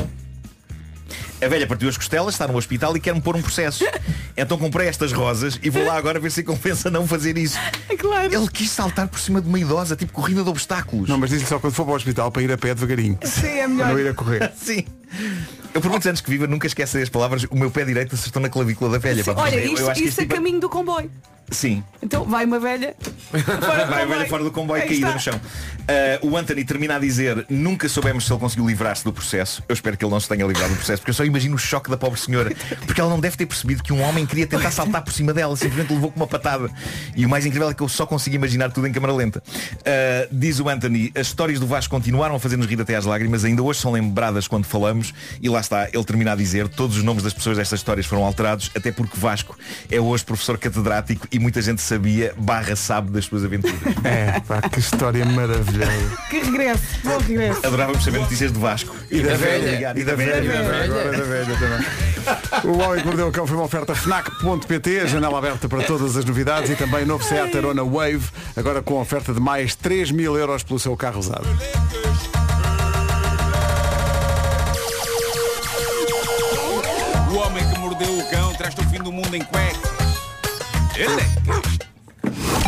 A 1.44 1.48
velha 1.50 1.68
partiu 1.68 1.90
as 1.90 1.98
costelas, 1.98 2.36
está 2.36 2.48
no 2.48 2.56
hospital 2.56 2.96
e 2.96 3.02
quer-me 3.02 3.20
pôr 3.20 3.36
um 3.36 3.42
processo. 3.42 3.84
Então 4.38 4.58
comprei 4.58 4.88
estas 4.88 5.12
rosas 5.12 5.60
e 5.62 5.70
vou 5.70 5.84
lá 5.86 5.98
agora 5.98 6.20
ver 6.22 6.32
se 6.32 6.42
compensa 6.42 6.90
não 6.90 7.06
fazer 7.06 7.38
isso. 7.38 7.58
Claro. 8.00 8.34
Ele 8.34 8.48
quis 8.48 8.70
saltar 8.70 9.10
por 9.10 9.20
cima 9.20 9.42
de 9.42 9.50
uma 9.50 9.60
idosa, 9.60 9.96
tipo 9.98 10.14
corrida 10.14 10.44
de 10.44 10.50
obstáculos. 10.50 11.10
Não, 11.10 11.18
mas 11.18 11.32
diz-lhe 11.32 11.46
só 11.48 11.60
quando 11.60 11.74
for 11.74 11.84
para 11.84 11.94
o 11.94 11.96
hospital 11.98 12.32
para 12.32 12.44
ir 12.44 12.52
a 12.54 12.58
pé 12.58 12.74
devagarinho. 12.74 13.18
Sim, 13.24 13.48
é 13.48 13.58
Para 13.58 13.68
melhor. 13.68 13.88
não 13.90 14.00
ir 14.00 14.08
a 14.08 14.14
correr. 14.14 14.52
Sim. 14.56 14.86
Eu 15.74 15.82
por 15.82 15.90
muitos 15.90 16.08
anos 16.08 16.22
que 16.22 16.30
viva 16.30 16.48
nunca 16.48 16.68
esqueci 16.68 17.00
as 17.02 17.10
palavras 17.10 17.44
o 17.50 17.56
meu 17.58 17.72
pé 17.72 17.84
direito 17.86 18.14
acertou 18.16 18.42
na 18.42 18.48
clavícula 18.50 18.92
da 18.92 18.98
velha. 19.00 19.24
pá, 19.24 19.34
Olha, 19.36 19.56
eu- 19.56 19.76
eu 19.78 19.92
isto, 19.92 20.04
isto 20.04 20.20
é 20.20 20.24
tipo- 20.24 20.36
caminho 20.36 20.60
do 20.60 20.70
comboio. 20.70 21.10
Sim. 21.52 21.84
Então 22.02 22.24
vai 22.26 22.46
uma 22.46 22.60
velha. 22.60 22.96
Vai 23.32 24.04
a 24.04 24.06
velha 24.06 24.26
fora 24.28 24.44
do 24.44 24.52
comboio 24.52 24.82
Aí 24.82 24.88
caída 24.88 25.08
está. 25.08 25.14
no 25.14 25.20
chão. 25.20 25.42
Ah, 25.88 26.20
o 26.22 26.36
Anthony 26.38 26.64
termina 26.64 26.96
a 26.96 27.00
dizer 27.00 27.46
Nunca 27.50 27.88
soubemos 27.90 28.26
se 28.26 28.32
ele 28.32 28.40
conseguiu 28.40 28.66
livrar-se 28.68 29.04
do 29.04 29.12
processo 29.12 29.64
Eu 29.68 29.74
espero 29.74 29.98
que 29.98 30.06
ele 30.06 30.12
não 30.12 30.20
se 30.20 30.28
tenha 30.30 30.46
livrado 30.46 30.70
do 30.70 30.76
processo 30.78 31.00
Porque 31.02 31.10
eu 31.12 31.16
só 31.16 31.26
imagino 31.26 31.56
o 31.56 31.58
choque 31.58 31.90
da 31.90 31.98
pobre 31.98 32.20
senhora 32.20 32.52
Porque 32.86 33.00
ela 33.02 33.10
não 33.10 33.20
deve 33.20 33.36
ter 33.36 33.46
percebido 33.46 33.82
que 33.84 33.92
um 33.92 34.02
homem 34.02 34.26
queria 34.26 34.46
tentar 34.48 34.72
saltar 34.72 35.04
por 35.04 35.12
cima 35.12 35.34
dela 35.34 35.56
Simplesmente 35.56 35.94
levou 35.94 36.12
com 36.12 36.20
uma 36.20 36.28
patada 36.28 36.70
E 37.16 37.26
o 37.26 37.30
mais 37.30 37.46
incrível 37.46 37.70
é 37.70 37.74
que 37.74 37.82
eu 37.82 37.90
só 37.90 38.06
consigo 38.06 38.36
imaginar 38.36 38.72
tudo 38.72 38.88
em 38.88 38.92
câmara 38.92 39.14
lenta 39.14 39.42
Ah, 39.86 40.28
Diz 40.32 40.60
o 40.60 40.70
Anthony 40.70 41.12
As 41.16 41.28
histórias 41.28 41.60
do 41.60 41.68
Vasco 41.68 41.94
continuaram 41.94 42.36
a 42.36 42.40
fazer-nos 42.40 42.68
rir 42.68 42.80
até 42.80 42.96
às 42.96 43.06
lágrimas 43.06 43.44
Ainda 43.44 43.62
hoje 43.64 43.80
são 43.80 43.92
lembradas 43.92 44.48
quando 44.48 44.66
falamos 44.66 45.14
E 45.42 45.50
lá 45.50 45.60
está, 45.60 45.88
ele 45.92 46.04
termina 46.04 46.32
a 46.34 46.36
dizer 46.36 46.68
Todos 46.70 46.98
os 46.98 47.04
nomes 47.04 47.24
das 47.24 47.34
pessoas 47.34 47.58
destas 47.58 47.80
histórias 47.80 48.06
foram 48.06 48.24
alterados 48.24 48.72
Até 48.76 48.92
porque 48.92 49.18
Vasco 49.20 49.58
é 49.90 50.00
hoje 50.00 50.24
professor 50.24 50.58
catedrático 50.58 51.28
E 51.32 51.40
muita 51.42 51.62
gente 51.62 51.82
sabia, 51.82 52.34
barra 52.38 52.76
sabe 52.76 53.12
das 53.12 53.26
suas 53.26 53.44
aventuras 53.44 53.80
É, 54.04 54.40
pá, 54.42 54.62
que 54.62 54.80
história 54.80 55.26
maravilhosa. 55.26 56.18
Que 56.30 56.40
regresso, 56.40 56.84
bom 57.04 57.18
regresso. 57.18 57.66
Adorávamos 57.66 58.04
saber 58.04 58.20
notícias 58.20 58.52
do 58.52 58.60
Vasco. 58.60 58.96
E 59.10 59.22
da 59.22 59.36
velha. 59.36 59.68
Obrigado. 59.68 59.98
E 59.98 60.04
da 60.04 60.16
velha. 60.16 60.84
Agora 60.84 61.12
da 61.12 61.24
velha 61.24 61.58
também. 61.58 61.86
O 62.64 62.78
Homem 62.78 63.02
que 63.02 63.08
Mordeu 63.08 63.28
o 63.28 63.32
Cão 63.32 63.48
foi 63.48 63.56
uma 63.56 63.66
oferta 63.66 63.96
FNAC.pt, 63.96 65.08
janela 65.08 65.40
aberta 65.40 65.68
para 65.68 65.84
todas 65.84 66.16
as 66.16 66.24
novidades 66.24 66.70
e 66.70 66.76
também 66.76 67.04
novo 67.06 67.24
Seat 67.24 67.58
Arona 67.58 67.84
Wave, 67.84 68.30
agora 68.56 68.82
com 68.82 69.02
oferta 69.02 69.34
de 69.34 69.40
mais 69.40 69.74
3 69.74 70.12
mil 70.12 70.38
euros 70.38 70.62
pelo 70.62 70.80
seu 70.80 70.96
carro 70.96 71.20
usado. 71.20 71.48
O 77.32 77.38
homem 77.38 77.68
que 77.68 77.80
mordeu 77.80 78.20
o 78.20 78.30
cão 78.30 78.54
traz-te 78.54 78.82
o 78.82 78.90
fim 78.90 79.00
do 79.00 79.12
mundo 79.12 79.36
em 79.36 79.44
cuecas. 79.44 80.01
Elecas. 81.02 82.61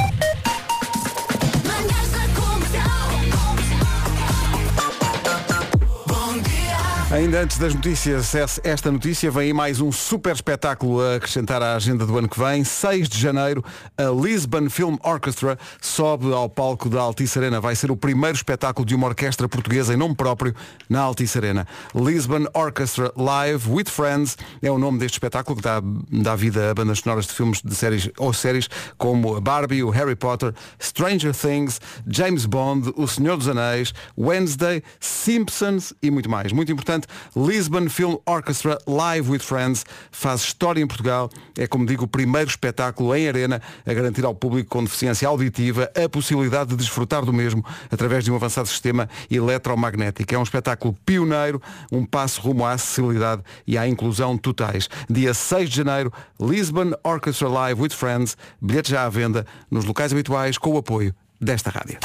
Ainda 7.14 7.41
antes 7.41 7.59
das 7.59 7.76
notícias, 7.76 8.34
esta 8.64 8.91
notícia 8.91 9.30
vem 9.30 9.43
aí 9.43 9.53
mais 9.53 9.80
um 9.80 9.91
super 9.91 10.34
espetáculo 10.34 10.99
a 10.99 11.18
acrescentar 11.18 11.61
à 11.61 11.76
agenda 11.76 12.07
do 12.07 12.18
ano 12.18 12.28
que 12.28 12.39
vem. 12.39 12.64
6 12.64 13.07
de 13.07 13.20
janeiro, 13.20 13.64
a 13.95 14.05
Lisbon 14.05 14.68
Film 14.68 14.95
Orchestra 15.03 15.55
sobe 15.80 16.34
ao 16.34 16.49
palco 16.49 16.89
da 16.89 16.99
Altice 16.99 17.38
Arena. 17.38 17.61
Vai 17.61 17.76
ser 17.76 17.91
o 17.91 17.95
primeiro 17.95 18.36
espetáculo 18.36 18.84
de 18.84 18.95
uma 18.95 19.05
orquestra 19.05 19.47
portuguesa 19.47 19.93
em 19.93 19.95
nome 19.95 20.16
próprio 20.16 20.55
na 20.89 21.01
Altice 21.01 21.38
Arena. 21.38 21.68
Lisbon 21.93 22.47
Orchestra 22.51 23.14
Live 23.16 23.70
with 23.70 23.89
Friends 23.89 24.36
é 24.59 24.72
o 24.72 24.80
nome 24.80 24.97
deste 24.97 25.14
espetáculo 25.14 25.57
que 25.57 25.61
dá, 25.61 25.84
dá 26.11 26.36
vida 26.36 26.72
a 26.72 26.74
bandas 26.74 26.97
sonoras 26.97 27.28
de 27.28 27.34
filmes 27.34 27.61
de 27.61 27.76
séries 27.76 28.09
ou 28.18 28.34
séries 28.34 28.68
como 28.97 29.39
Barbie, 29.39 29.84
o 29.84 29.91
Harry 29.91 30.16
Potter, 30.16 30.51
Stranger 30.82 31.36
Things, 31.36 31.80
James 32.07 32.47
Bond, 32.47 32.91
O 32.97 33.07
Senhor 33.07 33.38
dos 33.38 33.47
Anéis, 33.47 33.93
Wednesday, 34.18 34.82
Simpsons 34.99 35.93
e 36.01 36.09
muito 36.09 36.28
mais. 36.28 36.51
Muito 36.51 36.72
importante, 36.72 37.03
Lisbon 37.36 37.89
Film 37.89 38.16
Orchestra 38.26 38.78
Live 38.88 39.30
with 39.30 39.39
Friends 39.39 39.86
faz 40.12 40.41
história 40.41 40.82
em 40.82 40.88
Portugal. 40.88 41.30
É, 41.58 41.68
como 41.68 41.86
digo, 41.86 42.06
o 42.06 42.08
primeiro 42.08 42.49
espetáculo 42.49 43.16
em 43.16 43.28
arena 43.28 43.62
a 43.86 43.93
garantir 43.93 44.26
ao 44.26 44.36
público 44.36 44.70
com 44.70 44.84
deficiência 44.84 45.28
auditiva 45.28 45.89
a 45.95 46.10
possibilidade 46.10 46.72
de 46.72 46.76
desfrutar 46.78 47.24
do 47.26 47.34
mesmo 47.34 47.66
através 47.91 48.24
de 48.24 48.32
um 48.32 48.36
avançado 48.36 48.68
sistema 48.68 49.10
eletromagnético. 49.30 50.34
É 50.34 50.38
um 50.38 50.43
espetáculo 50.43 50.95
pioneiro, 51.06 51.62
um 51.91 52.06
passo 52.06 52.41
rumo 52.41 52.66
à 52.66 52.74
acessibilidade 52.74 53.41
e 53.66 53.78
à 53.78 53.88
inclusão 53.88 54.38
totais. 54.38 54.89
Dia 55.10 55.34
6 55.34 55.70
de 55.70 55.76
janeiro, 55.78 56.12
Lisbon 56.39 56.91
Orchestra 57.04 57.47
Live 57.47 57.82
with 57.82 57.91
Friends, 57.91 58.38
bilhetes 58.62 58.91
já 58.91 59.06
à 59.06 59.10
venda 59.10 59.45
nos 59.70 59.86
locais 59.86 60.12
habituais 60.12 60.58
com 60.58 60.72
o 60.72 60.78
apoio 60.78 61.14
desta 61.39 61.70
rádio. 61.70 61.97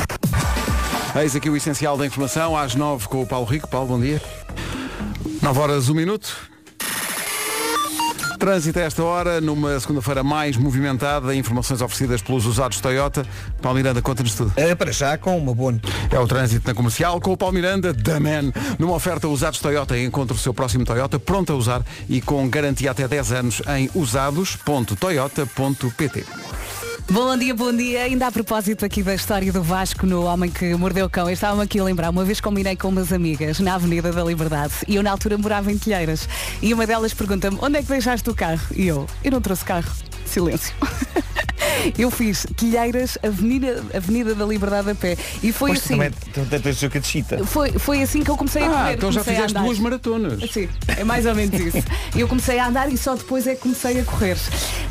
Eis 1.16 1.34
aqui 1.34 1.48
o 1.48 1.56
essencial 1.56 1.96
da 1.96 2.06
informação, 2.06 2.56
às 2.56 2.74
9 2.74 3.08
com 3.08 3.22
o 3.22 3.26
Paulo 3.26 3.46
Rico. 3.46 3.66
Paulo, 3.68 3.88
bom 3.88 4.00
dia. 4.00 4.20
9 5.42 5.60
horas, 5.60 5.88
1 5.88 5.94
minuto. 5.94 6.36
Trânsito 8.38 8.78
a 8.78 8.82
esta 8.82 9.02
hora, 9.02 9.40
numa 9.40 9.80
segunda-feira 9.80 10.22
mais 10.22 10.56
movimentada, 10.56 11.34
informações 11.34 11.82
oferecidas 11.82 12.22
pelos 12.22 12.46
usados 12.46 12.80
Toyota. 12.80 13.26
Paulo 13.60 13.76
Miranda, 13.76 14.00
conta-nos 14.00 14.32
tudo. 14.34 14.52
É, 14.54 14.76
para 14.76 14.92
já 14.92 15.18
com 15.18 15.36
uma 15.36 15.52
boa 15.52 15.74
É 16.10 16.18
o 16.20 16.26
trânsito 16.26 16.68
na 16.68 16.74
comercial 16.74 17.20
com 17.20 17.32
o 17.32 17.36
Paulo 17.36 17.54
Miranda, 17.54 17.92
da 17.92 18.20
Man. 18.20 18.52
Numa 18.78 18.94
oferta 18.94 19.26
usados 19.26 19.58
Toyota, 19.58 19.98
encontra 19.98 20.36
o 20.36 20.38
seu 20.38 20.54
próximo 20.54 20.84
Toyota 20.84 21.18
pronto 21.18 21.52
a 21.52 21.56
usar 21.56 21.82
e 22.08 22.20
com 22.20 22.48
garantia 22.48 22.92
até 22.92 23.08
10 23.08 23.32
anos 23.32 23.60
em 23.76 23.90
usados.toyota.pt. 23.92 26.24
Bom 27.10 27.34
dia, 27.38 27.54
bom 27.54 27.72
dia. 27.74 28.02
Ainda 28.02 28.26
a 28.26 28.32
propósito 28.32 28.84
aqui 28.84 29.02
da 29.02 29.14
história 29.14 29.50
do 29.50 29.62
Vasco 29.62 30.06
no 30.06 30.24
Homem 30.24 30.50
que 30.50 30.74
Mordeu 30.74 31.06
o 31.06 31.08
Cão, 31.10 31.30
estava-me 31.30 31.62
aqui 31.62 31.80
a 31.80 31.84
lembrar, 31.84 32.10
uma 32.10 32.22
vez 32.22 32.38
combinei 32.38 32.76
com 32.76 32.88
umas 32.88 33.14
amigas 33.14 33.60
na 33.60 33.76
Avenida 33.76 34.12
da 34.12 34.22
Liberdade 34.22 34.74
e 34.86 34.96
eu 34.96 35.02
na 35.02 35.10
altura 35.12 35.38
morava 35.38 35.72
em 35.72 35.78
Telheiras 35.78 36.28
e 36.60 36.74
uma 36.74 36.86
delas 36.86 37.14
pergunta-me 37.14 37.56
onde 37.62 37.78
é 37.78 37.82
que 37.82 37.88
deixaste 37.88 38.28
o 38.28 38.34
carro? 38.34 38.60
E 38.76 38.86
eu, 38.86 39.06
eu 39.24 39.30
não 39.30 39.40
trouxe 39.40 39.64
carro. 39.64 40.07
Silêncio. 40.28 40.74
Eu 41.96 42.10
fiz 42.10 42.44
Telheiras, 42.56 43.16
Avenida, 43.22 43.82
Avenida 43.94 44.34
da 44.34 44.44
Liberdade 44.44 44.90
a 44.90 44.94
pé. 44.94 45.16
E 45.42 45.52
foi 45.52 45.70
Pois, 45.70 45.80
assim. 45.80 45.94
também 45.94 46.10
também 46.32 46.90
cadecita. 46.90 47.44
Foi, 47.44 47.70
foi 47.72 48.02
assim 48.02 48.22
que 48.22 48.30
eu 48.30 48.36
comecei 48.36 48.62
a 48.62 48.66
Ah, 48.66 48.70
correr. 48.70 48.94
então 48.94 49.12
já 49.12 49.22
fizeste 49.24 49.50
andar. 49.52 49.62
duas 49.64 49.78
maratonas. 49.78 50.50
Sim, 50.50 50.68
é 50.88 51.04
mais 51.04 51.24
ou 51.24 51.34
menos 51.34 51.58
isso. 51.60 51.78
Eu 52.16 52.26
comecei 52.26 52.58
a 52.58 52.66
andar 52.66 52.92
e 52.92 52.96
só 52.96 53.14
depois 53.14 53.46
é 53.46 53.54
que 53.54 53.60
comecei 53.62 54.00
a 54.00 54.04
correr. 54.04 54.36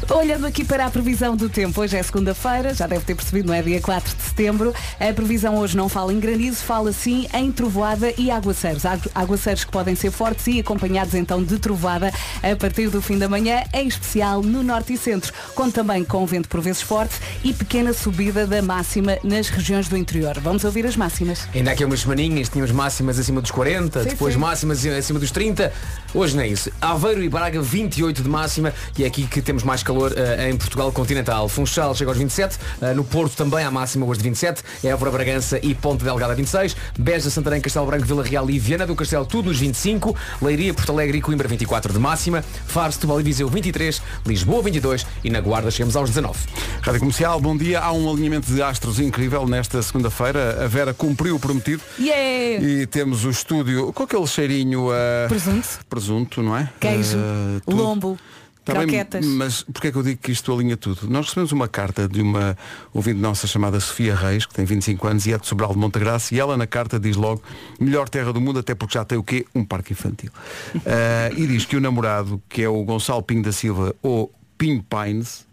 Olhando 0.10 0.46
aqui 0.46 0.64
para 0.64 0.86
a 0.86 0.90
previsão 0.90 1.36
do 1.36 1.50
tempo, 1.50 1.82
hoje 1.82 1.98
é 1.98 2.04
segunda-feira, 2.04 2.74
já 2.74 2.88
deve 2.88 3.04
ter 3.04 3.16
percebido, 3.16 3.48
não 3.48 3.54
é? 3.54 3.62
Dia 3.62 3.82
4 3.82 4.16
de 4.16 4.24
setembro. 4.24 4.74
A 5.00 5.14
previsão 5.14 5.58
hoje 5.58 5.76
não 5.76 5.90
fala 5.90 6.14
em 6.14 6.20
granizo, 6.20 6.64
fala 6.64 6.94
sim 6.94 7.28
em 7.34 7.52
trovoada 7.52 8.14
e 8.18 8.32
aguaceiros. 8.32 8.86
Agu- 8.86 9.10
Aguaceiros 9.14 9.66
que 9.66 9.72
podem 9.72 9.96
ser 9.96 10.12
fortes 10.12 10.48
e 10.48 10.60
acompanhados 10.60 11.14
então 11.16 11.44
de 11.44 11.58
trovoada 11.60 12.14
a 12.42 12.56
partir 12.56 12.88
do 12.90 13.02
fim 13.02 13.18
da 13.18 13.28
manhã, 13.28 13.64
em 13.74 13.88
especial 13.88 14.42
no 14.42 14.64
norte 14.64 14.94
e 14.94 14.98
centro. 14.98 15.27
Conto 15.56 15.74
também 15.74 16.04
com 16.04 16.26
vento 16.26 16.50
por 16.50 16.62
vezes 16.62 16.82
forte 16.82 17.16
e 17.44 17.54
pequena 17.54 17.94
subida 17.94 18.46
da 18.46 18.62
máxima 18.62 19.18
nas 19.24 19.50
regiões 19.50 19.88
do 19.88 19.98
interior. 19.98 20.40
Vamos 20.40 20.64
ouvir 20.64 20.86
as 20.86 20.96
máximas. 20.96 21.48
Ainda 21.54 21.72
há 21.72 21.74
aqui 21.74 21.86
umas 21.86 22.02
semaninhas, 22.02 22.50
tínhamos 22.50 22.72
máximas 22.72 23.20
acima 23.20 23.42
dos 23.42 23.52
40, 23.52 24.04
Sim, 24.04 24.10
depois 24.10 24.34
sim. 24.34 24.40
máximas 24.40 24.86
acima 24.86 25.20
dos 25.20 25.32
30. 25.32 25.72
Hoje 26.14 26.36
não 26.36 26.44
é 26.44 26.48
isso. 26.48 26.72
Aveiro 26.82 27.24
e 27.24 27.30
Braga 27.30 27.62
28 27.62 28.24
de 28.24 28.30
máxima 28.30 28.74
e 28.98 29.04
é 29.04 29.08
aqui 29.08 29.28
que 29.28 29.42
temos 29.42 29.64
mais 29.64 29.84
calor 29.84 30.14
eh, 30.16 30.50
em 30.50 30.58
Portugal 30.58 30.92
continental. 30.92 31.48
Funchal 31.50 31.94
chega 31.96 32.10
aos 32.12 32.18
27, 32.18 32.58
eh, 32.82 32.94
no 32.94 33.04
Porto 33.04 33.36
também 33.36 33.64
há 33.64 33.72
máxima 33.72 34.06
hoje 34.06 34.20
de 34.20 34.24
27, 34.30 34.64
Évora, 34.84 35.12
Bragança 35.12 35.60
e 35.62 35.76
Ponte 35.76 36.04
Delgada 36.04 36.34
26, 36.34 36.76
Beja, 36.98 37.30
Santarém, 37.30 37.62
Castelo 37.62 37.86
Branco, 37.86 38.06
Vila 38.06 38.24
Real 38.24 38.50
e 38.50 38.58
Viana 38.60 38.86
do 38.88 38.96
Castelo 38.96 39.26
tudo 39.26 39.48
nos 39.50 39.60
25, 39.60 40.16
Leiria, 40.42 40.74
Porto 40.74 40.92
Alegre 40.92 41.18
e 41.18 41.22
Coimbra 41.22 41.48
24 41.48 41.92
de 41.94 42.00
máxima, 42.00 42.44
Faro, 42.66 42.92
Setúbal 42.92 43.20
e 43.20 43.24
Viseu 43.24 43.48
23, 43.50 44.02
Lisboa 44.26 44.62
22 44.62 45.06
e 45.24 45.30
na 45.30 45.40
Guarda 45.42 45.70
chegamos 45.72 45.96
aos 45.96 46.10
19. 46.10 46.38
Rádio 46.82 47.00
Comercial, 47.00 47.40
bom 47.42 47.56
dia. 47.58 47.80
Há 47.80 47.92
um 47.92 48.10
alinhamento 48.12 48.52
de 48.52 48.62
astros 48.62 49.00
incrível 49.00 49.48
nesta 49.48 49.82
segunda-feira. 49.82 50.64
A 50.64 50.68
Vera 50.68 50.94
cumpriu 50.94 51.36
o 51.36 51.40
prometido. 51.40 51.82
Yeah! 52.00 52.64
E 52.66 52.88
temos 52.88 53.26
o 53.26 53.30
estúdio 53.30 53.92
com 53.94 54.04
aquele 54.04 54.28
cheirinho 54.28 54.90
a. 54.92 55.28
Presunto. 55.28 55.68
Presunto, 55.90 56.42
não 56.44 56.56
é? 56.56 56.70
Queijo, 56.80 57.18
tudo. 57.66 57.78
lombo, 57.78 58.18
Tá 58.64 58.74
croquetas. 58.74 59.26
mas 59.26 59.64
porquê 59.64 59.88
é 59.88 59.92
que 59.94 59.98
eu 59.98 60.04
digo 60.04 60.20
que 60.22 60.30
isto 60.30 60.54
alinha 60.54 60.76
tudo? 60.76 61.10
Nós 61.10 61.28
recebemos 61.28 61.54
uma 61.54 61.70
carta 61.70 62.06
de 62.06 62.22
uma 62.22 62.58
ouvinte 62.94 63.18
nossa 63.18 63.48
chamada 63.48 63.80
Sofia 63.80 64.14
Reis, 64.14 64.46
que 64.46 64.54
tem 64.54 64.66
25 64.66 65.08
anos 65.08 65.26
e 65.26 65.32
é 65.32 65.38
de 65.38 65.48
Sobral 65.48 65.72
de 65.72 65.78
Montegraça, 65.78 66.36
e 66.36 66.40
ela 66.40 66.58
na 66.58 66.68
carta 66.68 67.00
diz 67.00 67.16
logo, 67.16 67.42
melhor 67.80 68.10
terra 68.10 68.34
do 68.34 68.42
mundo, 68.42 68.60
até 68.60 68.76
porque 68.76 68.96
já 68.98 69.06
tem 69.06 69.18
o 69.18 69.24
quê? 69.24 69.46
Um 69.56 69.64
parque 69.64 69.94
infantil. 69.94 70.32
Ah, 70.86 71.30
e 71.36 71.48
diz 71.48 71.64
que 71.66 71.76
o 71.78 71.80
namorado, 71.82 72.42
que 72.50 72.62
é 72.62 72.68
o 72.70 72.84
Gonçalo 72.84 73.22
Pinho 73.24 73.42
da 73.44 73.52
Silva, 73.54 73.96
ou 74.02 74.32
Pinho 74.58 74.84
Pines, 74.84 75.46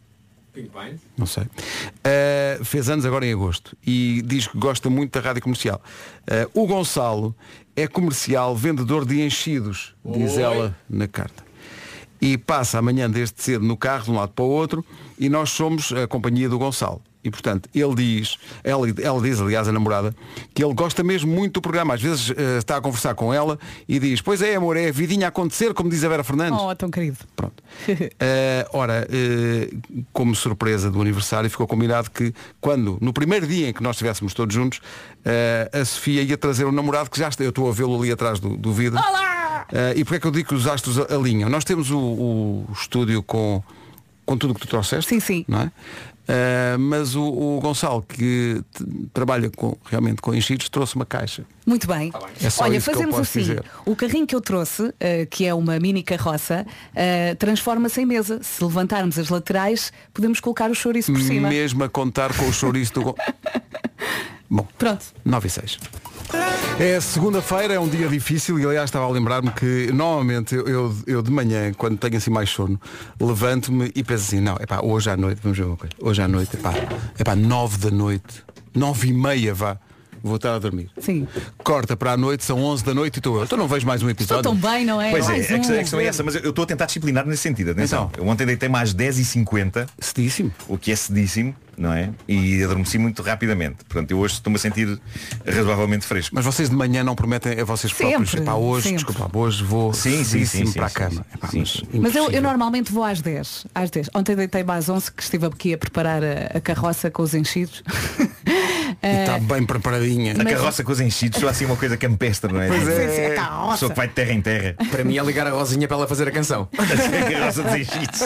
não 1.19 1.27
sei. 1.27 1.43
Uh, 1.43 2.65
fez 2.65 2.89
anos 2.89 3.05
agora 3.05 3.27
em 3.27 3.33
agosto 3.33 3.77
e 3.85 4.23
diz 4.25 4.47
que 4.47 4.57
gosta 4.57 4.89
muito 4.89 5.13
da 5.13 5.27
rádio 5.27 5.43
comercial. 5.43 5.83
Uh, 6.23 6.63
o 6.63 6.67
Gonçalo 6.67 7.35
é 7.75 7.89
comercial 7.89 8.55
vendedor 8.55 9.05
de 9.05 9.21
enchidos, 9.21 9.97
diz 10.05 10.37
Oi. 10.37 10.43
ela 10.43 10.77
na 10.89 11.09
carta. 11.09 11.45
E 12.21 12.39
passa 12.39 12.79
amanhã 12.79 13.11
desde 13.11 13.43
cedo 13.43 13.65
no 13.65 13.77
carro 13.77 14.05
de 14.05 14.11
um 14.13 14.15
lado 14.15 14.33
para 14.33 14.45
o 14.45 14.49
outro 14.49 14.85
e 15.19 15.29
nós 15.29 15.51
somos 15.51 15.93
a 15.93 16.07
companhia 16.07 16.49
do 16.49 16.59
Gonçalo. 16.59 17.03
E 17.25 17.31
portanto, 17.31 17.69
ele 17.75 17.95
diz, 17.95 18.37
ela, 18.63 18.87
ela 19.03 19.21
diz, 19.21 19.41
aliás, 19.41 19.67
a 19.67 19.73
namorada, 19.73 20.15
que 20.53 20.63
ele 20.63 20.75
gosta 20.75 21.03
mesmo 21.03 21.33
muito 21.33 21.55
do 21.55 21.63
programa. 21.63 21.95
Às 21.95 22.03
vezes 22.03 22.31
uh, 22.31 22.59
está 22.59 22.77
a 22.77 22.81
conversar 22.81 23.15
com 23.15 23.33
ela 23.33 23.59
e 23.89 23.99
diz, 23.99 24.21
pois 24.21 24.43
é 24.43 24.55
amor, 24.55 24.77
é 24.77 24.89
a 24.89 24.93
vidinha 24.93 25.27
a 25.27 25.29
acontecer, 25.29 25.73
como 25.73 25.89
diz 25.89 26.05
a 26.05 26.09
Vera 26.09 26.23
Fernandes. 26.23 26.61
Oh, 26.61 26.75
tão 26.75 26.91
querido. 26.91 27.19
Pronto. 27.35 27.63
Eh, 28.21 28.67
ora, 28.73 29.07
eh, 29.11 29.71
como 30.13 30.35
surpresa 30.35 30.91
do 30.91 31.01
aniversário, 31.01 31.49
ficou 31.51 31.67
combinado 31.67 32.11
que 32.11 32.33
quando, 32.61 32.97
no 33.01 33.13
primeiro 33.13 33.47
dia 33.47 33.69
em 33.69 33.73
que 33.73 33.83
nós 33.83 33.97
estivéssemos 33.97 34.33
todos 34.33 34.55
juntos, 34.55 34.81
eh, 35.25 35.71
a 35.73 35.85
Sofia 35.85 36.23
ia 36.23 36.37
trazer 36.37 36.65
um 36.65 36.73
namorado 36.73 37.11
que 37.11 37.19
já 37.19 37.29
está, 37.29 37.43
eu 37.43 37.51
estou 37.51 37.69
a 37.69 37.73
vê-lo 37.73 37.99
ali 37.99 38.13
atrás 38.13 38.39
do, 38.39 38.57
do 38.57 38.73
vidro. 38.73 39.01
Olá! 39.01 39.67
Eh, 39.73 39.95
e 39.97 40.05
porquê 40.05 40.17
é 40.17 40.21
que 40.21 40.27
eu 40.27 40.31
digo 40.31 40.49
que 40.49 40.55
os 40.55 40.67
astros 40.67 40.99
alinham? 41.11 41.49
Nós 41.49 41.65
temos 41.65 41.91
o, 41.91 41.99
o 41.99 42.67
estúdio 42.73 43.23
com, 43.23 43.63
com 44.25 44.37
tudo 44.37 44.53
o 44.53 44.55
que 44.55 44.61
tu 44.61 44.69
trouxeste. 44.69 45.09
Sim, 45.09 45.21
sim. 45.21 45.45
Não 45.49 45.61
é? 45.63 45.73
Ah, 46.27 46.77
mas 46.79 47.15
o, 47.15 47.23
o 47.23 47.61
Gonçalo, 47.61 48.03
que 48.03 48.63
trabalha 49.13 49.51
com, 49.51 49.77
realmente 49.85 50.23
com 50.23 50.35
enchidos, 50.35 50.69
trouxe 50.69 50.97
uma 50.97 51.05
caixa. 51.05 51.45
Muito 51.67 51.87
bem. 51.87 52.13
É 52.43 52.51
só 52.51 52.65
Olha, 52.65 52.77
isso 52.77 52.91
que 52.91 52.97
eu 52.97 53.01
fazemos 53.01 53.19
assim. 53.19 53.41
dizer. 53.41 53.65
O 53.85 53.95
carrinho 53.95 54.27
que 54.27 54.35
eu 54.35 54.41
trouxe, 54.41 54.93
eh, 55.01 55.27
que 55.27 55.47
é 55.47 55.55
uma 55.55 55.79
mini 55.79 56.03
carroça, 56.03 56.67
eh, 56.95 57.35
transforma-se 57.35 58.01
em 58.01 58.07
mesa. 58.07 58.41
Se 58.43 58.63
levantarmos 58.63 59.19
as 59.19 59.29
laterais, 59.29 59.93
podemos 60.13 60.41
colocar 60.41 60.71
o 60.71 60.75
chouriço 60.75 61.13
por 61.13 61.21
cima. 61.21 61.49
Mesmo 61.49 61.85
a 61.85 61.89
contar 61.89 62.35
com 62.37 62.49
o 62.49 62.53
chouriço 62.53 62.95
do 62.95 63.15
Bom, 64.49 64.67
Pronto. 64.79 65.05
9 65.25 65.47
e 65.47 65.51
6. 65.51 65.79
É 66.79 67.01
segunda-feira, 67.01 67.75
é 67.75 67.81
um 67.81 67.89
dia 67.89 68.09
difícil 68.09 68.59
e 68.59 68.65
aliás 68.65 68.87
estava 68.87 69.05
a 69.05 69.09
lembrar-me 69.09 69.51
que 69.53 69.91
normalmente 69.93 70.55
eu, 70.55 70.67
eu, 70.67 70.97
eu 71.07 71.23
de 71.23 71.31
manhã, 71.31 71.73
quando 71.73 71.97
tenho 71.99 72.17
assim 72.17 72.31
mais 72.31 72.51
sono, 72.51 72.81
levanto-me 73.21 73.93
e 73.95 74.03
penso 74.03 74.25
assim, 74.25 74.41
não, 74.41 74.57
é 74.59 74.67
pá, 74.67 74.81
hoje 74.83 75.09
à 75.09 75.17
noite, 75.17 75.41
vamos 75.43 75.57
ver 75.57 75.65
uma 75.65 75.77
coisa, 75.77 75.95
hoje 76.01 76.23
à 76.23 76.29
noite, 76.29 76.57
é 76.57 76.59
pá, 76.59 76.73
é 77.19 77.23
pá, 77.23 77.37
9 77.37 77.79
da 77.79 77.91
noite, 77.91 78.45
9 78.75 79.09
e 79.09 79.13
meia 79.13 79.55
vá, 79.55 79.79
vou 80.29 80.37
estar 80.37 80.55
a 80.55 80.59
dormir. 80.59 80.91
Sim. 80.99 81.27
Corta 81.63 81.97
para 81.97 82.13
a 82.13 82.17
noite, 82.17 82.45
são 82.45 82.59
11 82.63 82.85
da 82.85 82.95
noite 82.95 83.17
e 83.17 83.19
estou 83.21 83.37
eu. 83.39 83.45
Então 83.45 83.59
não 83.59 83.69
vejo 83.69 83.87
mais 83.87 84.03
um 84.03 84.09
Estou 84.11 84.25
episódio. 84.39 84.43
tão 84.43 84.57
bem, 84.57 84.85
não 84.85 85.01
é? 85.01 85.11
Pois 85.11 85.25
é, 85.25 85.29
a 85.29 85.31
Mais 85.33 85.47
questão, 85.47 85.75
um. 85.75 85.79
a 85.79 85.81
questão 85.83 86.01
é 86.01 86.05
essa, 86.07 86.23
mas 86.23 86.35
eu 86.37 86.51
estou 86.51 86.63
a 86.63 86.67
tentar 86.67 86.87
disciplinar 86.87 87.27
nesse 87.27 87.43
sentido, 87.43 87.71
atenção. 87.73 88.11
Eu 88.17 88.27
ontem 88.27 88.47
deitei-me 88.47 88.77
às 88.79 88.95
10h50. 88.95 89.87
Cedíssimo. 89.99 90.53
O 90.69 90.79
que 90.79 90.91
é 90.93 90.97
cedíssimo, 90.97 91.55
não 91.77 91.93
é? 91.93 92.11
E 92.27 92.63
adormeci 92.63 92.99
muito 92.99 93.23
rapidamente. 93.23 93.85
Portanto, 93.89 94.11
eu 94.11 94.19
hoje 94.19 94.35
estou-me 94.35 94.57
a 94.57 94.61
sentir 94.61 94.99
razoavelmente 95.47 96.07
fresco. 96.07 96.35
Mas 96.35 96.45
vocês 96.45 96.71
de 96.71 96.77
manhã 96.77 97.05
não 97.05 97.15
prometem 97.15 97.61
a 97.61 97.65
vocês 97.65 97.93
próprios, 97.93 98.31
Sempre, 98.31 98.45
epá, 98.45 98.55
hoje, 98.55 98.89
sempre. 98.89 99.05
desculpa, 99.05 99.39
hoje 99.39 99.63
vou 99.65 99.93
Sim, 99.93 100.19
sim, 100.19 100.25
cedíssimo 100.25 100.67
sim, 100.67 100.73
sim, 100.73 100.79
para 100.79 100.87
a 100.87 100.89
sim, 100.89 100.95
cama. 100.95 101.27
Epá, 101.35 101.49
mas 101.53 101.83
Mas 101.93 102.15
eu, 102.15 102.31
eu 102.31 102.43
normalmente 102.43 102.93
vou 102.93 103.05
às 103.05 103.21
10. 103.21 103.67
Às 103.75 103.91
10. 103.91 104.11
Ontem 104.15 104.37
deitei-me 104.37 104.71
às 104.73 104.89
11 104.89 105.13
que 105.13 105.23
estive 105.23 105.47
aqui 105.47 105.75
a 105.75 105.79
preparar 105.79 106.23
a, 106.23 106.57
a 106.57 106.61
carroça 106.61 107.11
com 107.11 107.23
os 107.23 107.35
enchidos. 107.35 107.83
E 109.03 109.21
está 109.21 109.39
bem 109.39 109.65
preparadinha. 109.65 110.35
A 110.39 110.45
carroça 110.45 110.83
com 110.85 110.93
os 110.93 111.01
enchidos 111.01 111.41
só 111.41 111.49
assim 111.49 111.65
uma 111.65 111.77
coisa 111.77 111.97
campestre, 111.97 112.53
não 112.53 112.61
é? 112.61 112.69
Pois 112.69 112.89
é. 112.89 113.35
Sim, 113.35 113.41
a. 113.41 113.69
Pessoa 113.73 113.91
que 113.91 113.97
vai 113.97 114.09
de 114.09 114.15
terra 114.15 114.33
em 114.33 114.41
terra. 114.43 114.75
Para 114.91 115.05
mim 115.05 115.19
é 115.19 115.23
ligar 115.23 115.47
a 115.47 115.51
Rosinha 115.51 115.87
para 115.89 115.97
ela 115.97 116.07
fazer 116.07 116.29
a 116.29 116.31
canção. 116.31 116.69
a 116.79 117.31
carroça 117.31 117.63
dos 117.63 117.75
enchidos. 117.75 118.21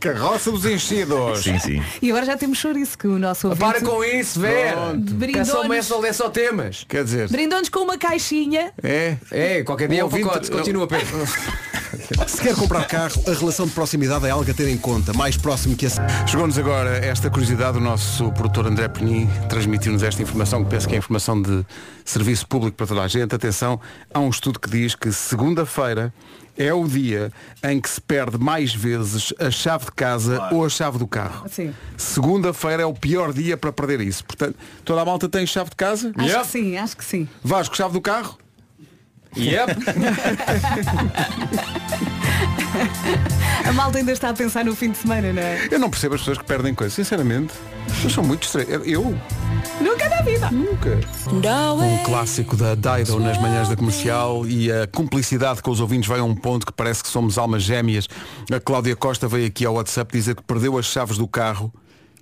Carroça 0.00 0.50
dos 0.50 0.64
enchidos. 0.66 1.42
Sim, 1.42 1.58
sim. 1.58 1.82
E 2.02 2.10
agora 2.10 2.26
já 2.26 2.36
temos 2.36 2.58
chouriço 2.58 2.96
que 2.98 3.06
o 3.06 3.18
nosso 3.18 3.48
ouvinte 3.48 3.64
Para 3.64 3.80
com 3.80 4.02
isso, 4.04 4.40
Vera. 4.40 4.92
Brindou-nos. 4.94 5.48
Canção 5.48 5.68
Messel 5.68 6.04
é 6.06 6.12
só 6.12 6.28
temas. 6.28 6.84
Quer 6.88 7.04
dizer, 7.04 7.28
brindou-nos 7.28 7.68
com 7.68 7.80
uma 7.80 7.98
caixinha. 7.98 8.72
é. 8.82 9.16
É, 9.30 9.62
qualquer 9.62 9.88
dia 9.88 10.00
é 10.00 10.02
o 10.02 10.06
ouvinte- 10.06 10.24
pacote. 10.24 10.50
Continua, 10.50 10.86
Pedro. 10.86 11.04
Se 12.26 12.40
quer 12.40 12.54
comprar 12.54 12.86
carro, 12.86 13.22
a 13.26 13.32
relação 13.32 13.66
de 13.66 13.72
proximidade 13.72 14.26
é 14.26 14.30
algo 14.30 14.48
a 14.50 14.54
ter 14.54 14.68
em 14.68 14.76
conta. 14.76 15.12
Mais 15.12 15.36
próximo 15.36 15.76
que 15.76 15.86
a... 15.86 16.26
Chegou-nos 16.26 16.58
agora 16.58 16.96
esta 16.98 17.30
curiosidade, 17.30 17.78
o 17.78 17.80
nosso 17.80 18.30
produtor 18.32 18.66
André 18.66 18.88
Penin 18.88 19.28
transmitiu-nos 19.48 20.02
esta 20.02 20.22
informação, 20.22 20.64
que 20.64 20.70
penso 20.70 20.88
que 20.88 20.94
é 20.94 20.98
informação 20.98 21.40
de 21.40 21.64
serviço 22.04 22.46
público 22.46 22.76
para 22.76 22.86
toda 22.86 23.02
a 23.02 23.08
gente. 23.08 23.34
Atenção, 23.34 23.80
há 24.12 24.20
um 24.20 24.30
estudo 24.30 24.58
que 24.58 24.68
diz 24.68 24.94
que 24.94 25.12
segunda-feira 25.12 26.12
é 26.56 26.72
o 26.72 26.86
dia 26.86 27.32
em 27.62 27.80
que 27.80 27.88
se 27.88 28.00
perde 28.00 28.38
mais 28.38 28.74
vezes 28.74 29.32
a 29.38 29.50
chave 29.50 29.86
de 29.86 29.92
casa 29.92 30.48
ou 30.52 30.64
a 30.64 30.68
chave 30.68 30.98
do 30.98 31.06
carro. 31.06 31.48
Sim. 31.48 31.74
Segunda-feira 31.96 32.82
é 32.82 32.86
o 32.86 32.94
pior 32.94 33.32
dia 33.32 33.56
para 33.56 33.72
perder 33.72 34.00
isso. 34.00 34.24
Portanto, 34.24 34.56
toda 34.84 35.00
a 35.00 35.04
malta 35.04 35.28
tem 35.28 35.46
chave 35.46 35.70
de 35.70 35.76
casa? 35.76 36.12
Acho 36.16 36.40
que 36.40 36.46
sim, 36.46 36.76
acho 36.76 36.96
que 36.96 37.04
sim. 37.04 37.28
Vasco, 37.42 37.76
chave 37.76 37.92
do 37.92 38.00
carro? 38.00 38.38
Yep. 39.36 39.76
A 43.66 43.72
malta 43.72 43.98
ainda 43.98 44.12
está 44.12 44.30
a 44.30 44.34
pensar 44.34 44.64
no 44.64 44.74
fim 44.74 44.90
de 44.90 44.98
semana, 44.98 45.32
não 45.32 45.42
é? 45.42 45.68
Eu 45.70 45.78
não 45.78 45.88
percebo 45.88 46.14
as 46.14 46.20
pessoas 46.20 46.38
que 46.38 46.44
perdem 46.44 46.74
coisas, 46.74 46.92
sinceramente. 46.94 47.54
Eu 48.02 48.10
sou 48.10 48.24
muito 48.24 48.42
estranho. 48.44 48.68
Eu 48.84 49.18
Nunca 49.80 50.08
na 50.08 50.22
vida. 50.22 50.50
nunca. 50.50 51.00
Um 51.30 52.04
clássico 52.04 52.56
da 52.56 52.74
Dido 52.74 53.18
nas 53.18 53.38
manhãs 53.38 53.68
da 53.68 53.76
comercial 53.76 54.46
e 54.46 54.70
a 54.70 54.86
cumplicidade 54.86 55.62
com 55.62 55.70
os 55.70 55.80
ouvintes 55.80 56.08
vai 56.08 56.20
a 56.20 56.24
um 56.24 56.34
ponto 56.34 56.66
que 56.66 56.72
parece 56.72 57.02
que 57.02 57.08
somos 57.08 57.38
almas 57.38 57.62
gêmeas. 57.62 58.08
A 58.52 58.60
Cláudia 58.60 58.94
Costa 58.96 59.26
veio 59.26 59.46
aqui 59.46 59.64
ao 59.64 59.74
WhatsApp 59.74 60.12
dizer 60.12 60.34
que 60.34 60.42
perdeu 60.42 60.76
as 60.78 60.86
chaves 60.86 61.16
do 61.18 61.26
carro 61.26 61.72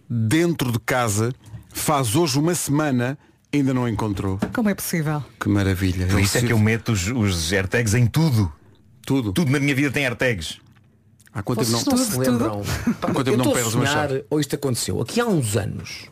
dentro 0.08 0.70
de 0.70 0.78
casa, 0.78 1.32
faz 1.72 2.14
hoje 2.14 2.38
uma 2.38 2.54
semana, 2.54 3.18
ainda 3.52 3.74
não 3.74 3.88
encontrou. 3.88 4.38
Como 4.52 4.68
é 4.68 4.74
possível? 4.74 5.22
Que 5.40 5.48
maravilha. 5.48 6.06
Por 6.06 6.20
isso 6.20 6.38
é 6.38 6.40
que 6.42 6.52
eu 6.52 6.58
meto 6.58 6.92
os, 6.92 7.06
os 7.08 7.52
AirTags 7.52 7.94
em 7.94 8.06
tudo. 8.06 8.52
Tudo. 9.04 9.32
Tudo 9.32 9.50
na 9.50 9.58
minha 9.60 9.74
vida 9.74 9.90
tem 9.90 10.04
AirTags. 10.06 10.58
Há 11.34 11.42
quanto 11.42 11.60
tempo 11.64 11.72
não, 11.72 11.82
não 11.96 11.96
se 12.04 12.18
lembram? 12.18 12.62
Há 13.00 13.06
quanto 13.12 13.18
eu 13.28 13.36
tempo 13.36 13.44
não 13.44 13.52
perdes 13.52 13.74
uma 13.74 13.86
chave? 13.86 14.24
ou 14.28 14.38
isto 14.38 14.54
aconteceu, 14.54 15.00
aqui 15.00 15.18
há 15.18 15.24
uns 15.26 15.56
anos, 15.56 16.06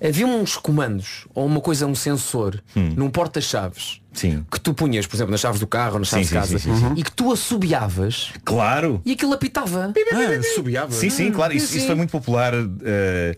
havia 0.00 0.24
uns 0.24 0.56
comandos, 0.56 1.26
ou 1.34 1.44
uma 1.46 1.60
coisa, 1.60 1.84
um 1.84 1.96
sensor, 1.96 2.62
num 2.74 3.10
porta-chaves, 3.10 4.00
Hum. 4.12 4.14
Sim. 4.14 4.46
que 4.50 4.60
tu 4.60 4.72
punhas, 4.74 5.06
por 5.06 5.16
exemplo, 5.16 5.32
nas 5.32 5.40
chaves 5.40 5.58
do 5.58 5.66
carro, 5.66 5.98
nas 5.98 6.10
Sim, 6.10 6.22
chaves 6.22 6.28
de 6.28 6.28
sim, 6.28 6.34
casa, 6.36 6.58
sim, 6.58 6.74
sim, 6.76 6.88
sim. 6.94 7.00
e 7.00 7.02
que 7.02 7.10
tu 7.10 7.32
assobiavas 7.32 8.30
Claro. 8.44 9.00
e 9.06 9.12
aquilo 9.12 9.32
apitava. 9.32 9.92
Ah, 10.12 10.54
subiava. 10.54 10.92
Sim, 10.92 11.08
sim, 11.10 11.32
claro. 11.32 11.54
Isso, 11.54 11.76
isso 11.76 11.86
foi 11.86 11.94
muito 11.96 12.10
popular. 12.10 12.52
eh, 12.54 13.36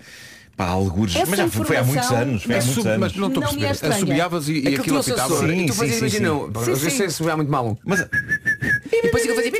Pá, 0.57 0.67
algures. 0.67 1.17
Essa 1.17 1.27
Mas 1.31 1.39
já 1.39 1.49
foi, 1.49 1.67
foi 1.67 1.77
há 1.77 1.83
muitos 1.85 2.11
anos. 2.13 2.43
Foi 2.45 2.55
há 2.55 2.59
muitos 2.59 2.75
sub- 2.75 2.85
mas 2.87 2.95
anos. 2.95 3.17
não 3.17 3.29
estou 3.29 3.43
a 3.43 3.47
é 3.47 3.51
perceber. 3.67 3.93
Assobiavas 3.95 4.49
e, 4.49 4.53
e 4.53 4.59
Aquilo 4.59 4.81
aquilo 4.81 4.99
apitava. 4.99 5.37
Sim, 5.41 5.47
e 5.53 5.67
tu 5.67 5.73
sim, 5.73 5.79
fazias, 5.79 5.95
sim, 5.95 5.99
imagina, 6.19 6.29
sim. 6.65 6.75
Sim, 6.77 6.91
sim. 6.91 7.05
isso 7.07 7.29
é 7.29 7.35
muito 7.37 7.51
mal. 7.51 7.79
Mas 7.85 8.01
E 8.01 9.03
depois 9.03 9.23
aquilo 9.25 9.35
fazia... 9.37 9.53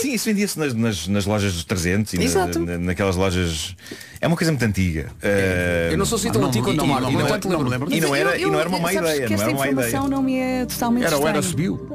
sim, 0.00 0.12
isso 0.12 0.24
vendia-se 0.26 0.58
nas, 0.58 0.74
nas, 0.74 1.08
nas 1.08 1.26
lojas 1.26 1.52
dos 1.54 1.64
300 1.64 2.14
e 2.14 2.18
na- 2.18 2.46
na- 2.46 2.78
naquelas 2.78 3.16
lojas. 3.16 3.74
É 4.20 4.28
uma 4.28 4.36
coisa 4.36 4.52
muito 4.52 4.64
antiga. 4.64 5.06
Eh, 5.20 5.88
Eu 5.90 5.98
não 5.98 6.06
sou 6.06 6.14
assim 6.16 6.30
tão 6.30 6.40
não, 6.40 6.48
antigo 6.48 6.64
quanto 6.66 6.84
o 6.84 6.86
Marco, 6.86 7.10
não, 7.10 7.90
e 7.90 8.00
não. 8.00 8.14
E 8.16 8.20
era, 8.20 8.38
Eu- 8.38 8.48
e 8.48 8.52
não 8.52 8.60
era 8.60 8.68
uma 8.68 8.78
eu- 8.78 8.82
má 8.82 8.92
ideia. 8.94 9.26
que 9.26 9.34
Não 9.34 9.34
esta 9.34 9.42
era 9.42 9.50
uma 9.50 9.58
má 9.58 9.66
informação 9.66 10.06
ideia. 10.06 10.08
não 10.08 10.22
me 10.22 10.36
é 10.38 10.64
totalmente 10.66 11.04
Era 11.06 11.18
ou 11.18 11.26
era 11.28 11.42
subiu. 11.42 11.88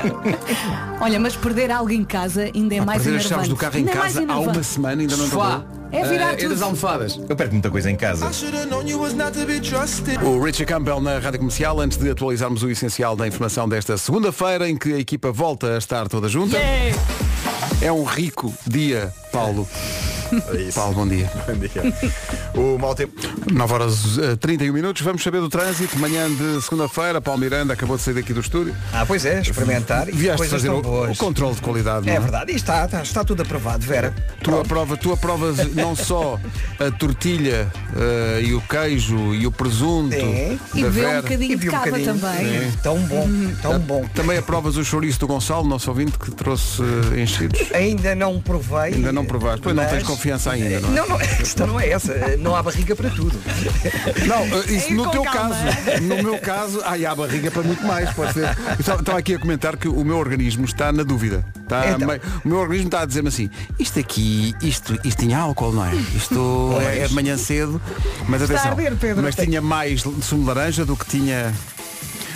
Olha, 1.00 1.18
mas 1.18 1.34
perder 1.36 1.70
algo 1.70 1.90
em 1.90 2.04
casa 2.04 2.50
ainda 2.54 2.74
é 2.74 2.78
Ah, 2.80 2.84
mais 2.84 3.02
perder 3.02 3.16
as 3.18 3.24
enervante. 3.24 3.28
chaves 3.28 3.48
do 3.48 3.56
carro 3.56 3.74
em 3.76 3.78
Ainda 3.78 3.90
é 3.90 3.94
casa 3.94 4.20
há 4.20 4.22
enervante. 4.22 4.48
uma 4.58 4.62
semana 4.62 5.00
ainda 5.00 5.16
não 5.16 5.24
Sofá. 5.28 5.64
Encontrou. 5.92 6.04
É 6.04 6.08
virar 6.08 6.32
Eh, 6.32 6.36
tudo. 6.36 6.50
das 6.50 6.62
almofadas. 6.62 7.20
Eu 7.28 7.36
perco 7.36 7.52
muita 7.54 7.70
coisa 7.70 7.90
em 7.90 7.96
casa. 7.96 8.26
O 10.24 10.42
Richie 10.42 10.64
Campbell 10.66 11.00
na 11.00 11.18
Rádio 11.18 11.38
Comercial, 11.40 11.80
antes 11.80 11.98
de 11.98 12.10
atualizarmos 12.10 12.62
o 12.62 12.70
essencial 12.70 13.14
da 13.16 13.26
informação 13.26 13.68
desta 13.68 13.96
segunda-feira, 13.98 14.68
em 14.68 14.76
que 14.76 14.92
a 14.94 14.98
equipa 14.98 15.30
volta 15.32 15.74
a 15.74 15.78
estar 15.78 16.08
toda 16.08 16.28
junta. 16.28 16.56
É 17.82 17.90
um 17.90 18.04
rico 18.04 18.52
dia, 18.66 19.12
Paulo. 19.32 19.66
Paulo, 20.74 20.94
bom 20.94 21.08
dia. 21.08 21.30
O 22.54 22.78
mau 22.78 22.94
tempo. 22.94 23.12
9 23.52 23.72
horas 23.74 24.18
eh, 24.18 24.36
31 24.36 24.72
minutos. 24.72 25.02
Vamos 25.02 25.22
saber 25.22 25.40
do 25.40 25.48
trânsito. 25.48 25.98
Manhã 25.98 26.28
de 26.30 26.62
segunda-feira, 26.62 27.20
Paulo 27.20 27.40
Miranda 27.40 27.72
acabou 27.74 27.96
de 27.96 28.02
sair 28.02 28.14
daqui 28.14 28.32
do 28.32 28.40
estúdio. 28.40 28.74
Ah, 28.92 29.04
pois 29.06 29.24
é, 29.24 29.40
experimentar 29.40 30.08
e 30.08 30.12
Vieste 30.12 30.36
coisas 30.38 30.60
fazer 30.60 30.68
tão 30.68 30.78
o, 30.78 30.82
boas. 30.82 31.16
o 31.16 31.18
controle 31.20 31.54
de 31.54 31.62
qualidade. 31.62 32.08
É 32.08 32.14
não 32.14 32.22
verdade, 32.22 32.52
e 32.52 32.56
está, 32.56 32.84
está, 32.84 33.02
está 33.02 33.24
tudo 33.24 33.42
aprovado, 33.42 33.84
Vera. 33.84 34.14
Tu, 34.42 34.58
aprova, 34.58 34.96
tu 34.96 35.12
aprovas 35.12 35.74
não 35.74 35.94
só 35.96 36.38
a 36.78 36.90
tortilha 36.90 37.70
eh, 37.96 38.42
e 38.44 38.54
o 38.54 38.60
queijo 38.62 39.34
e 39.34 39.46
o 39.46 39.52
presunto 39.52 40.14
É. 40.14 40.56
E 40.74 40.82
bebeu 40.82 41.08
um 41.10 41.16
bocadinho 41.22 41.52
E 41.52 41.56
de 41.56 41.68
um 41.68 41.70
cava 41.72 41.86
bocadinho. 41.86 42.14
também. 42.18 42.46
É. 42.56 42.72
Tão 42.82 42.98
bom, 43.00 43.28
tão 43.62 43.78
bom. 43.78 44.04
Também 44.14 44.38
aprovas 44.38 44.76
o 44.76 44.84
chouriço 44.84 45.18
do 45.20 45.26
Gonçalo, 45.26 45.66
nosso 45.66 45.88
ouvinte, 45.90 46.18
que 46.18 46.30
trouxe 46.30 46.82
eh, 47.14 47.20
enchidos. 47.20 47.60
Ainda 47.72 48.14
não 48.14 48.40
provei. 48.40 48.94
Ainda 48.94 49.12
não 49.12 49.24
provaste. 49.24 49.60
Pois 49.62 49.74
não 49.74 49.84
tens 49.86 50.02
confiança 50.20 50.50
ainda, 50.52 50.80
não 50.80 50.88
é? 50.90 50.92
Não, 50.92 51.08
não, 51.08 51.16
a 51.16 51.26
questão 51.26 51.66
não 51.66 51.80
é 51.80 51.88
essa. 51.88 52.14
Não 52.36 52.54
há 52.54 52.62
barriga 52.62 52.94
para 52.94 53.08
tudo. 53.10 53.40
Não, 54.26 54.42
eh, 54.58 54.72
isso 54.72 54.92
no 54.92 55.10
teu 55.10 55.22
calma. 55.22 55.54
caso. 55.56 56.02
No 56.02 56.22
meu 56.22 56.38
caso, 56.38 56.82
ai, 56.84 57.06
há 57.06 57.14
barriga 57.14 57.50
para 57.50 57.62
muito 57.62 57.82
mais. 57.86 58.10
Pode 58.12 58.34
ser. 58.34 58.48
Estava- 58.78 59.18
aqui 59.18 59.34
a 59.34 59.38
comentar 59.38 59.76
que 59.76 59.88
o 59.88 60.04
meu 60.04 60.18
organismo 60.18 60.64
está 60.66 60.92
na 60.92 61.02
dúvida. 61.02 61.44
Está 61.62 61.90
Então. 61.90 62.06
meio- 62.06 62.20
o 62.44 62.48
meu 62.48 62.58
organismo 62.58 62.88
está 62.88 63.00
a 63.00 63.06
dizer-me 63.06 63.28
assim, 63.28 63.48
isto 63.78 63.98
aqui, 63.98 64.54
isto, 64.62 64.98
isto 65.04 65.18
tinha 65.20 65.38
álcool, 65.38 65.72
não 65.72 65.84
é? 65.86 65.94
Isto 65.94 66.72
é, 66.82 66.98
é 67.00 67.08
de 67.08 67.14
manhã 67.14 67.36
cedo, 67.38 67.80
mas 68.28 68.42
Está 68.42 68.54
a 68.54 68.56
atenção. 68.58 68.70
arder, 68.78 68.96
Pedro. 68.96 69.22
Mas 69.22 69.34
tinha 69.34 69.60
mais 69.62 70.02
sumo 70.02 70.42
de 70.42 70.46
laranja 70.48 70.84
do 70.84 70.96
que 70.96 71.06
tinha. 71.06 71.52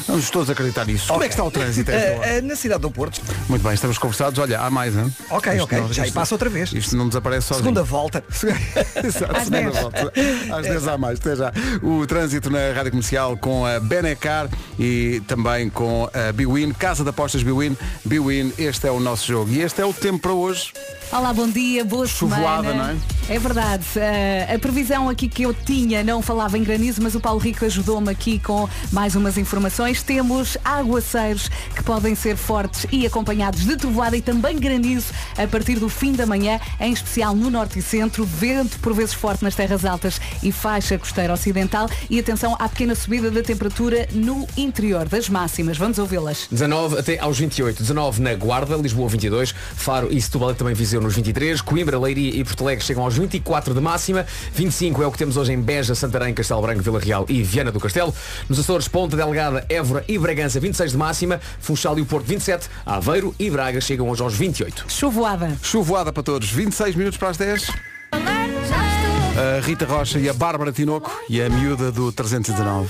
Vamos 0.07 0.29
todos 0.29 0.51
acreditar 0.51 0.85
nisso. 0.87 1.09
Como 1.09 1.23
é 1.23 1.29
que 1.29 1.33
está 1.33 1.43
o 1.45 1.51
trânsito 1.51 1.91
a 1.91 1.95
esta 1.95 2.19
hora? 2.19 2.29
Ah, 2.35 2.39
ah, 2.39 2.43
na 2.43 2.57
cidade 2.57 2.83
do 2.83 2.91
Porto. 2.91 3.21
Muito 3.49 3.63
bem, 3.63 3.73
estamos 3.73 3.97
conversados. 3.97 4.39
Olha, 4.39 4.61
há 4.61 4.69
mais, 4.71 4.95
hein? 4.95 5.13
Ok, 5.31 5.53
Isto 5.53 5.65
ok. 5.65 5.81
não- 5.81 5.93
Já 5.93 6.03
aí 6.03 6.09
isto- 6.09 6.15
passa 6.15 6.35
outra 6.35 6.51
vez. 6.51 6.73
Isto 6.73 6.95
não 6.97 7.09
desaparece 7.09 7.47
sozinho. 7.47 7.65
Segunda 7.65 7.83
volta. 7.83 8.23
Exato, 9.03 9.37
Às 9.37 9.45
segunda 9.45 9.71
10. 9.71 9.79
volta. 9.81 10.13
Às 10.59 10.63
10 10.67 10.89
há 10.89 10.99
mais, 10.99 11.19
até 11.19 11.37
já. 11.37 11.53
O 11.83 12.07
trânsito 12.07 12.51
na 12.51 12.73
Rádio 12.75 12.91
Comercial 12.91 13.37
com 13.39 13.65
a 13.65 13.81
Benecar 13.81 14.49
e 14.79 15.23
também 15.27 15.71
com 15.71 16.09
a 16.13 16.33
Biwin, 16.33 16.73
Casa 16.73 17.03
de 17.03 17.09
Apostas 17.11 17.43
Biwin. 17.43 17.75
Biwin, 18.05 18.53
este 18.59 18.87
é 18.87 18.91
o 18.91 19.01
nosso 19.01 19.27
jogo. 19.27 19.51
E 19.51 19.61
este 19.63 19.81
é 19.81 19.87
o 19.87 19.93
tempo 19.93 20.19
para 20.19 20.33
hoje. 20.33 20.73
Olá, 21.13 21.33
bom 21.33 21.49
dia, 21.49 21.85
boa 21.85 22.07
Chuvoada, 22.07 22.69
semana. 22.69 22.93
não 22.95 23.01
é? 23.31 23.35
É 23.35 23.39
verdade. 23.39 23.85
Eh, 23.97 24.53
a 24.55 24.59
previsão 24.59 25.09
aqui 25.09 25.29
que 25.29 25.45
eu 25.45 25.55
tinha 25.55 26.03
não 26.03 26.21
falava 26.21 26.59
em 26.59 26.63
granizo, 26.65 27.01
mas 27.03 27.15
o 27.15 27.21
Paulo 27.21 27.39
Rico 27.39 27.65
ajudou-me 27.65 28.11
aqui 28.11 28.39
com 28.39 28.69
mais 28.93 29.15
umas 29.15 29.39
informações. 29.39 29.94
Temos 30.03 30.57
aguaceiros 30.65 31.49
que 31.75 31.83
podem 31.83 32.15
ser 32.15 32.37
fortes 32.37 32.87
e 32.91 33.07
acompanhados 33.07 33.65
de 33.65 33.77
trovoada 33.77 34.17
e 34.17 34.23
também 34.23 34.59
granizo 34.59 35.13
a 35.37 35.47
partir 35.47 35.79
do 35.79 35.89
fim 35.89 36.13
da 36.13 36.27
manhã, 36.27 36.61
em 36.81 36.93
especial 36.93 37.35
no 37.35 37.51
norte 37.51 37.79
e 37.79 37.83
centro. 37.83 38.25
Vento 38.25 38.79
por 38.81 38.95
vezes 38.95 39.15
forte 39.15 39.43
nas 39.43 39.55
terras 39.55 39.85
altas 39.85 40.21
e 40.43 40.53
faixa 40.53 40.99
costeira 40.99 41.33
ocidental. 41.33 41.89
E 42.09 42.19
atenção 42.19 42.57
à 42.59 42.69
pequena 42.69 42.95
subida 42.95 43.31
da 43.31 43.43
temperatura 43.43 44.09
no 44.13 44.47
interior 44.57 45.09
das 45.09 45.29
máximas. 45.29 45.77
Vamos 45.77 45.99
ouvi-las. 45.99 46.47
19 46.51 46.99
até 46.99 47.19
aos 47.19 47.39
28. 47.39 47.83
19 47.83 48.23
na 48.23 48.35
Guarda, 48.35 48.77
Lisboa 48.77 49.09
22, 49.09 49.53
Faro 49.53 50.13
e 50.13 50.21
Setúbal 50.21 50.53
e 50.53 50.55
também 50.55 50.75
Viseu 50.75 51.01
nos 51.01 51.15
23, 51.15 51.61
Coimbra, 51.61 51.99
Leiria 51.99 52.35
e 52.35 52.45
Porto 52.45 52.63
Alegre 52.65 52.85
chegam 52.85 53.05
aos 53.05 53.17
24 53.17 53.75
de 53.75 53.81
máxima, 53.81 54.27
25 54.53 55.03
é 55.03 55.07
o 55.07 55.13
que 55.13 55.19
temos 55.19 55.37
hoje 55.37 55.53
em 55.53 55.61
Beja, 55.61 55.95
Santarém, 55.95 56.35
Castelo 56.35 56.63
Branco, 56.63 56.83
Vila 56.83 56.99
Real 56.99 57.27
e 57.29 57.43
Viana 57.43 57.71
do 57.71 57.81
Castelo. 57.81 58.15
Nos 58.49 58.59
Açores, 58.59 58.89
Ponta 58.89 59.17
Delgada, 59.17 59.65
Évora 59.69 59.84
e 60.09 60.19
Bragança 60.19 60.59
26 60.61 60.93
de 60.93 60.97
máxima, 60.99 61.41
Funchal 61.61 61.99
e 61.99 62.03
o 62.03 62.07
Porto 62.07 62.27
27, 62.27 62.69
Aveiro 62.85 63.35
e 63.39 63.51
Braga 63.51 63.81
chegam 63.81 64.09
hoje 64.09 64.23
aos 64.23 64.35
28. 64.35 64.87
Chuvoada. 64.89 65.57
Chuvoada 65.63 66.13
para 66.13 66.23
todos. 66.23 66.51
26 66.51 66.95
minutos 66.95 67.19
para 67.19 67.29
as 67.31 67.37
10. 67.37 67.67
A 68.13 69.61
Rita 69.65 69.85
Rocha 69.85 70.19
e 70.19 70.29
a 70.29 70.33
Bárbara 70.33 70.71
Tinoco 70.73 71.11
e 71.29 71.43
a 71.43 71.49
miúda 71.49 71.91
do 71.91 72.13
319. 72.13 72.89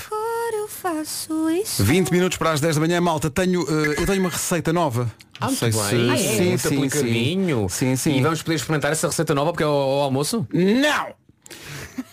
20 1.78 2.11
minutos 2.11 2.36
para 2.36 2.53
as 2.53 2.61
10 2.61 2.74
da 2.76 2.80
manhã, 2.80 3.01
malta. 3.01 3.30
Tenho, 3.30 3.62
eh, 3.62 4.01
eu 4.03 4.07
tenho 4.07 4.20
uma 4.20 4.28
receita 4.30 4.72
nova. 4.72 5.11
Ah, 5.40 5.47
Não 5.51 5.57
muito 5.61 5.61
bem. 5.88 6.11
Ah, 6.11 6.14
é? 6.14 6.16
sim, 6.18 6.49
Muito 6.49 6.68
sim, 6.68 6.76
aplicadinho. 6.76 7.66
sim, 7.70 7.97
sim. 7.97 8.18
E 8.18 8.22
vamos 8.22 8.42
poder 8.42 8.57
experimentar 8.57 8.92
essa 8.92 9.09
receita 9.09 9.34
nova 9.34 9.51
porque 9.53 9.62
é 9.62 9.66
ao, 9.66 9.72
ao 9.72 10.01
almoço? 10.03 10.47
Não! 10.53 11.14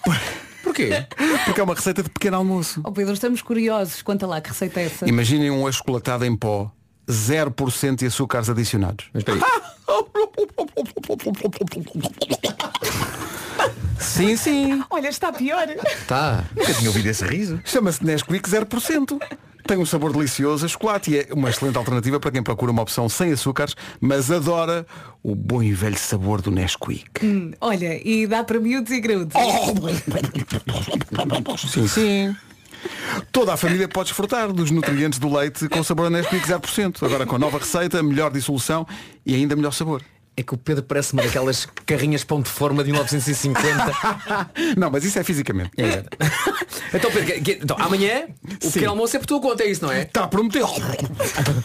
Porquê? 0.72 1.06
Porque 1.44 1.60
é 1.60 1.64
uma 1.64 1.76
receita 1.76 2.02
de 2.02 2.10
pequeno 2.10 2.38
almoço. 2.38 2.82
Oh 2.86 2.92
Pedro, 2.94 3.14
estamos 3.14 3.42
curiosos. 3.42 4.02
Conta 4.02 4.26
lá 4.26 4.40
que 4.40 4.50
receita 4.50 4.80
é 4.80 4.86
essa. 4.86 5.08
Imaginem 5.08 5.52
um 5.52 5.68
achocolatado 5.68 6.24
em 6.24 6.34
pó, 6.36 6.72
0% 7.10 7.96
de 7.96 8.06
açúcares 8.06 8.50
adicionados. 8.50 9.10
Mas 9.14 9.22
espera 9.22 9.40
Sim, 14.00 14.36
sim. 14.38 14.84
Olha, 14.90 15.10
está 15.10 15.32
pior. 15.34 15.68
Tá. 16.08 16.46
Nunca 16.56 16.74
tinha 16.74 16.90
ouvido 16.90 17.08
esse 17.08 17.26
riso. 17.26 17.60
Chama-se 17.66 18.04
Nesquik 18.04 18.50
0%. 18.50 19.20
Tem 19.66 19.78
um 19.78 19.86
sabor 19.86 20.12
delicioso 20.12 20.66
a 20.66 20.68
chocolate 20.68 21.12
e 21.12 21.18
é 21.20 21.28
uma 21.32 21.50
excelente 21.50 21.78
alternativa 21.78 22.20
para 22.20 22.32
quem 22.32 22.44
procura 22.44 22.72
uma 22.72 22.82
opção 22.82 23.08
sem 23.08 23.32
açúcares, 23.32 23.76
mas 24.00 24.32
adora 24.32 24.86
o 25.24 25.36
bom 25.36 25.62
e 25.62 25.74
velho 25.74 25.98
sabor 25.98 26.42
do 26.42 26.52
Nesquik. 26.52 27.26
Hum, 27.26 27.52
olha, 27.62 28.00
e 28.08 28.28
dá 28.28 28.44
para 28.44 28.60
miúdos 28.60 28.92
e 28.92 29.00
graúdos. 29.00 29.34
Sim, 31.70 31.88
sim. 31.88 32.36
Toda 33.32 33.54
a 33.54 33.58
família 33.58 33.88
pode 33.88 34.08
desfrutar 34.08 34.52
dos 34.52 34.72
nutrientes 34.72 35.20
do 35.20 35.32
leite 35.34 35.70
com 35.70 35.84
sabor 35.84 36.10
Nesquik 36.10 36.48
0%. 36.48 37.04
Agora 37.06 37.26
com 37.26 37.36
a 37.36 37.40
nova 37.40 37.60
receita, 37.60 38.02
melhor 38.02 38.32
dissolução 38.32 38.88
e 39.26 39.36
ainda 39.36 39.56
melhor 39.56 39.72
sabor. 39.72 40.02
É 40.36 40.44
que 40.44 40.54
o 40.54 40.58
Pedro 40.58 40.84
parece-me 40.84 41.22
daquelas 41.22 41.68
carrinhas 41.86 42.24
pão 42.24 42.42
de 42.42 42.50
forma 42.50 42.84
de 42.84 42.92
1950. 42.92 43.70
Não, 44.78 44.90
mas 44.90 45.04
isso 45.04 45.20
é 45.20 45.24
fisicamente. 45.24 45.72
É. 45.78 46.04
então, 46.96 47.12
Pedro, 47.12 47.26
que- 47.34 47.42
que- 47.42 47.60
então, 47.64 47.76
amanhã 47.80 48.28
o 48.44 48.66
Sim. 48.66 48.72
pequeno 48.72 48.92
almoço 48.92 49.16
é 49.16 49.20
por 49.20 49.26
tua 49.26 49.42
conta, 49.42 49.64
é 49.64 49.68
isso, 49.70 49.84
não 49.86 49.92
é? 49.92 50.04
Está 50.04 50.28
prometido. 50.28 50.68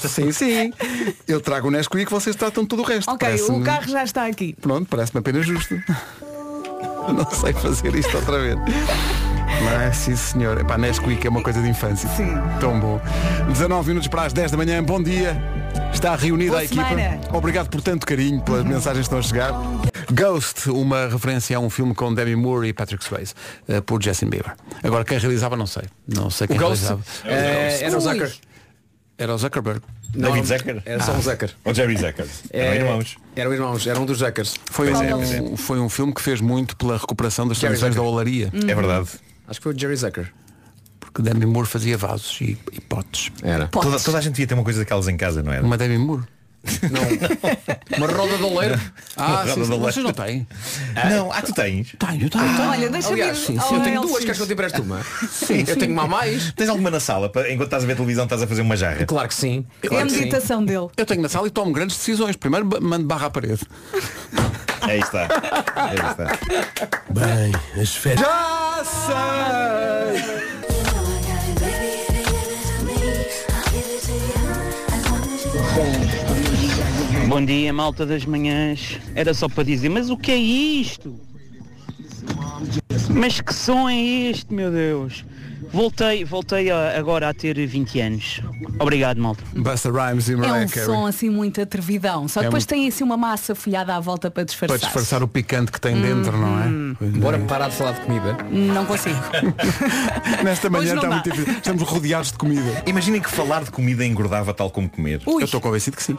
Sim, 0.09 0.33
sim. 0.33 0.73
Eu 1.29 1.41
trago 1.41 1.69
o 1.69 1.71
Nesquik, 1.71 2.11
vocês 2.11 2.35
tratam 2.35 2.67
tudo 2.67 2.83
o 2.83 2.85
resto. 2.85 3.09
Ok, 3.11 3.41
o 3.49 3.63
carro 3.63 3.89
já 3.89 4.03
está 4.03 4.27
aqui. 4.27 4.55
Pronto, 4.61 4.89
parece-me 4.89 5.21
apenas 5.21 5.47
justo. 5.47 5.75
Não 7.09 7.31
sei 7.31 7.53
fazer 7.53 7.95
isto 7.95 8.17
outra 8.17 8.39
vez. 8.41 8.57
Mas 9.65 9.97
sim 9.97 10.17
senhor. 10.17 10.59
Epá, 10.61 10.77
Nesquik 10.77 11.27
é 11.27 11.31
uma 11.31 11.43
coisa 11.43 11.61
de 11.63 11.69
infância. 11.69 12.09
Sim. 12.11 12.35
Tão 12.61 12.79
bom. 12.79 13.01
19 13.49 13.89
minutos 13.89 14.09
para 14.09 14.23
as 14.25 14.33
10 14.33 14.51
da 14.51 14.57
manhã. 14.57 14.83
Bom 14.83 15.03
dia. 15.03 15.37
Está 15.93 16.15
reunida 16.15 16.51
Boa 16.51 16.61
a 16.61 16.65
equipa. 16.65 16.85
semana. 16.89 17.21
Obrigado 17.33 17.69
por 17.69 17.81
tanto 17.81 18.07
carinho, 18.07 18.41
pelas 18.43 18.65
mensagens 18.65 19.09
que 19.09 19.15
estão 19.15 19.19
a 19.19 19.23
chegar. 19.23 19.53
Ghost, 20.13 20.71
uma 20.71 21.09
referência 21.09 21.57
a 21.57 21.61
um 21.61 21.71
filme 21.71 21.95
com 21.95 22.13
Demi 22.13 22.37
Moore 22.37 22.69
e 22.69 22.73
Patrick 22.73 23.03
Swayze, 23.05 23.35
eh, 23.69 23.81
por 23.81 24.03
Justin 24.03 24.27
Bieber. 24.29 24.55
Agora 24.83 25.05
quem 25.05 25.19
realizava 25.19 25.57
não 25.57 25.67
sei. 25.67 25.85
Não 26.07 26.31
sei 26.31 26.47
quem 26.47 26.57
O 26.57 26.61
Ghost 26.61 26.85
realizava. 26.85 27.03
é, 27.25 27.83
era 27.85 27.97
o 27.97 28.01
Zucker. 28.01 28.33
Era 29.19 29.35
o 29.35 29.39
Zuckerberg. 29.39 29.81
David 30.15 30.47
Zucker? 30.47 30.83
Era 30.85 31.03
só 31.03 31.13
um 31.13 31.23
Zucker. 31.23 31.51
Ou 31.65 31.75
Jerry 31.75 31.97
Zucker? 31.97 32.27
Eram 32.51 32.73
É, 32.73 32.77
irmãos. 32.77 33.17
Eram 33.35 33.53
irmãos, 33.55 33.87
era 33.87 33.99
um 33.99 34.05
dos 34.07 34.19
Zuckers. 34.19 34.55
Foi 34.71 34.91
é, 34.91 34.97
um, 34.97 35.11
pois 35.19 35.33
é. 35.33 35.57
foi 35.57 35.81
um 35.81 35.89
filme 35.89 36.13
que 36.15 36.21
fez 36.23 36.41
muito 36.41 36.77
pela 36.77 36.99
recuperação 36.99 37.49
das 37.49 37.59
tradições 37.59 37.95
da 37.95 38.03
olaria. 38.03 38.51
É 38.69 38.75
verdade. 38.75 39.09
Acho 39.49 39.61
que 39.61 39.65
foi 39.65 39.75
o 39.75 39.79
Jerry 39.79 39.97
Zucker. 39.97 40.33
Porque 40.99 41.23
Demi 41.23 41.47
Moore 41.47 41.67
fazia 41.69 41.97
vasos 41.97 42.39
e, 42.41 42.59
e 42.73 42.81
potes. 42.81 43.31
Era. 43.43 43.69
Toda, 43.69 43.99
toda 43.99 44.19
a 44.19 44.21
gente 44.21 44.33
devia 44.35 44.47
ter 44.47 44.55
uma 44.55 44.65
coisa 44.65 44.81
daquelas 44.81 45.09
em 45.09 45.17
casa, 45.17 45.43
não 45.43 45.53
era? 45.53 45.65
Uma 45.65 45.77
Demi 45.79 45.99
Moore. 45.99 46.25
Uma 47.97 48.07
roda 48.09 48.37
de 48.37 48.43
oleiro. 48.43 48.81
Ah, 49.17 49.37
Roda 49.43 49.55
sim, 49.55 49.61
de 49.61 49.67
sim. 49.67 49.79
Vocês 49.79 50.05
não 50.05 50.13
têm? 50.13 50.47
Não, 51.11 51.33
ah, 51.33 51.41
tu 51.43 51.55
tens? 51.55 51.95
Tenho, 51.99 52.29
tenho. 52.29 52.69
Olha, 52.69 52.91
deixa 52.91 53.09
Aliás, 53.11 53.39
ver. 53.39 53.47
sim, 53.47 53.61
sim, 53.61 53.75
eu 53.75 53.83
tenho 53.83 54.01
duas, 54.01 54.25
queres 54.25 54.37
que 54.37 54.43
eu 54.43 54.47
te 54.47 54.53
empreste 54.53 54.81
uma? 54.81 55.01
Sim, 55.31 55.65
Eu 55.67 55.77
tenho 55.77 55.93
uma 55.93 56.03
a 56.03 56.09
mais. 56.09 56.53
Tens 56.53 56.69
alguma 56.69 56.91
na 56.91 57.01
sala, 57.01 57.29
para, 57.29 57.53
enquanto 57.53 57.67
estás 57.69 57.85
a 57.85 57.87
ver 57.87 57.95
televisão 57.95 58.25
estás 58.25 58.43
a 58.43 58.47
fazer 58.47 58.63
uma 58.63 58.77
jarra? 58.77 59.07
Claro 59.07 59.29
que 59.29 59.35
sim. 59.35 59.65
É 59.83 59.87
a 59.87 59.91
Claro 59.91 60.07
que 60.07 60.13
sim. 60.13 60.19
meditação 60.19 60.65
dele. 60.65 60.89
Eu 60.97 61.07
tenho 61.07 61.23
na 61.23 61.29
sala 61.29 61.47
e 61.47 61.51
tomo 61.51 61.73
grandes 61.73 61.97
decisões. 61.97 62.37
Primeiro 62.37 62.67
mando 62.83 63.07
barra 63.07 63.27
à 63.27 63.31
parede. 63.31 63.61
Aí 64.83 65.01
está. 65.01 65.29
Aí 65.75 65.97
está. 65.97 66.39
Bem, 67.11 67.53
as 67.81 67.95
férias. 67.95 68.21
Já 68.21 68.85
sei! 68.85 70.47
Bom 77.29 77.45
dia, 77.45 77.73
malta 77.73 78.07
das 78.07 78.25
manhãs. 78.25 78.99
Era 79.15 79.35
só 79.35 79.49
para 79.49 79.65
dizer, 79.65 79.89
mas 79.89 80.11
o 80.11 80.17
que 80.17 80.33
é 80.33 80.37
isto? 80.37 81.19
Mas 83.11 83.41
que 83.41 83.55
som 83.55 83.89
é 83.89 83.99
este, 84.01 84.53
meu 84.53 84.71
Deus? 84.71 85.25
Voltei, 85.73 86.25
voltei 86.25 86.71
a- 86.71 86.99
agora 86.99 87.29
a 87.29 87.35
ter 87.35 87.67
20 87.67 88.01
anos. 88.01 88.41
Obrigado, 88.79 89.19
malta. 89.21 89.43
Busta 89.55 89.91
Rhymes 89.91 90.29
e 90.29 90.33
É 90.33 90.37
Mariah 90.37 90.65
um 90.65 90.69
Carey. 90.69 90.87
som 90.87 91.07
assim 91.07 91.31
muito 91.31 91.61
atrevidão. 91.61 92.29
Só 92.29 92.41
É 92.41 92.45
depois 92.45 92.63
muito- 92.65 92.69
tem 92.71 92.89
assim 92.89 93.05
uma 93.05 93.17
massa 93.17 93.55
folhada 93.55 93.95
à 93.95 94.01
volta 94.01 94.31
para 94.31 94.45
disfarçar. 94.45 94.79
Para 94.79 94.87
disfarçar 94.87 95.23
o 95.23 95.29
picante 95.29 95.73
que 95.73 95.81
tem 95.81 96.01
dentro, 96.01 96.37
não 96.37 96.59
é? 96.61 97.05
É. 97.05 97.09
Bora 97.19 97.39
parar 97.41 97.69
de 97.69 97.77
falar 97.77 97.93
de 97.93 98.01
comida. 98.01 98.37
Não 98.51 98.85
consigo. 98.87 99.17
Nesta 100.45 100.69
manhã 100.71 100.95
está 100.95 101.09
dá. 101.09 101.15
muito 101.15 101.31
difícil. 101.31 101.53
Estamos 101.55 101.83
rodeados 101.85 102.33
de 102.33 102.39
comida. 102.39 102.83
Imaginem 102.87 103.21
que 103.21 103.31
falar 103.31 103.65
de 103.65 103.71
comida 103.71 104.05
engordava 104.05 104.53
tal 104.55 104.71
como 104.71 104.89
comer. 104.89 105.21
Ui. 105.27 105.43
Eu 105.43 105.47
estou 105.47 105.61
convencido 105.61 105.97
que 105.97 106.03
sim. 106.03 106.17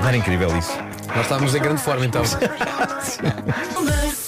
Não 0.00 0.08
era 0.08 0.16
incrível 0.16 0.56
isso. 0.58 0.72
Nós 1.08 1.22
estávamos 1.22 1.54
em 1.54 1.60
grande 1.60 1.80
forma 1.80 2.04
então. 2.04 2.22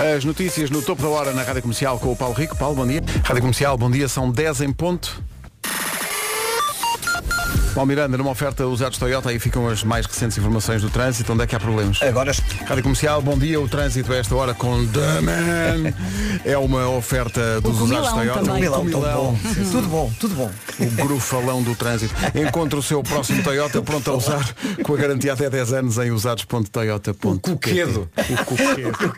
As 0.00 0.24
notícias 0.24 0.70
no 0.70 0.80
topo 0.80 1.02
da 1.02 1.08
hora 1.10 1.32
na 1.34 1.42
Rádio 1.42 1.60
Comercial 1.60 1.98
com 1.98 2.10
o 2.10 2.16
Paulo 2.16 2.34
Rico. 2.34 2.56
Paulo, 2.56 2.74
bom 2.74 2.86
dia. 2.86 3.02
Rádio 3.22 3.42
Comercial, 3.42 3.76
bom 3.76 3.90
dia. 3.90 4.08
São 4.08 4.32
10 4.32 4.62
em 4.62 4.72
ponto. 4.72 5.22
Paulo 7.74 7.86
Miranda, 7.86 8.18
numa 8.18 8.30
oferta 8.30 8.66
usados 8.66 8.98
Toyota, 8.98 9.30
aí 9.30 9.38
ficam 9.38 9.68
as 9.68 9.84
mais 9.84 10.04
recentes 10.04 10.36
informações 10.36 10.82
do 10.82 10.90
trânsito, 10.90 11.32
onde 11.32 11.44
é 11.44 11.46
que 11.46 11.54
há 11.54 11.60
problemas? 11.60 12.02
Agora 12.02 12.32
Rádio 12.66 12.82
Comercial, 12.82 13.22
bom 13.22 13.38
dia, 13.38 13.60
o 13.60 13.68
trânsito 13.68 14.12
a 14.12 14.16
esta 14.16 14.34
hora 14.34 14.52
com 14.54 14.84
The 14.88 15.20
Man. 15.20 15.94
É 16.44 16.58
uma 16.58 16.88
oferta 16.88 17.60
dos 17.60 17.80
O 17.80 17.84
usados 17.84 18.10
Toyota. 18.10 18.40
também. 18.40 18.54
O 18.56 18.60
Milão, 18.60 18.90
tão 18.90 19.00
comilão. 19.00 19.32
bom. 19.32 19.38
Tudo 19.70 19.88
bom, 19.88 20.12
tudo 20.18 20.34
bom. 20.34 20.50
O 20.80 20.90
grufalão 21.06 21.62
do 21.62 21.74
trânsito. 21.76 22.12
Encontre 22.34 22.78
o 22.78 22.82
seu 22.82 23.02
próximo 23.02 23.42
Toyota 23.42 23.80
pronto 23.82 24.10
a 24.10 24.14
usar 24.16 24.54
com 24.82 24.94
a 24.94 24.96
garantia 24.96 25.32
até 25.32 25.48
10 25.48 25.72
anos 25.72 25.98
em 25.98 26.10
usados.toyota.pt. 26.10 27.26
O 27.28 27.38
coquedo. 27.38 28.10
O 28.30 28.44
coquedo. 28.44 28.90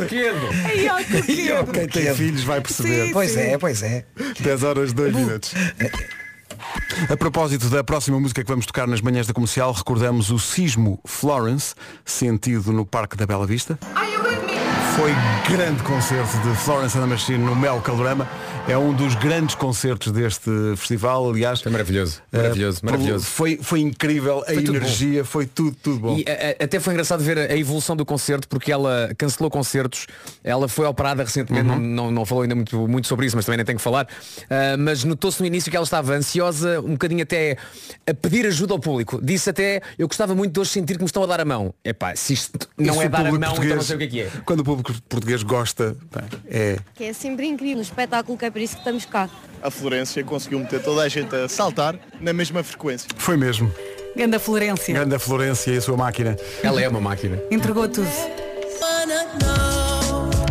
Coquedo. 0.00 0.46
Ai, 0.64 0.88
ó, 0.88 0.96
querido. 1.04 1.72
Quem 1.72 1.86
tem 1.88 2.14
filhos 2.14 2.42
vai 2.42 2.60
perceber. 2.60 3.06
Sim. 3.06 3.12
Pois 3.12 3.36
é, 3.36 3.58
pois 3.58 3.82
é. 3.82 4.04
10 4.40 4.62
horas 4.64 4.92
2 4.92 5.14
minutos. 5.14 5.54
A 7.08 7.16
propósito 7.16 7.68
da 7.68 7.82
próxima 7.82 8.18
música 8.18 8.42
que 8.42 8.50
vamos 8.50 8.66
tocar 8.66 8.86
nas 8.86 9.00
manhãs 9.00 9.26
da 9.26 9.32
comercial, 9.32 9.72
recordamos 9.72 10.30
o 10.30 10.38
Sismo 10.38 11.00
Florence, 11.04 11.74
sentido 12.04 12.72
no 12.72 12.84
Parque 12.84 13.16
da 13.16 13.26
Bela 13.26 13.46
Vista. 13.46 13.78
Foi 15.00 15.12
grande 15.56 15.82
concerto 15.82 16.36
de 16.46 16.54
Florence 16.56 16.96
and 16.98 17.00
the 17.00 17.06
Machine 17.06 17.38
no 17.38 17.56
Mel 17.56 17.80
Calorama. 17.80 18.28
É 18.68 18.76
um 18.76 18.92
dos 18.92 19.14
grandes 19.14 19.54
concertos 19.54 20.12
deste 20.12 20.50
festival, 20.76 21.30
aliás. 21.30 21.62
Foi 21.62 21.72
maravilhoso, 21.72 22.20
eh, 22.30 22.36
maravilhoso, 22.36 22.80
maravilhoso. 22.84 23.24
Foi, 23.24 23.58
foi 23.62 23.80
incrível, 23.80 24.40
a 24.42 24.52
Foi 24.52 24.62
tudo 24.62 24.76
energia, 24.76 25.24
foi 25.24 25.46
tudo, 25.46 25.74
tudo 25.82 25.98
bom. 25.98 26.16
E 26.18 26.24
a- 26.28 26.62
a- 26.62 26.64
até 26.64 26.78
foi 26.78 26.92
engraçado 26.92 27.22
ver 27.24 27.38
a 27.38 27.56
evolução 27.56 27.96
do 27.96 28.04
concerto 28.04 28.46
porque 28.46 28.70
ela 28.70 29.10
cancelou 29.16 29.50
concertos, 29.50 30.06
ela 30.44 30.68
foi 30.68 30.84
operada 30.86 31.24
recentemente, 31.24 31.68
Uhum. 31.70 31.80
não, 31.80 32.04
não, 32.04 32.10
não 32.10 32.26
falou 32.26 32.42
ainda 32.42 32.54
muito, 32.54 32.86
muito 32.86 33.08
sobre 33.08 33.24
isso, 33.26 33.34
mas 33.34 33.46
também 33.46 33.56
nem 33.56 33.64
tenho 33.66 33.78
que 33.78 33.82
falar. 33.82 34.06
Ah, 34.50 34.76
mas 34.78 35.02
notou-se 35.02 35.40
no 35.40 35.46
início 35.46 35.70
que 35.70 35.76
ela 35.76 35.84
estava 35.84 36.12
ansiosa, 36.12 36.78
um 36.80 36.92
bocadinho 36.92 37.22
até 37.22 37.56
a 38.06 38.12
pedir 38.12 38.44
ajuda 38.46 38.74
ao 38.74 38.78
público. 38.78 39.18
Disse 39.22 39.48
até, 39.48 39.80
eu 39.98 40.06
gostava 40.06 40.34
muito 40.34 40.52
de 40.52 40.60
hoje 40.60 40.70
sentir 40.70 40.94
que 40.96 41.02
me 41.02 41.06
estão 41.06 41.22
a 41.22 41.26
dar 41.26 41.40
a 41.40 41.44
mão. 41.46 41.72
Epá, 41.82 42.14
se 42.14 42.34
isto 42.34 42.68
não 42.78 42.92
Isso 42.92 43.02
é 43.02 43.08
dar 43.08 43.20
a 43.26 43.32
mão, 43.32 43.36
então 43.36 43.64
não 43.76 43.82
sei 43.82 43.96
o 43.96 43.98
que 43.98 44.04
é 44.04 44.08
que 44.08 44.20
é. 44.20 44.30
Quando 44.44 44.60
o 44.60 44.64
público 44.64 44.89
português 45.08 45.42
gosta, 45.42 45.96
pá, 46.10 46.24
é. 46.48 46.78
Que 46.94 47.04
é 47.04 47.12
sempre 47.12 47.46
incrível, 47.46 47.78
um 47.78 47.82
espetáculo 47.82 48.36
que 48.36 48.44
é 48.44 48.50
por 48.50 48.60
isso 48.60 48.74
que 48.74 48.80
estamos 48.80 49.04
cá. 49.04 49.28
A 49.62 49.70
Florência 49.70 50.24
conseguiu 50.24 50.58
meter 50.58 50.82
toda 50.82 51.02
a 51.02 51.08
gente 51.08 51.34
a 51.34 51.48
saltar 51.48 51.96
na 52.20 52.32
mesma 52.32 52.62
frequência. 52.62 53.08
Foi 53.16 53.36
mesmo. 53.36 53.72
Ganda 54.16 54.38
Florência. 54.38 54.92
Grande 54.92 55.14
a 55.14 55.18
Florência 55.18 55.70
e 55.70 55.76
a 55.76 55.80
sua 55.80 55.96
máquina. 55.96 56.36
Ela 56.62 56.82
é 56.82 56.88
uma 56.88 57.00
máquina. 57.00 57.40
Entregou 57.50 57.88
tudo. 57.88 58.08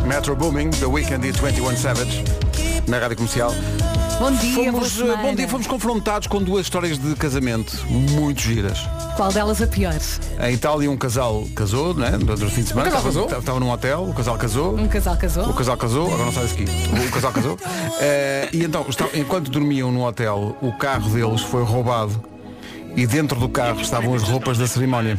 Metro 0.08 0.36
Booming, 0.36 0.70
The 0.72 0.86
Weekend 0.86 1.28
e 1.28 1.32
21 1.32 1.78
Savage, 1.78 2.24
na 2.88 3.00
rádio 3.00 3.18
comercial. 3.18 3.54
Bom 4.20 4.34
dia, 4.34 4.54
Fomos, 4.74 4.98
boa 4.98 5.14
eh, 5.14 5.22
bom 5.22 5.34
dia, 5.34 5.48
fomos 5.48 5.66
confrontados 5.66 6.28
com 6.28 6.44
duas 6.44 6.66
histórias 6.66 7.00
de 7.00 7.16
casamento 7.16 7.74
muito 7.88 8.42
giras. 8.42 8.80
Qual 9.16 9.32
delas 9.32 9.62
a 9.62 9.68
pior? 9.68 9.96
Em 10.42 10.54
Itália 10.54 10.92
um 10.92 10.98
casal 10.98 11.48
casou, 11.56 11.94
né? 11.94 12.12
Durante 12.12 12.44
o 12.44 12.50
fim 12.50 12.64
de 12.64 12.68
semana. 12.68 12.90
Um 12.90 12.92
casal 12.92 13.06
casou? 13.06 13.40
Estava 13.40 13.60
num 13.62 13.72
hotel, 13.72 14.04
o 14.04 14.14
casal 14.14 14.38
casou. 14.38 14.78
Um 14.78 14.90
casal 14.90 15.16
casou? 15.16 15.50
O 15.50 15.54
casal 15.54 15.78
casou, 15.78 16.08
agora 16.08 16.26
não 16.26 16.34
sai 16.34 16.48
daqui. 16.48 16.66
O 17.08 17.12
casal 17.12 17.32
casou. 17.32 17.58
Eh, 18.02 18.50
e 18.54 18.64
então, 18.64 18.86
enquanto 19.14 19.52
dormiam 19.52 19.92
no 19.92 20.06
hotel, 20.06 20.56
o 20.62 20.72
carro 20.72 21.10
deles 21.10 21.42
foi 21.42 21.64
roubado. 21.64 22.24
E 22.96 23.08
dentro 23.08 23.40
do 23.40 23.48
carro 23.48 23.80
estavam 23.82 24.14
as 24.14 24.24
roupas 24.24 24.58
da 24.58 24.68
cerimónia. 24.68 25.18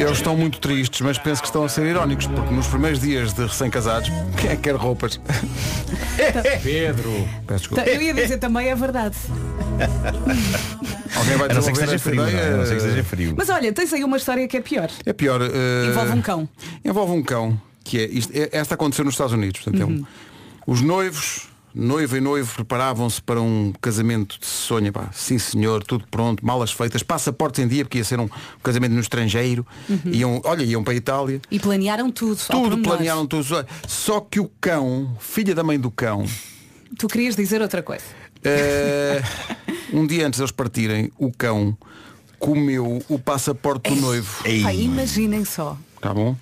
Eles 0.00 0.12
estão 0.18 0.36
muito 0.36 0.58
tristes, 0.58 1.00
mas 1.02 1.18
penso 1.18 1.42
que 1.42 1.48
estão 1.48 1.64
a 1.64 1.68
ser 1.68 1.84
irónicos, 1.86 2.26
porque 2.26 2.54
nos 2.54 2.66
primeiros 2.66 3.00
dias 3.00 3.32
de 3.34 3.42
recém-casados, 3.44 4.08
quem 4.40 4.50
é 4.50 4.56
que 4.56 4.62
quer 4.62 4.74
roupas? 4.76 5.20
Pedro! 6.62 7.28
Peço 7.46 7.58
desculpa. 7.68 7.84
Eu 7.84 8.00
ia 8.00 8.14
dizer 8.14 8.38
também 8.38 8.68
é 8.68 8.74
verdade. 8.74 9.16
Alguém 11.16 11.36
vai 11.36 11.50
A 11.50 11.54
não 11.54 11.62
ser 11.62 11.72
que 11.72 11.98
frio, 11.98 12.16
não 12.16 12.24
é? 12.26 12.30
ideia? 12.30 12.54
A 12.54 12.56
não 12.58 12.66
ser 12.66 12.94
que 12.94 13.02
frio. 13.02 13.34
Mas 13.36 13.48
olha, 13.50 13.72
tens 13.72 13.92
aí 13.92 14.04
uma 14.04 14.16
história 14.16 14.46
que 14.48 14.56
é 14.56 14.60
pior. 14.60 14.88
É 15.04 15.12
pior. 15.12 15.40
eh, 15.42 15.88
Envolve 15.90 16.12
um 16.12 16.22
cão. 16.22 16.48
Envolve 16.84 17.12
um 17.12 17.22
cão, 17.22 17.60
que 17.82 17.98
é, 17.98 18.04
isto, 18.06 18.32
é- 18.34 18.48
esta 18.52 18.74
aconteceu 18.74 19.04
nos 19.04 19.14
Estados 19.14 19.32
Unidos. 19.32 19.60
Portanto, 19.60 19.82
é 19.82 19.84
um- 19.86 19.88
Uhum. 19.98 20.04
os 20.66 20.80
noivos, 20.80 21.48
noiva 21.74 22.16
e 22.16 22.20
noivo, 22.20 22.54
preparavam-se 22.54 23.20
para 23.20 23.40
um 23.40 23.72
casamento 23.80 24.38
de 24.38 24.46
sonho. 24.46 24.92
Pá. 24.92 25.10
Sim 25.12 25.38
senhor, 25.38 25.82
tudo 25.82 26.04
pronto, 26.10 26.44
malas 26.44 26.70
feitas, 26.70 27.02
passaportes 27.02 27.64
em 27.64 27.68
dia, 27.68 27.84
porque 27.84 27.98
ia 27.98 28.04
ser 28.04 28.20
um 28.20 28.28
casamento 28.62 28.92
no 28.92 29.00
estrangeiro. 29.00 29.66
Uhum. 29.88 30.00
Iam, 30.06 30.40
olha, 30.44 30.62
iam 30.62 30.84
para 30.84 30.92
a 30.92 30.96
Itália. 30.96 31.40
E 31.50 31.58
planearam 31.58 32.10
tudo. 32.10 32.40
Tudo 32.50 32.78
planearam 32.78 33.26
tudo. 33.26 33.44
Só 33.88 34.20
que 34.20 34.38
o 34.40 34.50
cão, 34.60 35.16
filha 35.20 35.54
da 35.54 35.62
mãe 35.64 35.78
do 35.78 35.90
cão, 35.90 36.24
Tu 36.96 37.08
querias 37.08 37.34
dizer 37.34 37.60
outra 37.60 37.82
coisa. 37.82 38.04
eh, 38.44 39.20
um 39.92 40.06
dia 40.06 40.26
antes 40.26 40.36
de 40.38 40.42
eles 40.42 40.52
partirem, 40.52 41.10
o 41.18 41.32
cão 41.32 41.76
comeu 42.38 43.02
o 43.08 43.18
passaporte 43.18 43.90
do 43.90 43.96
noivo. 44.00 44.42
Pai, 44.62 44.80
imaginem 44.80 45.44
só. 45.44 45.76
Tá 46.00 46.12
bom? 46.14 46.36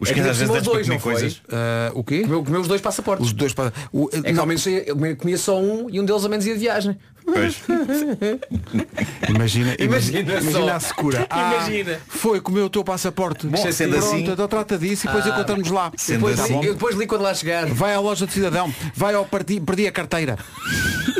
Os 0.00 0.10
É 0.10 0.14
que 0.14 0.20
cães 0.20 0.30
às 0.30 0.38
vezes 0.38 0.62
dois, 0.62 0.86
comer 0.86 0.94
não 0.94 1.00
foi? 1.00 1.12
coisas. 1.14 1.42
Ah, 1.50 1.90
o 1.94 2.04
quê? 2.04 2.22
Comeu, 2.22 2.44
comeu 2.44 2.60
os 2.60 2.68
dois 2.68 2.80
passaportes. 2.80 3.26
Os 3.26 3.32
dois 3.32 3.52
pa- 3.52 3.72
o- 3.92 4.08
É 4.12 4.22
que 4.22 4.32
não, 4.32 4.40
ao 4.42 4.46
menos 4.46 4.64
eu 4.66 5.16
comia- 5.16 5.38
só 5.38 5.60
um 5.60 5.88
e 5.90 6.00
um 6.00 6.04
deles 6.04 6.22
ao 6.24 6.30
menos 6.30 6.46
ia 6.46 6.54
de 6.54 6.60
viagem. 6.60 6.96
Pois. 7.24 7.56
Imagina, 9.28 9.76
imagina, 9.78 10.20
Imagina 10.20 10.40
imagina 10.40 10.74
a 10.74 10.80
secura. 10.80 11.26
Ah, 11.30 11.54
Imagina. 11.56 12.00
Foi, 12.08 12.40
comeu 12.40 12.66
o 12.66 12.70
teu 12.70 12.82
passaporte. 12.82 13.46
Bom, 13.46 13.56
sendo 13.72 13.90
Pronto, 13.96 14.06
assim- 14.06 14.22
então 14.32 14.48
trata 14.48 14.78
disso 14.78 15.04
e 15.04 15.08
depois 15.08 15.26
Ah, 15.26 15.28
encontramos 15.30 15.70
lá. 15.70 15.92
sendo 15.96 16.16
Depois, 16.20 16.40
assim- 16.40 16.64
eu 16.64 16.72
depois 16.74 16.96
li 16.96 17.06
quando 17.06 17.22
lá 17.22 17.34
chegar. 17.34 17.66
Vai 17.66 17.92
à 17.94 18.00
loja 18.00 18.26
de 18.26 18.32
cidadão, 18.32 18.72
vai 18.94 19.14
ao 19.14 19.24
perdi, 19.26 19.60
perdi 19.60 19.86
a 19.86 19.92
carteira. 19.92 20.38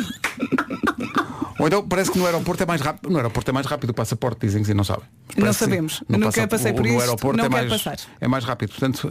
Ou 1.59 1.67
então 1.67 1.87
parece 1.87 2.11
que 2.13 2.19
no 2.19 2.25
aeroporto 2.27 2.63
é 2.63 2.67
mais 2.67 2.81
rápido. 2.81 3.11
No 3.11 3.17
aeroporto 3.17 3.51
é 3.51 3.53
mais 3.53 3.67
rápido 3.67 3.91
o 3.91 3.95
passaporte, 3.95 4.47
dizem 4.47 4.63
que 4.63 4.73
não 4.75 4.85
sabem. 4.85 5.05
Não 5.37 5.49
que 5.49 5.53
sabemos. 5.55 6.03
No 6.09 6.19
Nunca 6.19 6.27
passa- 6.33 6.47
passei 6.49 6.73
por 6.73 6.83
no 6.83 6.89
isto, 6.89 7.01
aeroporto 7.01 7.37
não 7.39 7.45
é 7.45 7.49
mais, 7.49 7.69
passar. 7.69 7.97
é 8.21 8.29
mais 8.29 8.45
rápido. 8.45 8.71
Portanto, 8.71 9.11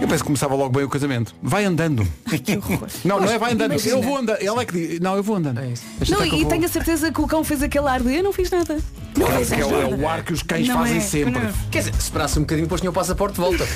eu 0.00 0.08
penso 0.08 0.22
que 0.22 0.26
começava 0.26 0.54
logo 0.54 0.70
bem 0.70 0.84
o 0.84 0.88
casamento. 0.88 1.34
Vai 1.42 1.64
andando. 1.64 2.06
Não, 3.04 3.20
não 3.20 3.30
é 3.30 3.38
vai 3.38 3.52
andando. 3.52 3.72
Imagina. 3.72 3.94
Eu 3.96 4.02
vou 4.02 4.16
andando. 4.16 4.38
Ela 4.40 4.62
é 4.62 4.64
que 4.64 4.72
diz. 4.72 5.00
Não, 5.00 5.14
eu 5.16 5.22
vou 5.22 5.36
andando. 5.36 5.60
Deixa 5.60 6.14
Não, 6.16 6.22
que 6.28 6.36
e 6.36 6.40
vou. 6.42 6.50
tenho 6.50 6.64
a 6.64 6.68
certeza 6.68 7.12
que 7.12 7.20
o 7.20 7.26
cão 7.26 7.44
fez 7.44 7.62
aquele 7.62 7.86
ar 7.86 8.00
de 8.02 8.14
eu 8.14 8.22
não 8.22 8.32
fiz 8.32 8.50
nada. 8.50 8.78
Não 9.16 9.26
fizeste 9.26 9.54
que 9.56 9.60
é 9.60 9.66
o- 9.66 9.80
é 9.82 9.94
o 9.94 10.08
ar 10.08 10.22
que 10.24 10.32
os 10.32 10.42
cães 10.42 10.66
Não 10.68 10.76
fazem 10.78 10.96
é, 10.96 11.00
sempre. 11.00 11.32
não. 11.38 11.52
Quer 11.70 11.78
dizer, 11.80 11.94
se 11.94 12.00
esperasse 12.00 12.38
um 12.38 12.42
bocadinho 12.42 12.66
depois 12.66 12.80
tinha 12.80 12.90
o 12.90 12.94
passaporte 12.94 13.34
de 13.34 13.40
volta. 13.40 13.66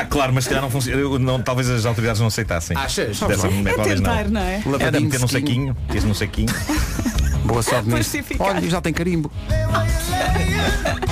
Ah, 0.00 0.04
claro, 0.04 0.32
mas 0.32 0.44
se 0.44 0.50
calhar 0.50 0.62
não 0.62 0.70
funciona. 0.70 1.00
Eu- 1.00 1.18
Não, 1.18 1.40
talvez 1.40 1.68
as 1.70 1.84
autoridades 1.86 2.20
não 2.20 2.28
aceitassem. 2.28 2.76
Achas? 2.76 3.18
Dessa 3.20 3.46
É 3.46 3.50
tentar, 3.94 4.24
não. 4.24 4.30
não 4.32 4.40
é? 4.40 4.54
Era 4.56 4.70
Lavadinho, 4.70 5.04
meter 5.04 5.20
num 5.20 5.28
sequinho. 5.28 5.74
saquinho, 5.74 5.96
esse 5.96 6.06
num 6.06 6.14
saquinho. 6.14 6.48
Boa 7.44 7.62
sorte 7.62 7.88
nisso. 7.88 8.16
Olha, 8.38 8.68
já 8.70 8.80
tem 8.80 8.92
carimbo. 8.92 9.30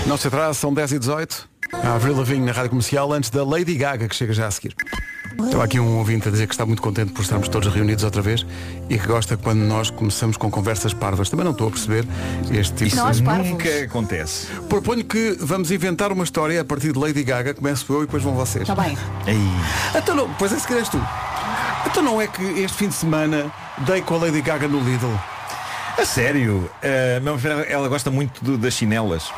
Não 0.06 0.16
se 0.16 0.26
atrasa, 0.28 0.54
são 0.54 0.72
10 0.72 0.92
e 0.92 0.98
18. 0.98 1.48
A 1.82 1.94
Avril 1.94 2.16
Lavigne 2.16 2.44
na 2.46 2.52
Rádio 2.52 2.70
Comercial 2.70 3.12
antes 3.12 3.30
da 3.30 3.44
Lady 3.44 3.74
Gaga, 3.74 4.08
que 4.08 4.14
chega 4.14 4.32
já 4.32 4.46
a 4.46 4.50
seguir. 4.50 4.74
Estava 5.40 5.64
aqui 5.64 5.78
um 5.80 5.98
ouvinte 5.98 6.28
a 6.28 6.30
dizer 6.30 6.46
que 6.46 6.54
está 6.54 6.64
muito 6.64 6.80
contente 6.80 7.12
por 7.12 7.22
estarmos 7.22 7.48
todos 7.48 7.72
reunidos 7.72 8.04
outra 8.04 8.22
vez 8.22 8.44
e 8.88 8.98
que 8.98 9.06
gosta 9.06 9.36
quando 9.36 9.58
nós 9.60 9.90
começamos 9.90 10.36
com 10.36 10.50
conversas 10.50 10.94
parvas. 10.94 11.28
Também 11.28 11.44
não 11.44 11.52
estou 11.52 11.68
a 11.68 11.70
perceber 11.70 12.04
este 12.50 12.72
tipo 12.74 13.10
Isso 13.10 13.22
parvos. 13.24 13.46
nunca 13.50 13.68
acontece. 13.84 14.46
Proponho 14.68 15.04
que 15.04 15.36
vamos 15.40 15.70
inventar 15.70 16.10
uma 16.12 16.24
história 16.24 16.60
a 16.60 16.64
partir 16.64 16.92
de 16.92 16.98
Lady 16.98 17.22
Gaga. 17.22 17.54
Começo 17.54 17.90
eu 17.92 18.02
e 18.02 18.06
depois 18.06 18.22
vão 18.22 18.34
vocês. 18.34 18.68
Está 18.68 18.80
bem. 18.80 18.96
Ei, 19.26 19.36
Então 19.98 20.14
não, 20.16 20.32
pois 20.34 20.52
é, 20.52 20.58
se 20.58 20.66
queres 20.66 20.88
tu. 20.88 21.00
Então 21.86 22.02
não 22.02 22.20
é 22.20 22.26
que 22.26 22.42
este 22.42 22.76
fim 22.78 22.88
de 22.88 22.94
semana 22.94 23.52
dei 23.78 24.00
com 24.00 24.14
a 24.14 24.18
Lady 24.18 24.40
Gaga 24.40 24.68
no 24.68 24.80
Lidl. 24.80 25.12
a 25.98 26.04
sério? 26.06 26.70
Mas 27.22 27.44
ela- 27.44 27.88
gosta 27.88 28.10
muito 28.10 28.42
do- 28.42 28.56
das 28.56 28.72
chinelas. 28.74 29.30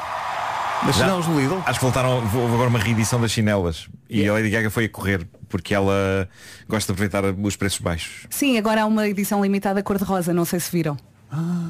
Das 0.87 0.97
Já- 0.97 1.05
chinelas 1.07 1.27
no 1.27 1.41
Lidl? 1.41 1.63
Acho 1.67 1.79
que 1.79 1.85
voltaram, 1.85 2.17
houve 2.19 2.55
agora 2.55 2.69
uma 2.69 2.79
reedição 2.79 3.19
das 3.21 3.31
chinelas. 3.33 3.89
E 4.09 4.29
a 4.29 4.33
Lady 4.35 4.51
Gaga 4.51 4.71
foi 4.71 4.85
a 4.85 4.89
correr, 4.89 5.27
porque 5.55 5.73
ela 5.73 6.29
gosta 6.69 6.93
de 6.93 6.97
aproveitar 6.97 7.25
os 7.25 7.55
preços 7.55 7.79
baixos. 7.79 8.27
Sim, 8.29 8.59
agora 8.59 8.83
há 8.83 8.87
uma 8.87 9.09
edição 9.09 9.41
limitada 9.41 9.85
cor-de-rosa, 9.85 10.35
não 10.35 10.45
sei 10.45 10.59
se 10.59 10.73
viram. 10.73 10.97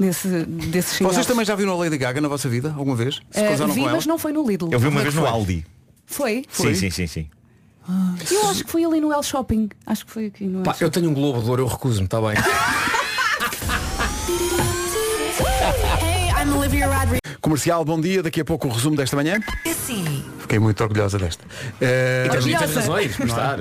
Desse, 0.00 0.46
desses. 0.46 0.98
Vocês 1.00 1.26
também 1.26 1.44
já 1.44 1.54
viram 1.54 1.72
a 1.72 1.76
Lady 1.76 1.98
Gaga 1.98 2.18
na 2.18 2.28
vossa 2.28 2.48
vida, 2.48 2.72
alguma 2.74 2.96
vez? 2.96 3.20
Se 3.30 3.46
cruzaram 3.46 3.74
vi, 3.74 3.80
com 3.80 3.86
ela? 3.86 3.96
mas 3.96 4.06
não 4.06 4.16
foi 4.16 4.32
no 4.32 4.46
Lidl. 4.46 4.70
Eu 4.72 4.80
vi 4.80 4.88
uma 4.88 5.00
é 5.00 5.02
vez 5.02 5.14
no? 5.14 5.26
Aldi. 5.26 5.66
Foi? 6.06 6.46
Foi? 6.48 6.74
Sim, 6.74 6.90
sim, 6.90 7.06
sim, 7.06 7.06
sim. 7.06 7.28
Eu 8.30 8.48
acho 8.48 8.64
que 8.64 8.70
foi 8.70 8.86
ali 8.86 9.02
no 9.02 9.12
El 9.12 9.22
Shopping. 9.22 9.68
Acho 9.84 10.06
que 10.06 10.12
foi 10.12 10.26
aqui 10.28 10.46
no 10.46 10.62
Pá, 10.62 10.72
Shopping. 10.72 10.84
eu 10.84 10.90
tenho 10.90 11.10
um 11.10 11.14
globo 11.14 11.42
de 11.42 11.50
ouro, 11.50 11.62
eu 11.62 11.66
recuso-me, 11.66 12.06
está 12.06 12.18
bem. 12.22 12.36
Comercial, 17.44 17.84
bom 17.84 18.00
dia. 18.00 18.22
Daqui 18.22 18.40
a 18.40 18.44
pouco 18.44 18.66
o 18.68 18.70
resumo 18.70 18.96
desta 18.96 19.14
manhã. 19.14 19.38
Sim. 19.86 20.24
Fiquei 20.38 20.58
muito 20.58 20.82
orgulhosa 20.82 21.18
desta. 21.18 21.44
Eh, 21.78 22.24
E 22.26 22.30
tens 22.30 22.46
muitas 22.46 22.62
Orgulhosa. 22.74 22.80
razões 22.80 23.16
por 23.16 23.22
é? 23.22 23.26
estar. 23.26 23.58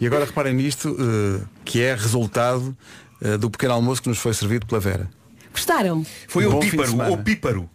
E 0.00 0.06
agora 0.08 0.24
reparem 0.24 0.52
nisto, 0.52 0.96
eh, 0.98 1.46
que 1.64 1.80
é 1.80 1.94
resultado 1.94 2.76
eh, 3.22 3.38
do 3.38 3.48
pequeno 3.48 3.74
almoço 3.74 4.02
que 4.02 4.08
nos 4.08 4.18
foi 4.18 4.34
servido 4.34 4.66
pela 4.66 4.80
Vera. 4.80 5.08
Gostaram? 5.52 6.04
Foi 6.26 6.44
Bom 6.44 6.56
o 6.56 6.60
píparo, 6.60 7.12
o 7.12 7.18
píparo. 7.18 7.70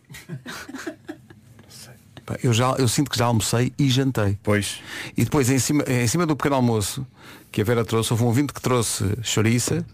Eu, 2.43 2.51
já, 2.51 2.72
eu 2.72 2.88
sinto 2.89 3.10
que 3.10 3.18
já 3.18 3.24
almocei 3.24 3.72
e 3.80 3.89
jantei. 3.89 4.38
Pois. 4.43 4.82
E 5.16 5.24
depois 5.24 5.49
em 5.49 5.60
cima, 5.60 5.86
em 5.88 6.08
cima 6.08 6.26
do 6.26 6.36
pequeno 6.36 6.56
almoço 6.58 7.08
que 7.49 7.62
a 7.62 7.64
Vera 7.64 7.86
trouxe, 7.86 8.12
houve 8.12 8.24
um 8.26 8.28
ouvinte 8.28 8.51
que 8.51 8.60
trouxe 8.60 9.06
chouriça 9.24 9.86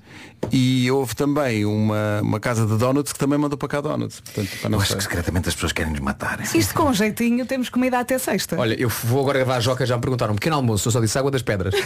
e 0.51 0.89
houve 0.91 1.15
também 1.15 1.65
uma, 1.65 2.19
uma 2.21 2.39
casa 2.39 2.65
de 2.65 2.75
donuts 2.75 3.13
que 3.13 3.19
também 3.19 3.37
mandou 3.37 3.57
para 3.57 3.67
cá 3.69 3.81
donuts. 3.81 4.19
Portanto, 4.21 4.49
para 4.59 4.69
não 4.69 4.77
Eu 4.77 4.81
acho 4.81 4.87
sei. 4.89 4.97
que 4.97 5.03
secretamente 5.03 5.47
as 5.49 5.53
pessoas 5.55 5.71
querem 5.71 5.91
nos 5.91 6.01
matar. 6.01 6.39
Isto 6.53 6.73
com 6.73 6.83
um 6.83 6.93
jeitinho 6.93 7.45
temos 7.45 7.69
comida 7.69 7.99
até 7.99 8.17
sexta. 8.17 8.57
Olha, 8.59 8.73
eu 8.79 8.89
vou 8.89 9.21
agora 9.21 9.39
gravar 9.39 9.57
a 9.57 9.59
Joca, 9.59 9.85
já 9.85 9.95
me 9.95 10.01
perguntaram, 10.01 10.33
um 10.33 10.35
pequeno 10.35 10.55
almoço, 10.57 10.87
eu 10.87 10.91
só 10.91 10.99
disse 10.99 11.17
água 11.17 11.31
das 11.31 11.41
pedras. 11.41 11.73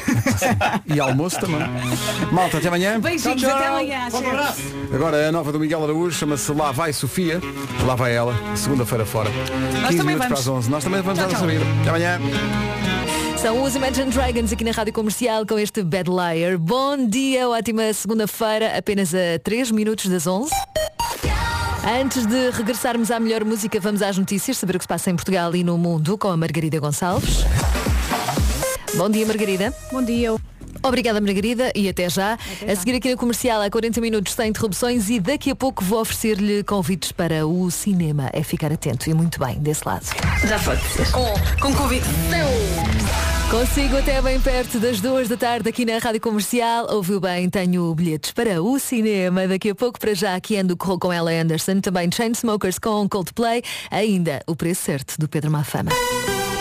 E 0.88 1.00
almoço 1.00 1.40
também. 1.40 1.60
Malta, 2.32 2.58
até 2.58 2.68
amanhã. 2.68 3.00
Beijinhos, 3.00 3.42
Tchau, 3.42 3.50
tchau. 3.50 3.58
até 3.58 3.68
amanhã. 3.68 4.10
chefe. 4.10 4.74
Agora 4.94 5.28
a 5.28 5.32
nova 5.32 5.52
do 5.52 5.60
Miguel 5.60 5.84
Araújo 5.84 6.16
chama-se 6.18 6.52
Lá 6.54 6.72
Vai 6.72 6.94
Sofia. 6.94 7.42
Lá 7.86 7.96
vai 7.96 8.14
ela, 8.16 8.34
segunda-feira 8.56 9.06
fora. 9.06 9.30
15 9.30 9.98
também 9.98 10.16
minutos 10.16 10.28
para 10.28 10.36
vamos. 10.36 10.40
as 10.40 10.48
11. 10.48 10.70
Nós 10.70 10.84
também 10.84 11.02
vamos 11.02 11.20
Tchau, 11.20 11.28
à 11.28 11.32
nossa 11.34 11.46
tchau. 11.46 11.52
vida. 11.52 11.66
Até 11.82 11.90
amanhã. 11.90 12.20
São 13.38 13.62
os 13.64 13.76
Imagine 13.76 14.10
Dragons 14.12 14.52
aqui 14.52 14.64
na 14.64 14.72
Rádio 14.72 14.94
Comercial 14.94 15.46
com 15.46 15.60
este 15.60 15.84
Bad 15.84 16.10
Liar. 16.10 16.58
Bom 16.58 17.06
dia, 17.08 17.48
ótima 17.50 17.94
segunda-feira, 17.94 18.78
apenas 18.78 19.14
a 19.14 19.38
3 19.44 19.72
minutos 19.72 20.08
das 20.08 20.26
11. 20.26 20.50
Antes 22.02 22.26
de 22.26 22.50
regressarmos 22.52 23.12
à 23.12 23.20
melhor 23.20 23.44
música, 23.44 23.80
vamos 23.80 24.02
às 24.02 24.18
notícias, 24.18 24.58
saber 24.58 24.76
o 24.76 24.80
que 24.80 24.86
se 24.86 24.88
passa 24.88 25.12
em 25.12 25.16
Portugal 25.16 25.56
e 25.56 25.64
no 25.64 25.78
mundo 25.78 26.18
com 26.18 26.30
a 26.30 26.38
Margarida 26.38 26.80
Gonçalves. 26.80 27.46
Bom 28.96 29.10
dia, 29.10 29.26
Margarida. 29.26 29.74
Bom 29.92 30.02
dia. 30.02 30.36
Obrigada, 30.86 31.20
Margarida, 31.20 31.72
e 31.76 31.90
até 31.90 32.08
já. 32.08 32.38
a 32.68 32.76
seguir 32.76 32.96
aqui 32.96 33.10
na 33.10 33.18
comercial 33.18 33.60
há 33.60 33.70
40 33.72 34.00
minutos 34.00 34.34
sem 34.34 34.50
interrupções 34.50 35.10
e 35.10 35.20
daqui 35.20 35.50
a 35.50 35.56
pouco 35.56 35.84
vou 35.84 36.00
oferecer-lhe 36.00 36.64
convites 36.64 37.12
para 37.12 37.48
o 37.48 37.72
cinema. 37.72 38.30
É 38.32 38.44
ficar 38.44 38.72
atento 38.72 39.10
e 39.10 39.14
muito 39.16 39.40
bem 39.40 39.58
desse 39.60 39.82
lado. 39.84 40.06
Já 40.48 40.60
pode 40.60 40.82
ser. 40.84 41.12
Com, 41.12 41.34
com 41.60 41.74
convite. 41.74 42.06
Consigo 43.50 43.98
até 43.98 44.22
bem 44.22 44.40
perto 44.40 44.80
das 44.80 45.02
duas 45.02 45.28
da 45.28 45.38
tarde 45.38 45.70
aqui 45.70 45.86
na 45.86 45.98
Rádio 45.98 46.22
Comercial. 46.22 46.88
Ouviu 46.94 47.20
bem, 47.20 47.50
tenho 47.50 47.94
bilhetes 47.96 48.32
para 48.32 48.62
o 48.62 48.78
cinema. 48.78 49.48
Daqui 49.48 49.72
a 49.72 49.76
pouco 49.76 50.00
para 50.00 50.14
já 50.14 50.36
aqui 50.36 50.56
ando 50.56 50.78
com 50.78 51.00
com 51.00 51.12
ela 51.12 51.32
Anderson, 51.32 51.80
também 51.80 52.12
Chainsmokers 52.12 52.78
com 52.78 53.10
Coldplay. 53.10 53.64
Ainda 53.90 54.42
o 54.46 54.56
preço 54.56 54.84
certo 54.84 55.18
do 55.18 55.28
Pedro 55.28 55.50
Mafama. 55.50 55.92